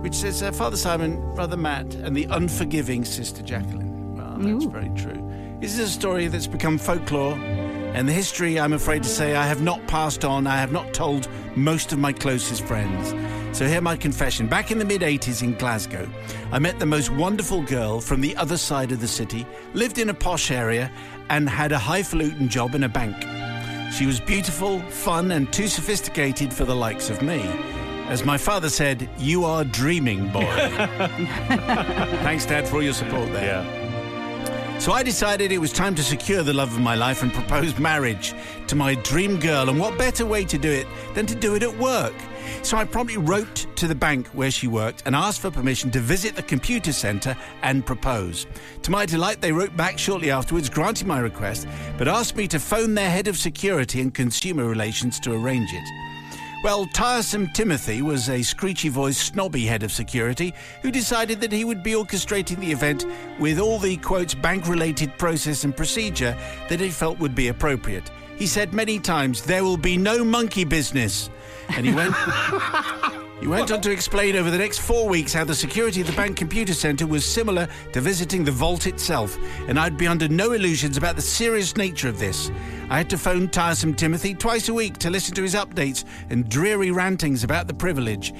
which 0.00 0.14
says 0.14 0.40
uh, 0.42 0.52
Father 0.52 0.76
Simon, 0.76 1.34
Brother 1.34 1.56
Matt, 1.56 1.94
and 1.96 2.16
the 2.16 2.24
unforgiving 2.30 3.04
Sister 3.04 3.42
Jacqueline. 3.42 4.14
Well, 4.16 4.36
that's 4.38 4.64
very 4.66 4.90
true. 4.96 5.25
This 5.58 5.72
is 5.72 5.88
a 5.88 5.88
story 5.88 6.28
that's 6.28 6.46
become 6.46 6.76
folklore, 6.76 7.32
and 7.32 8.06
the 8.06 8.12
history, 8.12 8.60
I'm 8.60 8.74
afraid 8.74 9.02
to 9.04 9.08
say, 9.08 9.34
I 9.34 9.46
have 9.46 9.62
not 9.62 9.84
passed 9.86 10.22
on. 10.22 10.46
I 10.46 10.58
have 10.58 10.70
not 10.70 10.92
told 10.92 11.28
most 11.56 11.92
of 11.92 11.98
my 11.98 12.12
closest 12.12 12.62
friends. 12.66 13.14
So 13.56 13.66
here 13.66 13.80
my 13.80 13.96
confession. 13.96 14.48
Back 14.48 14.70
in 14.70 14.78
the 14.78 14.84
mid 14.84 15.00
80s 15.00 15.42
in 15.42 15.54
Glasgow, 15.54 16.06
I 16.52 16.58
met 16.58 16.78
the 16.78 16.84
most 16.84 17.10
wonderful 17.10 17.62
girl 17.62 18.02
from 18.02 18.20
the 18.20 18.36
other 18.36 18.58
side 18.58 18.92
of 18.92 19.00
the 19.00 19.08
city, 19.08 19.46
lived 19.72 19.96
in 19.96 20.10
a 20.10 20.14
posh 20.14 20.50
area, 20.50 20.92
and 21.30 21.48
had 21.48 21.72
a 21.72 21.78
highfalutin 21.78 22.50
job 22.50 22.74
in 22.74 22.84
a 22.84 22.88
bank. 22.88 23.16
She 23.94 24.04
was 24.04 24.20
beautiful, 24.20 24.80
fun, 24.90 25.30
and 25.30 25.50
too 25.50 25.68
sophisticated 25.68 26.52
for 26.52 26.66
the 26.66 26.76
likes 26.76 27.08
of 27.08 27.22
me. 27.22 27.40
As 28.08 28.26
my 28.26 28.36
father 28.36 28.68
said, 28.68 29.08
you 29.16 29.46
are 29.46 29.64
dreaming, 29.64 30.30
boy. 30.30 30.42
Thanks, 32.22 32.44
Dad, 32.44 32.68
for 32.68 32.76
all 32.76 32.82
your 32.82 32.92
support 32.92 33.32
there. 33.32 33.64
Yeah. 33.64 33.85
So 34.78 34.92
I 34.92 35.02
decided 35.02 35.50
it 35.50 35.58
was 35.58 35.72
time 35.72 35.96
to 35.96 36.02
secure 36.02 36.44
the 36.44 36.52
love 36.52 36.72
of 36.72 36.80
my 36.80 36.94
life 36.94 37.22
and 37.22 37.32
propose 37.32 37.76
marriage 37.78 38.34
to 38.68 38.76
my 38.76 38.94
dream 38.94 39.40
girl. 39.40 39.68
And 39.68 39.80
what 39.80 39.98
better 39.98 40.24
way 40.24 40.44
to 40.44 40.58
do 40.58 40.70
it 40.70 40.86
than 41.14 41.26
to 41.26 41.34
do 41.34 41.56
it 41.56 41.64
at 41.64 41.76
work? 41.76 42.14
So 42.62 42.76
I 42.76 42.84
promptly 42.84 43.16
wrote 43.16 43.66
to 43.76 43.88
the 43.88 43.94
bank 43.94 44.28
where 44.28 44.50
she 44.50 44.68
worked 44.68 45.02
and 45.04 45.16
asked 45.16 45.40
for 45.40 45.50
permission 45.50 45.90
to 45.90 45.98
visit 46.00 46.36
the 46.36 46.42
computer 46.42 46.92
centre 46.92 47.36
and 47.62 47.84
propose. 47.84 48.46
To 48.82 48.92
my 48.92 49.06
delight, 49.06 49.40
they 49.40 49.50
wrote 49.50 49.76
back 49.76 49.98
shortly 49.98 50.30
afterwards, 50.30 50.68
granting 50.68 51.08
my 51.08 51.18
request, 51.18 51.66
but 51.98 52.06
asked 52.06 52.36
me 52.36 52.46
to 52.48 52.60
phone 52.60 52.94
their 52.94 53.10
head 53.10 53.26
of 53.26 53.36
security 53.36 54.00
and 54.00 54.14
consumer 54.14 54.66
relations 54.66 55.18
to 55.20 55.32
arrange 55.32 55.72
it. 55.72 56.05
Well, 56.64 56.86
tiresome 56.86 57.48
Timothy 57.48 58.02
was 58.02 58.28
a 58.28 58.42
screechy 58.42 58.88
voiced, 58.88 59.20
snobby 59.20 59.66
head 59.66 59.82
of 59.82 59.92
security 59.92 60.54
who 60.82 60.90
decided 60.90 61.40
that 61.40 61.52
he 61.52 61.64
would 61.64 61.82
be 61.82 61.92
orchestrating 61.92 62.58
the 62.58 62.72
event 62.72 63.06
with 63.38 63.60
all 63.60 63.78
the 63.78 63.96
quotes 63.98 64.34
bank 64.34 64.66
related 64.66 65.16
process 65.18 65.64
and 65.64 65.76
procedure 65.76 66.36
that 66.68 66.80
he 66.80 66.88
felt 66.88 67.18
would 67.18 67.34
be 67.34 67.48
appropriate. 67.48 68.10
He 68.36 68.46
said 68.46 68.72
many 68.72 68.98
times, 68.98 69.42
There 69.42 69.64
will 69.64 69.76
be 69.76 69.96
no 69.96 70.24
monkey 70.24 70.64
business. 70.64 71.30
And 71.68 71.86
he 71.86 71.94
went. 71.94 72.14
He 73.40 73.46
went 73.46 73.70
on 73.70 73.82
to 73.82 73.90
explain 73.90 74.34
over 74.34 74.50
the 74.50 74.56
next 74.56 74.78
four 74.78 75.08
weeks 75.08 75.34
how 75.34 75.44
the 75.44 75.54
security 75.54 76.00
of 76.00 76.06
the 76.06 76.14
bank 76.14 76.38
computer 76.38 76.72
centre 76.72 77.06
was 77.06 77.24
similar 77.24 77.68
to 77.92 78.00
visiting 78.00 78.44
the 78.44 78.50
vault 78.50 78.86
itself, 78.86 79.36
and 79.68 79.78
I'd 79.78 79.98
be 79.98 80.06
under 80.06 80.26
no 80.26 80.52
illusions 80.52 80.96
about 80.96 81.16
the 81.16 81.22
serious 81.22 81.76
nature 81.76 82.08
of 82.08 82.18
this. 82.18 82.50
I 82.88 82.98
had 82.98 83.10
to 83.10 83.18
phone 83.18 83.48
tiresome 83.48 83.94
Timothy 83.94 84.32
twice 84.32 84.68
a 84.68 84.74
week 84.74 84.96
to 84.98 85.10
listen 85.10 85.34
to 85.34 85.42
his 85.42 85.56
updates 85.56 86.04
and 86.30 86.48
dreary 86.48 86.92
rantings 86.92 87.42
about 87.42 87.66
the 87.66 87.74
privilege. 87.74 88.32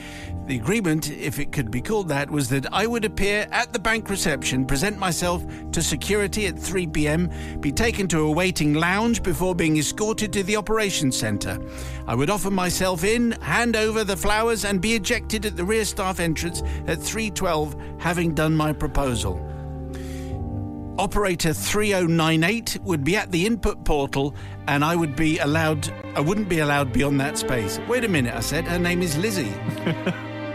The 0.47 0.57
agreement, 0.57 1.11
if 1.11 1.41
it 1.41 1.51
could 1.51 1.73
be 1.73 1.81
called 1.81 2.07
that, 2.09 2.31
was 2.31 2.49
that 2.51 2.73
I 2.73 2.87
would 2.87 3.05
appear 3.05 3.49
at 3.51 3.73
the 3.73 3.81
bank 3.81 4.09
reception, 4.09 4.65
present 4.65 4.99
myself 4.99 5.45
to 5.73 5.83
security 5.83 6.47
at 6.47 6.57
3 6.57 6.87
pm, 6.87 7.29
be 7.59 7.73
taken 7.73 8.07
to 8.09 8.21
a 8.21 8.31
waiting 8.31 8.75
lounge 8.75 9.25
before 9.25 9.57
being 9.57 9.79
escorted 9.79 10.33
to 10.35 10.45
the 10.45 10.57
operations 10.57 11.17
centre. 11.17 11.59
I 12.07 12.15
would 12.15 12.31
offer 12.31 12.53
myself 12.53 13.03
in, 13.03 13.33
hand 13.43 13.75
over 13.75 14.05
the 14.05 14.17
flowers, 14.17 14.65
and 14.65 14.81
be 14.81 14.95
ejected 14.95 15.45
at 15.45 15.57
the 15.57 15.65
rear 15.65 15.85
staff 15.85 16.21
entrance 16.21 16.63
at 16.87 17.01
3:12, 17.01 17.75
having 18.01 18.33
done 18.33 18.55
my 18.55 18.73
proposal. 18.73 19.45
Operator 20.99 21.53
3098 21.53 22.79
would 22.83 23.05
be 23.05 23.17
at 23.17 23.31
the 23.31 23.45
input 23.45 23.85
portal 23.85 24.35
and 24.67 24.83
I 24.83 24.97
would 24.97 25.15
be 25.15 25.39
allowed 25.39 25.93
I 26.15 26.21
wouldn't 26.21 26.49
be 26.49 26.61
allowed 26.61 26.93
beyond 26.93 27.21
that 27.21 27.37
space. 27.37 27.79
Wait 27.87 28.05
a 28.05 28.09
minute, 28.09 28.35
I 28.35 28.41
said. 28.41 28.65
Her 28.65 28.79
name 28.79 29.03
is 29.03 29.19
Lizzie. 29.19 29.53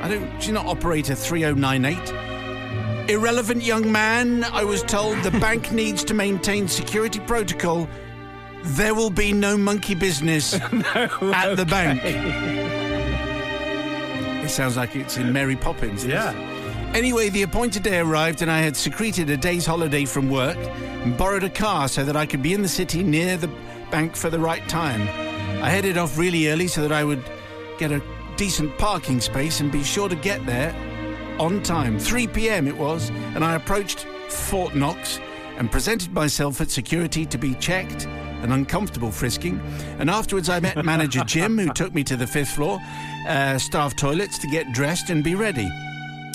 I 0.02 0.08
don't 0.08 0.42
she's 0.42 0.52
not 0.52 0.66
operator 0.66 1.14
3098. 1.14 3.10
Irrelevant 3.10 3.62
young 3.64 3.92
man, 3.92 4.44
I 4.46 4.64
was 4.64 4.82
told 4.82 5.22
the 5.22 5.32
bank 5.40 5.72
needs 5.72 6.04
to 6.06 6.16
maintain 6.16 6.68
security 6.68 7.20
protocol. 7.20 7.88
There 8.64 8.96
will 8.96 9.10
be 9.12 9.34
no 9.34 9.58
monkey 9.58 9.94
business 9.96 10.54
at 10.56 11.56
the 11.56 11.66
bank. 11.70 12.02
It 14.44 14.50
sounds 14.50 14.76
like 14.76 14.96
it's 14.96 15.18
in 15.18 15.32
Mary 15.32 15.56
Poppins. 15.56 16.04
doesn't 16.06 16.36
it? 16.40 16.51
Anyway, 16.94 17.30
the 17.30 17.44
appointed 17.44 17.84
day 17.84 18.00
arrived 18.00 18.42
and 18.42 18.52
I 18.52 18.60
had 18.60 18.76
secreted 18.76 19.30
a 19.30 19.38
day's 19.38 19.66
holiday 19.66 20.04
from 20.04 20.30
work 20.30 20.58
and 20.58 21.18
borrowed 21.18 21.44
a 21.44 21.50
car 21.50 21.88
so 21.88 22.04
that 22.04 22.18
I 22.18 22.26
could 22.26 22.44
be 22.44 22.54
in 22.54 22.62
the 22.62 22.68
city 22.68 23.02
near 23.02 23.38
the 23.38 23.48
bank 23.92 24.14
for 24.14 24.30
the 24.30 24.40
right 24.40 24.68
time. 24.68 25.02
I 25.64 25.70
headed 25.70 25.98
off 25.98 26.18
really 26.18 26.50
early 26.50 26.68
so 26.68 26.82
that 26.82 26.92
I 26.92 27.06
would 27.06 27.24
get 27.80 27.94
a 27.94 28.04
decent 28.36 28.78
parking 28.78 29.22
space 29.22 29.62
and 29.62 29.72
be 29.72 29.84
sure 29.84 30.10
to 30.10 30.16
get 30.18 30.46
there 30.46 30.76
on 31.40 31.64
time. 31.64 31.98
3 31.98 32.28
p.m. 32.28 32.68
it 32.68 32.76
was, 32.76 33.10
and 33.10 33.46
I 33.46 33.56
approached 33.56 34.06
Fort 34.28 34.76
Knox 34.76 35.20
and 35.58 35.72
presented 35.72 36.12
myself 36.12 36.60
at 36.60 36.70
security 36.72 37.26
to 37.26 37.38
be 37.38 37.56
checked, 37.56 38.06
an 38.06 38.52
uncomfortable 38.52 39.12
frisking. 39.12 39.62
And 39.98 40.10
afterwards, 40.10 40.50
I 40.50 40.60
met 40.60 40.84
manager 40.86 41.24
Jim, 41.24 41.58
who 41.58 41.72
took 41.72 41.94
me 41.96 42.04
to 42.04 42.18
the 42.18 42.28
fifth 42.28 42.52
floor, 42.52 42.80
uh, 43.28 43.58
staff 43.60 43.96
toilets 43.96 44.40
to 44.40 44.48
get 44.48 44.74
dressed 44.74 45.10
and 45.10 45.24
be 45.24 45.36
ready. 45.36 45.70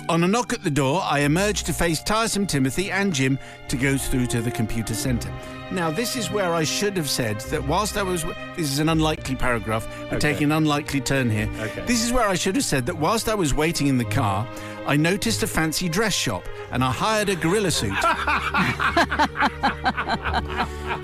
On 0.08 0.22
a 0.22 0.28
knock 0.28 0.52
at 0.52 0.62
the 0.62 0.70
door, 0.70 1.02
I 1.02 1.20
emerged 1.20 1.66
to 1.66 1.72
face 1.72 2.00
tiresome 2.00 2.46
Timothy 2.46 2.92
and 2.92 3.12
Jim 3.12 3.40
to 3.66 3.76
go 3.76 3.98
through 3.98 4.26
to 4.26 4.40
the 4.40 4.52
computer 4.52 4.94
centre. 4.94 5.32
Now, 5.70 5.90
this 5.90 6.14
is 6.16 6.30
where 6.30 6.54
I 6.54 6.62
should 6.64 6.96
have 6.96 7.10
said 7.10 7.40
that 7.50 7.62
whilst 7.66 7.96
I 7.96 8.02
was. 8.02 8.24
This 8.56 8.70
is 8.72 8.78
an 8.78 8.88
unlikely 8.88 9.34
paragraph. 9.36 9.86
We're 10.10 10.18
taking 10.20 10.44
an 10.44 10.52
unlikely 10.52 11.00
turn 11.00 11.28
here. 11.30 11.48
Okay. 11.60 11.82
This 11.86 12.04
is 12.04 12.12
where 12.12 12.28
I 12.28 12.34
should 12.34 12.54
have 12.54 12.64
said 12.64 12.86
that 12.86 12.96
whilst 12.96 13.28
I 13.28 13.34
was 13.34 13.52
waiting 13.52 13.88
in 13.88 13.98
the 13.98 14.04
car, 14.04 14.46
I 14.86 14.96
noticed 14.96 15.42
a 15.42 15.46
fancy 15.48 15.88
dress 15.88 16.14
shop 16.14 16.44
and 16.70 16.84
I 16.84 16.92
hired 16.92 17.28
a 17.28 17.34
gorilla 17.36 17.70
suit. 17.72 17.92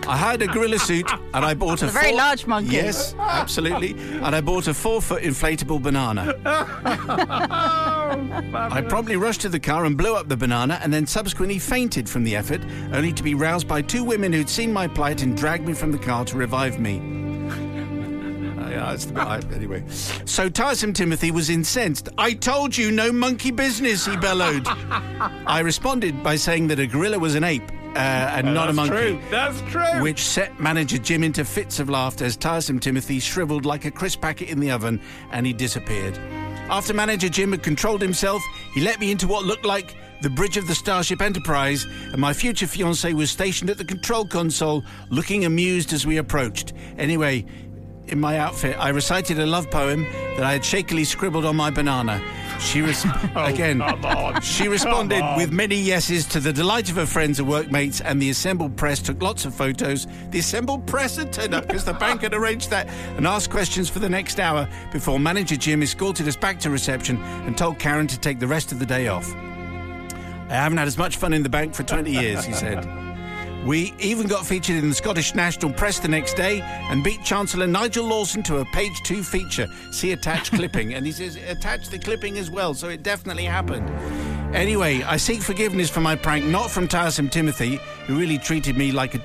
I 0.05 0.17
hired 0.17 0.43
a 0.43 0.47
gorilla 0.47 0.79
suit 0.79 1.11
and 1.35 1.45
I 1.45 1.55
bought 1.55 1.83
a, 1.83 1.87
a 1.87 1.91
very 1.91 2.09
four- 2.11 2.19
large 2.19 2.47
monkey. 2.47 2.77
Yes, 2.77 3.15
absolutely. 3.19 3.93
And 4.21 4.35
I 4.37 4.41
bought 4.41 4.69
a 4.69 4.75
four 4.75 5.03
foot 5.03 5.23
inflatable 5.23 5.83
banana. 5.83 6.35
Oh, 8.15 8.69
I 8.71 8.83
promptly 8.83 9.17
rushed 9.17 9.41
to 9.41 9.49
the 9.49 9.59
car 9.59 9.87
and 9.87 9.97
blew 9.97 10.15
up 10.15 10.29
the 10.29 10.37
banana 10.37 10.79
and 10.83 10.93
then 10.93 11.07
subsequently 11.07 11.59
fainted 11.59 12.07
from 12.09 12.25
the 12.25 12.37
effort, 12.37 12.61
only 12.93 13.11
to 13.13 13.23
be 13.23 13.35
roused 13.35 13.67
by 13.67 13.81
two 13.81 14.05
women 14.05 14.35
who'd 14.35 14.51
seen 14.53 14.73
my 14.73 14.87
plight 14.87 15.23
and 15.23 15.37
dragged 15.37 15.67
me 15.67 15.73
from 15.73 15.93
the 15.93 15.99
car 15.99 16.25
to 16.27 16.37
revive 16.37 16.79
me. 16.79 17.01
Yeah, 18.73 18.87
that's 18.87 19.05
the 19.05 19.13
bit 19.13 19.23
I, 19.23 19.39
anyway. 19.55 19.85
So 20.25 20.49
tiresome 20.49 20.95
Timothy 20.95 21.31
was 21.31 21.51
incensed. 21.51 22.09
I 22.17 22.33
told 22.33 22.75
you 22.75 22.91
no 22.91 23.13
monkey 23.13 23.51
business, 23.51 24.07
he 24.07 24.17
bellowed. 24.17 24.67
I 24.67 25.61
responded 25.61 26.23
by 26.23 26.37
saying 26.37 26.69
that 26.69 26.81
a 26.81 26.87
gorilla 26.87 27.19
was 27.19 27.35
an 27.35 27.45
ape 27.45 27.71
uh, 27.95 27.99
and 27.99 28.55
not 28.55 28.71
a 28.71 28.73
That's 28.73 28.77
monkey 28.89 29.19
true. 29.19 29.21
That's 29.31 29.61
true. 29.71 30.01
which 30.03 30.21
set 30.21 30.59
manager 30.59 30.97
Jim 30.97 31.23
into 31.23 31.45
fits 31.45 31.81
of 31.81 31.91
laughter 31.91 32.25
as 32.25 32.35
tiresome 32.35 32.81
Timothy 32.81 33.21
shriveled 33.21 33.67
like 33.67 33.85
a 33.85 33.91
crisp 33.91 34.23
packet 34.23 34.49
in 34.49 34.59
the 34.59 34.71
oven 34.71 35.03
and 35.33 35.45
he 35.45 35.53
disappeared. 35.53 36.17
After 36.71 36.95
manager 36.95 37.29
Jim 37.29 37.53
had 37.53 37.63
controlled 37.63 38.01
himself, 38.01 38.43
he 38.73 38.81
let 38.81 38.99
me 39.01 39.11
into 39.11 39.29
what 39.29 39.45
looked 39.45 39.67
like 39.67 39.95
the 40.23 40.31
bridge 40.31 40.57
of 40.57 40.68
the 40.68 40.75
Starship 40.75 41.20
Enterprise, 41.20 41.85
and 41.85 42.18
my 42.18 42.33
future 42.33 42.66
fiancée 42.66 43.12
was 43.12 43.31
stationed 43.31 43.70
at 43.70 43.79
the 43.79 43.85
control 43.85 44.25
console, 44.25 44.85
looking 45.11 45.45
amused 45.45 45.93
as 45.93 46.07
we 46.07 46.16
approached. 46.16 46.73
Anyway, 46.97 47.45
in 48.07 48.20
my 48.20 48.39
outfit, 48.39 48.77
I 48.79 48.91
recited 48.91 49.39
a 49.39 49.47
love 49.47 49.70
poem 49.70 50.05
that 50.37 50.45
I 50.45 50.53
had 50.53 50.64
shakily 50.64 51.05
scribbled 51.05 51.45
on 51.45 51.57
my 51.57 51.70
banana. 51.70 52.23
She 52.61 52.83
res- 52.83 53.05
again. 53.37 53.83
Oh, 53.83 53.99
on. 54.05 54.41
She 54.43 54.68
responded 54.68 55.25
with 55.37 55.51
many 55.51 55.77
yeses 55.77 56.27
to 56.27 56.41
the 56.41 56.53
delight 56.53 56.89
of 56.89 56.97
her 56.97 57.07
friends 57.07 57.41
and 57.41 57.49
workmates, 57.49 58.01
and 58.01 58.20
the 58.20 58.31
assembled 58.31 58.77
press 58.77 59.01
took 59.01 59.20
lots 59.23 59.45
of 59.45 59.55
photos. 59.55 60.07
The 60.31 60.39
assembled 60.39 60.87
press 60.87 61.16
had 61.16 61.33
turned 61.33 61.55
up 61.55 61.66
because 61.66 61.85
the 61.85 61.95
bank 61.95 62.23
had 62.23 62.35
arranged 62.35 62.70
that 62.70 62.89
and 63.16 63.27
asked 63.27 63.51
questions 63.51 63.89
for 63.89 63.99
the 63.99 64.09
next 64.09 64.39
hour 64.39 64.68
before 64.93 65.18
manager 65.18 65.57
Jim 65.57 65.83
escorted 65.83 66.29
us 66.29 66.37
back 66.37 66.61
to 66.61 66.70
reception 66.70 67.20
and 67.47 67.57
told 67.57 67.79
Karen 67.79 68.07
to 68.07 68.18
take 68.20 68.39
the 68.39 68.47
rest 68.47 68.73
of 68.73 68.79
the 68.79 68.87
day 68.87 69.09
off. 69.09 69.35
I 70.53 70.57
haven't 70.57 70.77
had 70.77 70.87
as 70.87 70.99
much 70.99 71.17
fun 71.17 71.33
in 71.33 71.43
the 71.43 71.49
bank 71.49 71.75
for 71.75 71.83
20 71.83 72.11
years, 72.11 72.45
he 72.45 72.53
said. 72.53 72.87
We 73.65 73.95
even 74.01 74.27
got 74.27 74.45
featured 74.45 74.75
in 74.75 74.89
the 74.89 74.95
Scottish 74.95 75.37
National 75.37 75.73
Press 75.73 76.01
the 76.01 76.09
next 76.09 76.35
day 76.35 76.63
and 76.63 77.05
beat 77.05 77.23
Chancellor 77.23 77.69
Nigel 77.69 78.05
Lawson 78.05 78.43
to 78.43 78.57
a 78.57 78.65
page 78.65 79.01
two 79.05 79.23
feature. 79.23 79.69
See 79.93 80.11
attached 80.11 80.53
clipping. 80.57 80.95
And 80.95 81.07
he 81.07 81.13
says, 81.13 81.37
attach 81.37 81.89
the 81.89 82.01
clipping 82.01 82.39
as 82.39 82.51
well, 82.51 82.75
so 82.75 82.89
it 82.89 83.05
definitely 83.05 83.45
happened. 83.45 83.89
Anyway, 84.53 85.05
I 85.05 85.17
seek 85.17 85.41
forgiveness 85.43 85.89
for 85.89 86.01
my 86.01 86.17
prank, 86.17 86.45
not 86.47 86.73
from 86.73 86.89
tiresome 86.89 87.29
Timothy, 87.29 87.77
who 88.09 88.19
really 88.19 88.37
treated 88.37 88.77
me 88.77 88.91
like 88.91 89.15
a 89.15 89.23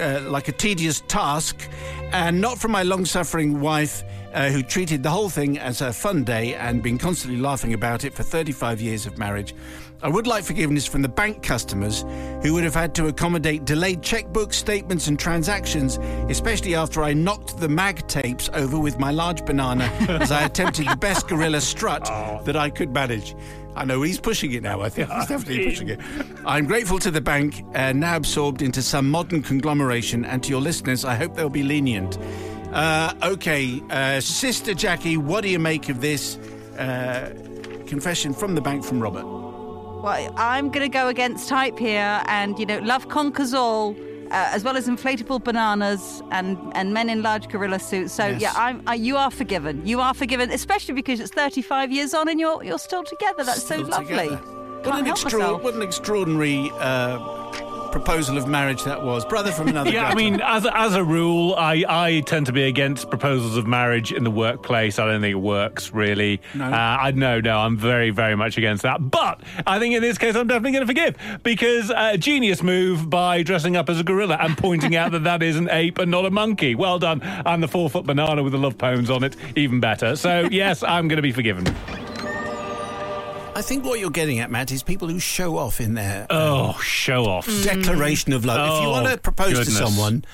uh, 0.00 0.20
like 0.28 0.48
a 0.48 0.52
tedious 0.52 1.02
task, 1.02 1.68
and 2.12 2.40
not 2.40 2.58
from 2.58 2.72
my 2.72 2.82
long-suffering 2.82 3.60
wife, 3.60 4.02
uh, 4.32 4.50
who 4.50 4.62
treated 4.62 5.02
the 5.02 5.10
whole 5.10 5.28
thing 5.28 5.58
as 5.58 5.80
a 5.80 5.92
fun 5.92 6.24
day 6.24 6.54
and 6.54 6.82
been 6.82 6.98
constantly 6.98 7.40
laughing 7.40 7.72
about 7.74 8.04
it 8.04 8.12
for 8.12 8.24
35 8.24 8.80
years 8.80 9.06
of 9.06 9.18
marriage. 9.18 9.54
I 10.02 10.08
would 10.08 10.26
like 10.26 10.44
forgiveness 10.44 10.86
from 10.86 11.00
the 11.00 11.08
bank 11.08 11.42
customers 11.42 12.04
who 12.42 12.52
would 12.52 12.64
have 12.64 12.74
had 12.74 12.94
to 12.96 13.06
accommodate 13.06 13.64
delayed 13.64 14.02
checkbooks, 14.02 14.54
statements, 14.54 15.06
and 15.06 15.18
transactions, 15.18 15.96
especially 16.28 16.74
after 16.74 17.02
I 17.02 17.14
knocked 17.14 17.58
the 17.58 17.68
mag 17.68 18.06
tapes 18.06 18.50
over 18.52 18.78
with 18.78 18.98
my 18.98 19.10
large 19.10 19.46
banana 19.46 19.84
as 20.08 20.30
I 20.30 20.44
attempted 20.44 20.88
the 20.88 20.96
best 20.96 21.26
gorilla 21.26 21.60
strut 21.62 22.04
that 22.44 22.54
I 22.54 22.68
could 22.68 22.92
manage. 22.92 23.34
I 23.76 23.84
know 23.84 24.02
he's 24.02 24.20
pushing 24.20 24.52
it 24.52 24.62
now. 24.62 24.82
I 24.82 24.88
think 24.90 25.10
he's 25.10 25.26
definitely 25.26 25.64
pushing 25.70 25.88
it. 25.88 26.00
I'm 26.44 26.66
grateful 26.66 26.98
to 26.98 27.10
the 27.10 27.22
bank, 27.22 27.64
uh, 27.74 27.92
now 27.92 28.16
absorbed 28.16 28.62
into 28.62 28.82
some 28.82 29.10
modern 29.10 29.42
conglomeration, 29.42 30.24
and 30.26 30.42
to 30.44 30.50
your 30.50 30.60
listeners, 30.60 31.04
I 31.04 31.14
hope 31.14 31.34
they'll 31.34 31.48
be 31.48 31.62
lenient. 31.62 32.18
Uh, 32.72 33.14
okay, 33.22 33.82
uh, 33.90 34.20
Sister 34.20 34.74
Jackie, 34.74 35.16
what 35.16 35.42
do 35.42 35.48
you 35.48 35.58
make 35.58 35.88
of 35.88 36.00
this 36.00 36.36
uh, 36.78 37.32
confession 37.86 38.34
from 38.34 38.54
the 38.54 38.60
bank 38.60 38.84
from 38.84 39.00
Robert? 39.00 39.43
Well, 40.04 40.34
I'm 40.36 40.68
going 40.70 40.84
to 40.90 40.92
go 40.92 41.08
against 41.08 41.48
type 41.48 41.78
here, 41.78 42.22
and 42.26 42.58
you 42.58 42.66
know, 42.66 42.78
love 42.80 43.08
conquers 43.08 43.54
all, 43.54 43.96
uh, 44.30 44.50
as 44.52 44.62
well 44.62 44.76
as 44.76 44.86
inflatable 44.86 45.42
bananas 45.42 46.22
and 46.30 46.58
and 46.74 46.92
men 46.92 47.08
in 47.08 47.22
large 47.22 47.48
gorilla 47.48 47.78
suits. 47.78 48.12
So 48.12 48.26
Yes. 48.26 48.42
yeah, 48.42 48.52
I'm, 48.54 48.82
I, 48.86 48.94
you 48.96 49.16
are 49.16 49.30
forgiven. 49.30 49.86
You 49.86 50.00
are 50.00 50.12
forgiven, 50.12 50.50
especially 50.50 50.92
because 50.94 51.20
it's 51.20 51.30
35 51.32 51.90
years 51.90 52.12
on 52.12 52.28
and 52.28 52.38
you're 52.38 52.62
you're 52.62 52.78
still 52.78 53.02
together. 53.02 53.44
That's 53.44 53.66
so 53.66 53.76
lovely. 53.78 54.28
What 54.28 54.98
an, 54.98 55.06
extra- 55.06 55.56
what 55.56 55.74
an 55.74 55.80
extraordinary 55.80 56.70
uh, 56.78 57.18
proposal 57.94 58.36
of 58.36 58.48
marriage 58.48 58.82
that 58.82 59.04
was. 59.04 59.24
Brother 59.24 59.52
from 59.52 59.68
another 59.68 59.88
Yeah, 59.88 60.08
I 60.08 60.16
mean, 60.16 60.40
as 60.40 60.64
a, 60.64 60.76
as 60.76 60.96
a 60.96 61.04
rule, 61.04 61.54
I, 61.54 61.84
I 61.88 62.22
tend 62.26 62.46
to 62.46 62.52
be 62.52 62.64
against 62.64 63.08
proposals 63.08 63.56
of 63.56 63.68
marriage 63.68 64.10
in 64.12 64.24
the 64.24 64.32
workplace. 64.32 64.98
I 64.98 65.06
don't 65.06 65.20
think 65.20 65.30
it 65.30 65.36
works 65.36 65.92
really. 65.92 66.40
No. 66.56 66.64
uh, 66.64 66.96
I 67.00 67.12
no, 67.12 67.38
no, 67.40 67.56
I'm 67.56 67.76
very, 67.76 68.10
very 68.10 68.34
much 68.34 68.58
against 68.58 68.82
that. 68.82 68.98
But 69.12 69.42
I 69.64 69.78
think 69.78 69.94
in 69.94 70.02
this 70.02 70.18
case, 70.18 70.34
I'm 70.34 70.48
definitely 70.48 70.72
going 70.72 70.82
to 70.82 70.86
forgive 70.88 71.40
because 71.44 71.88
uh, 71.92 72.16
genius 72.16 72.64
move 72.64 73.08
by 73.08 73.44
dressing 73.44 73.76
up 73.76 73.88
as 73.88 74.00
a 74.00 74.02
gorilla 74.02 74.38
and 74.40 74.58
pointing 74.58 74.96
out 74.96 75.12
that 75.12 75.22
that 75.22 75.40
is 75.44 75.56
an 75.56 75.70
ape 75.70 75.98
and 75.98 76.10
not 76.10 76.26
a 76.26 76.30
monkey. 76.30 76.74
Well 76.74 76.98
done. 76.98 77.22
And 77.22 77.62
the 77.62 77.68
four 77.68 77.88
foot 77.88 78.06
banana 78.06 78.42
with 78.42 78.54
the 78.54 78.58
love 78.58 78.76
poems 78.76 79.08
on 79.08 79.22
it, 79.22 79.36
even 79.54 79.78
better. 79.78 80.16
So 80.16 80.48
yes, 80.50 80.82
I'm 80.82 81.06
going 81.06 81.18
to 81.18 81.22
be 81.22 81.32
forgiven. 81.32 81.64
I 83.56 83.62
think 83.62 83.84
what 83.84 84.00
you're 84.00 84.10
getting 84.10 84.40
at, 84.40 84.50
Matt, 84.50 84.72
is 84.72 84.82
people 84.82 85.06
who 85.08 85.18
show 85.20 85.56
off 85.56 85.80
in 85.80 85.94
their 85.94 86.26
Oh, 86.28 86.70
um, 86.70 86.74
show 86.82 87.26
off. 87.26 87.46
declaration 87.62 88.32
of 88.32 88.44
love. 88.44 88.60
if 88.68 88.82
you 88.82 88.88
mm. 88.88 88.90
Oh, 88.90 88.90
want 89.02 89.08
to 89.08 89.16
propose 89.18 89.50
goodness. 89.54 89.78
to 89.78 89.86
someone, 89.86 90.24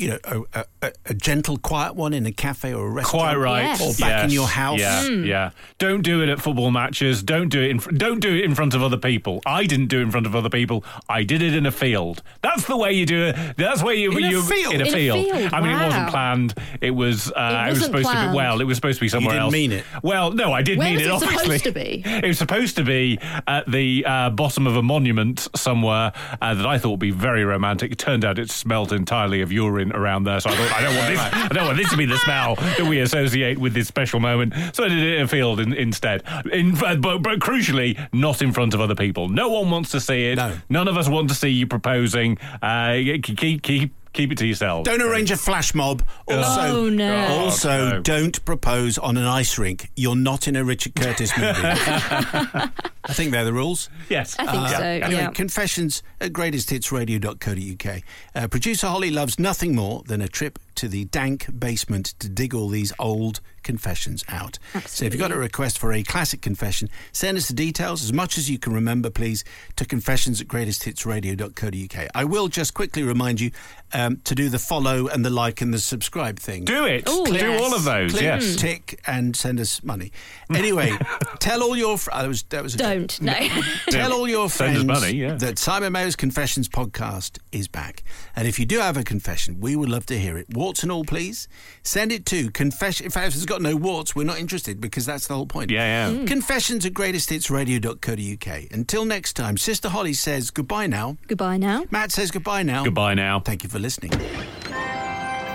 you 0.00 0.08
know, 0.08 0.46
a, 0.54 0.64
a, 0.82 0.92
a 1.06 1.14
gentle, 1.14 1.56
quiet 1.58 1.94
one 1.94 2.12
in 2.12 2.24
a 2.26 2.32
cafe 2.32 2.72
or 2.72 2.86
a 2.86 2.90
restaurant, 2.90 3.22
Quite 3.22 3.34
right. 3.36 3.62
Yes. 3.62 3.80
or 3.80 4.00
back 4.00 4.24
in 4.24 4.30
your 4.30 4.46
house. 4.46 4.78
Yeah, 4.80 5.08
yeah. 5.08 5.50
Don't 5.78 6.02
do 6.02 6.22
it 6.22 6.28
at 6.28 6.40
football 6.40 6.70
matches. 6.70 7.22
Don't 7.22 7.48
do 7.48 7.60
it 7.62 7.70
in. 7.70 7.78
fr- 7.80 7.90
Don't 7.92 8.20
do 8.20 8.34
it 8.34 8.44
in 8.44 8.54
front 8.54 8.74
of 8.74 8.82
other 8.82 8.96
people. 8.96 9.42
I 9.46 9.66
didn't 9.66 9.86
do 9.88 9.98
it 10.00 10.02
in 10.02 10.10
front 10.10 10.26
of 10.26 10.34
other 10.34 10.48
people. 10.50 10.84
I 11.08 11.22
did 11.22 11.42
it 11.42 11.54
in 11.54 11.66
a 11.66 11.70
field. 11.72 12.22
That's 12.42 12.66
the 12.66 12.76
way 12.76 12.92
you 12.92 13.04
do 13.06 13.26
it. 13.26 13.36
That's 13.56 13.82
where 13.82 13.94
you. 13.94 14.10
In 14.16 14.24
a 14.24 14.28
you 14.30 14.42
field? 14.42 14.74
In 14.74 14.80
a 14.80 14.84
In 14.84 14.88
a 14.88 14.92
field. 14.92 15.26
field, 15.36 15.52
I 15.54 15.60
mean, 15.60 15.70
it 15.78 15.84
wasn't 15.84 16.08
planned. 16.10 16.54
It 16.80 16.90
was. 16.92 17.30
Uh, 17.30 17.64
it, 17.66 17.70
was 17.70 17.80
wasn't 17.80 17.84
supposed 17.84 18.06
to 18.08 18.12
planned. 18.12 18.32
be. 18.32 18.36
Well, 18.36 18.60
it 18.60 18.64
was 18.64 18.76
supposed 18.76 18.98
to 18.98 19.04
be 19.04 19.08
somewhere 19.08 19.34
didn't 19.34 19.42
else. 19.44 19.52
mean 19.52 19.72
it. 19.72 19.84
Well, 20.02 20.30
no, 20.32 20.52
I 20.52 20.62
did 20.62 20.78
Where 20.78 20.88
mean 20.88 20.94
was 20.96 21.06
it. 21.06 21.10
it 21.10 21.18
supposed 21.20 21.40
Obviously, 21.44 21.72
to 21.72 21.72
be? 21.72 22.02
It 22.20 22.26
was 22.28 22.38
supposed 22.38 22.76
to 22.76 22.84
be 22.84 23.18
at 23.46 23.70
the 23.70 24.04
uh, 24.06 24.30
bottom 24.30 24.66
of 24.66 24.76
a 24.76 24.82
monument 24.82 25.48
somewhere 25.54 26.12
uh, 26.40 26.54
that 26.54 26.66
I 26.66 26.78
thought 26.78 26.90
would 26.90 27.00
be 27.00 27.10
very 27.10 27.44
romantic. 27.44 27.92
It 27.92 27.98
turned 27.98 28.24
out 28.24 28.38
it 28.38 28.50
smelt 28.50 28.92
entirely 28.92 29.40
of 29.42 29.50
urine 29.52 29.89
around 29.92 30.24
there, 30.24 30.40
so 30.40 30.50
I 30.50 30.56
thought 30.56 30.72
I 30.72 30.82
don't 30.82 30.96
want 30.96 31.08
this. 31.08 31.20
I 31.32 31.48
don't 31.48 31.66
want 31.66 31.78
this 31.78 31.90
to 31.90 31.96
be 31.96 32.06
the 32.06 32.18
smell 32.18 32.54
that 32.56 32.86
we 32.86 33.00
associate 33.00 33.58
with 33.58 33.74
this 33.74 33.88
special 33.88 34.20
moment. 34.20 34.54
So 34.72 34.84
I 34.84 34.88
did 34.88 34.98
it 34.98 35.16
in 35.16 35.22
a 35.22 35.28
field 35.28 35.60
in, 35.60 35.72
instead. 35.72 36.22
In, 36.52 36.74
but, 36.74 37.00
but 37.00 37.22
crucially, 37.40 38.08
not 38.12 38.42
in 38.42 38.52
front 38.52 38.74
of 38.74 38.80
other 38.80 38.94
people. 38.94 39.28
No 39.28 39.48
one 39.48 39.70
wants 39.70 39.90
to 39.92 40.00
see 40.00 40.26
it. 40.26 40.36
No. 40.36 40.56
None 40.68 40.88
of 40.88 40.96
us 40.96 41.08
want 41.08 41.28
to 41.30 41.34
see 41.34 41.48
you 41.48 41.66
proposing. 41.66 42.38
Uh, 42.62 42.98
keep 43.22 43.62
keep 43.62 43.94
keep 44.12 44.32
it 44.32 44.38
to 44.38 44.46
yourselves. 44.46 44.88
Don't 44.88 45.02
arrange 45.02 45.30
a 45.30 45.36
flash 45.36 45.74
mob. 45.74 46.02
Also, 46.28 46.60
Oh, 46.60 46.88
no. 46.88 47.26
also 47.44 47.70
Oh, 47.70 47.88
no. 47.92 48.00
don't 48.00 48.44
propose 48.44 48.98
on 48.98 49.16
an 49.16 49.24
ice 49.24 49.58
rink. 49.58 49.90
You're 49.96 50.16
not 50.16 50.48
in 50.48 50.56
a 50.56 50.64
Richard 50.64 50.94
Curtis 50.94 51.36
movie. 51.36 51.60
I 51.62 53.12
think 53.12 53.30
they're 53.32 53.44
the 53.44 53.52
rules. 53.52 53.88
Yes, 54.08 54.36
I 54.38 54.46
think 54.50 54.68
so. 54.68 54.82
Anyway, 54.82 55.12
yeah. 55.22 55.30
confessions 55.30 56.02
at 56.20 56.32
greatesthitsradio.co.uk. 56.32 58.02
Uh, 58.34 58.48
Producer 58.48 58.86
Holly 58.88 59.10
loves 59.10 59.38
nothing 59.38 59.74
more 59.74 60.02
than 60.06 60.20
a 60.20 60.28
trip 60.28 60.58
to 60.80 60.88
the 60.88 61.04
dank 61.04 61.46
basement 61.58 62.14
to 62.20 62.28
dig 62.28 62.54
all 62.54 62.68
these 62.68 62.90
old 62.98 63.40
confessions 63.62 64.24
out. 64.28 64.58
So 64.86 65.04
if 65.04 65.12
you've 65.12 65.20
got 65.20 65.32
a 65.32 65.36
request 65.36 65.78
for 65.78 65.92
a 65.92 66.02
classic 66.02 66.40
confession, 66.40 66.88
send 67.12 67.36
us 67.36 67.48
the 67.48 67.54
details 67.54 68.02
as 68.02 68.12
much 68.12 68.38
as 68.38 68.48
you 68.48 68.58
can 68.58 68.72
remember, 68.72 69.10
please, 69.10 69.44
to 69.76 69.84
confessions 69.84 70.40
at 70.40 70.48
greatesthitsradio.co.uk. 70.48 72.08
I 72.14 72.24
will 72.24 72.48
just 72.48 72.72
quickly 72.72 73.02
remind 73.02 73.40
you 73.42 73.50
um, 73.92 74.20
to 74.24 74.34
do 74.34 74.48
the 74.48 74.58
follow 74.58 75.08
and 75.08 75.24
the 75.24 75.30
like 75.30 75.60
and 75.60 75.74
the 75.74 75.78
subscribe 75.78 76.38
thing. 76.38 76.64
do 76.64 76.86
it. 76.86 77.08
Ooh, 77.08 77.26
do 77.26 77.34
yes. 77.34 77.60
all 77.60 77.74
of 77.74 77.84
those. 77.84 78.12
Click, 78.12 78.22
yes. 78.22 78.56
tick, 78.56 79.00
and 79.06 79.36
send 79.36 79.60
us 79.60 79.82
money. 79.82 80.12
Anyway, 80.54 80.96
tell 81.40 81.62
all 81.62 81.76
your. 81.76 81.98
friends. 81.98 82.22
that 82.22 82.28
was 82.28 82.42
that 82.44 82.62
was. 82.62 82.74
Don't 82.74 83.20
no. 83.20 83.34
Tell 83.90 84.12
all 84.12 84.28
your 84.28 84.48
Send 84.48 84.70
us 84.70 84.84
friends 84.84 85.02
money, 85.02 85.16
yeah. 85.16 85.34
that 85.34 85.58
Simon 85.58 85.92
Mayo's 85.92 86.16
Confessions 86.16 86.68
podcast 86.68 87.38
is 87.52 87.68
back. 87.68 88.02
And 88.36 88.46
if 88.46 88.58
you 88.58 88.66
do 88.66 88.78
have 88.78 88.96
a 88.96 89.02
confession, 89.02 89.60
we 89.60 89.76
would 89.76 89.88
love 89.88 90.06
to 90.06 90.18
hear 90.18 90.38
it. 90.38 90.46
What 90.50 90.69
warts 90.70 90.84
and 90.84 90.92
all, 90.92 91.02
please. 91.04 91.48
Send 91.82 92.12
it 92.12 92.24
to 92.26 92.48
confession. 92.52 93.04
In 93.04 93.10
fact, 93.10 93.26
if 93.26 93.34
it's 93.34 93.44
got 93.44 93.60
no 93.60 93.74
warts, 93.74 94.14
we're 94.14 94.22
not 94.22 94.38
interested 94.38 94.80
because 94.80 95.04
that's 95.04 95.26
the 95.26 95.34
whole 95.34 95.46
point. 95.46 95.68
Yeah, 95.72 96.10
yeah. 96.10 96.16
Mm. 96.16 96.28
Confessions 96.28 96.86
at 96.86 96.92
greatesthitsradio.co.uk. 96.92 98.72
Until 98.72 99.04
next 99.04 99.32
time, 99.32 99.56
Sister 99.56 99.88
Holly 99.88 100.12
says 100.12 100.52
goodbye 100.52 100.86
now. 100.86 101.16
Goodbye 101.26 101.56
now. 101.56 101.86
Matt 101.90 102.12
says 102.12 102.30
goodbye 102.30 102.62
now. 102.62 102.84
Goodbye 102.84 103.14
now. 103.14 103.40
Thank 103.40 103.64
you 103.64 103.68
for 103.68 103.80
listening. 103.80 104.12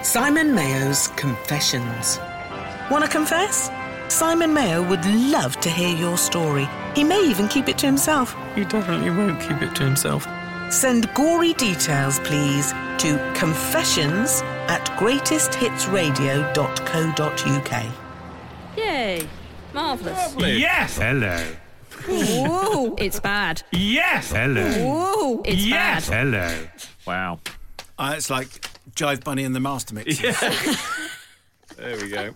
Simon 0.03 0.53
Mayo's 0.53 1.07
Confessions. 1.16 2.20
Want 2.91 3.05
to 3.05 3.09
confess? 3.09 3.72
Simon 4.09 4.53
Mayo 4.53 4.84
would 4.88 5.05
love 5.05 5.57
to 5.61 5.70
hear 5.70 5.95
your 5.95 6.18
story. 6.18 6.68
He 6.93 7.05
may 7.05 7.22
even 7.22 7.47
keep 7.47 7.70
it 7.70 7.78
to 7.78 7.86
himself. 7.86 8.36
He 8.53 8.66
definitely 8.66 9.11
won't 9.11 9.39
keep 9.39 9.61
it 9.61 9.74
to 9.78 9.84
himself. 9.84 10.28
Send 10.76 11.11
gory 11.13 11.53
details, 11.53 12.19
please, 12.19 12.73
to 12.97 13.17
confessions 13.34 14.41
at 14.67 14.84
greatesthitsradio.co.uk. 14.99 17.86
Yay. 18.78 19.26
Marvellous. 19.73 20.36
Yes. 20.38 20.97
Hello. 20.97 21.41
Whoa, 22.09 22.93
it's 22.97 23.21
bad. 23.21 23.63
Yes. 23.71 24.32
Hello. 24.32 24.69
Whoa, 24.69 25.41
it's 25.45 25.63
bad. 25.63 25.69
yes. 25.69 26.09
bad. 26.09 26.26
Hello. 26.26 26.67
Wow. 27.07 27.39
Uh, 27.97 28.15
it's 28.17 28.30
like 28.30 28.49
Jive 28.97 29.23
Bunny 29.23 29.45
and 29.45 29.55
the 29.55 29.61
Master 29.61 29.95
Mix. 29.95 30.19
There 31.78 31.97
we 31.97 32.09
go. 32.09 32.34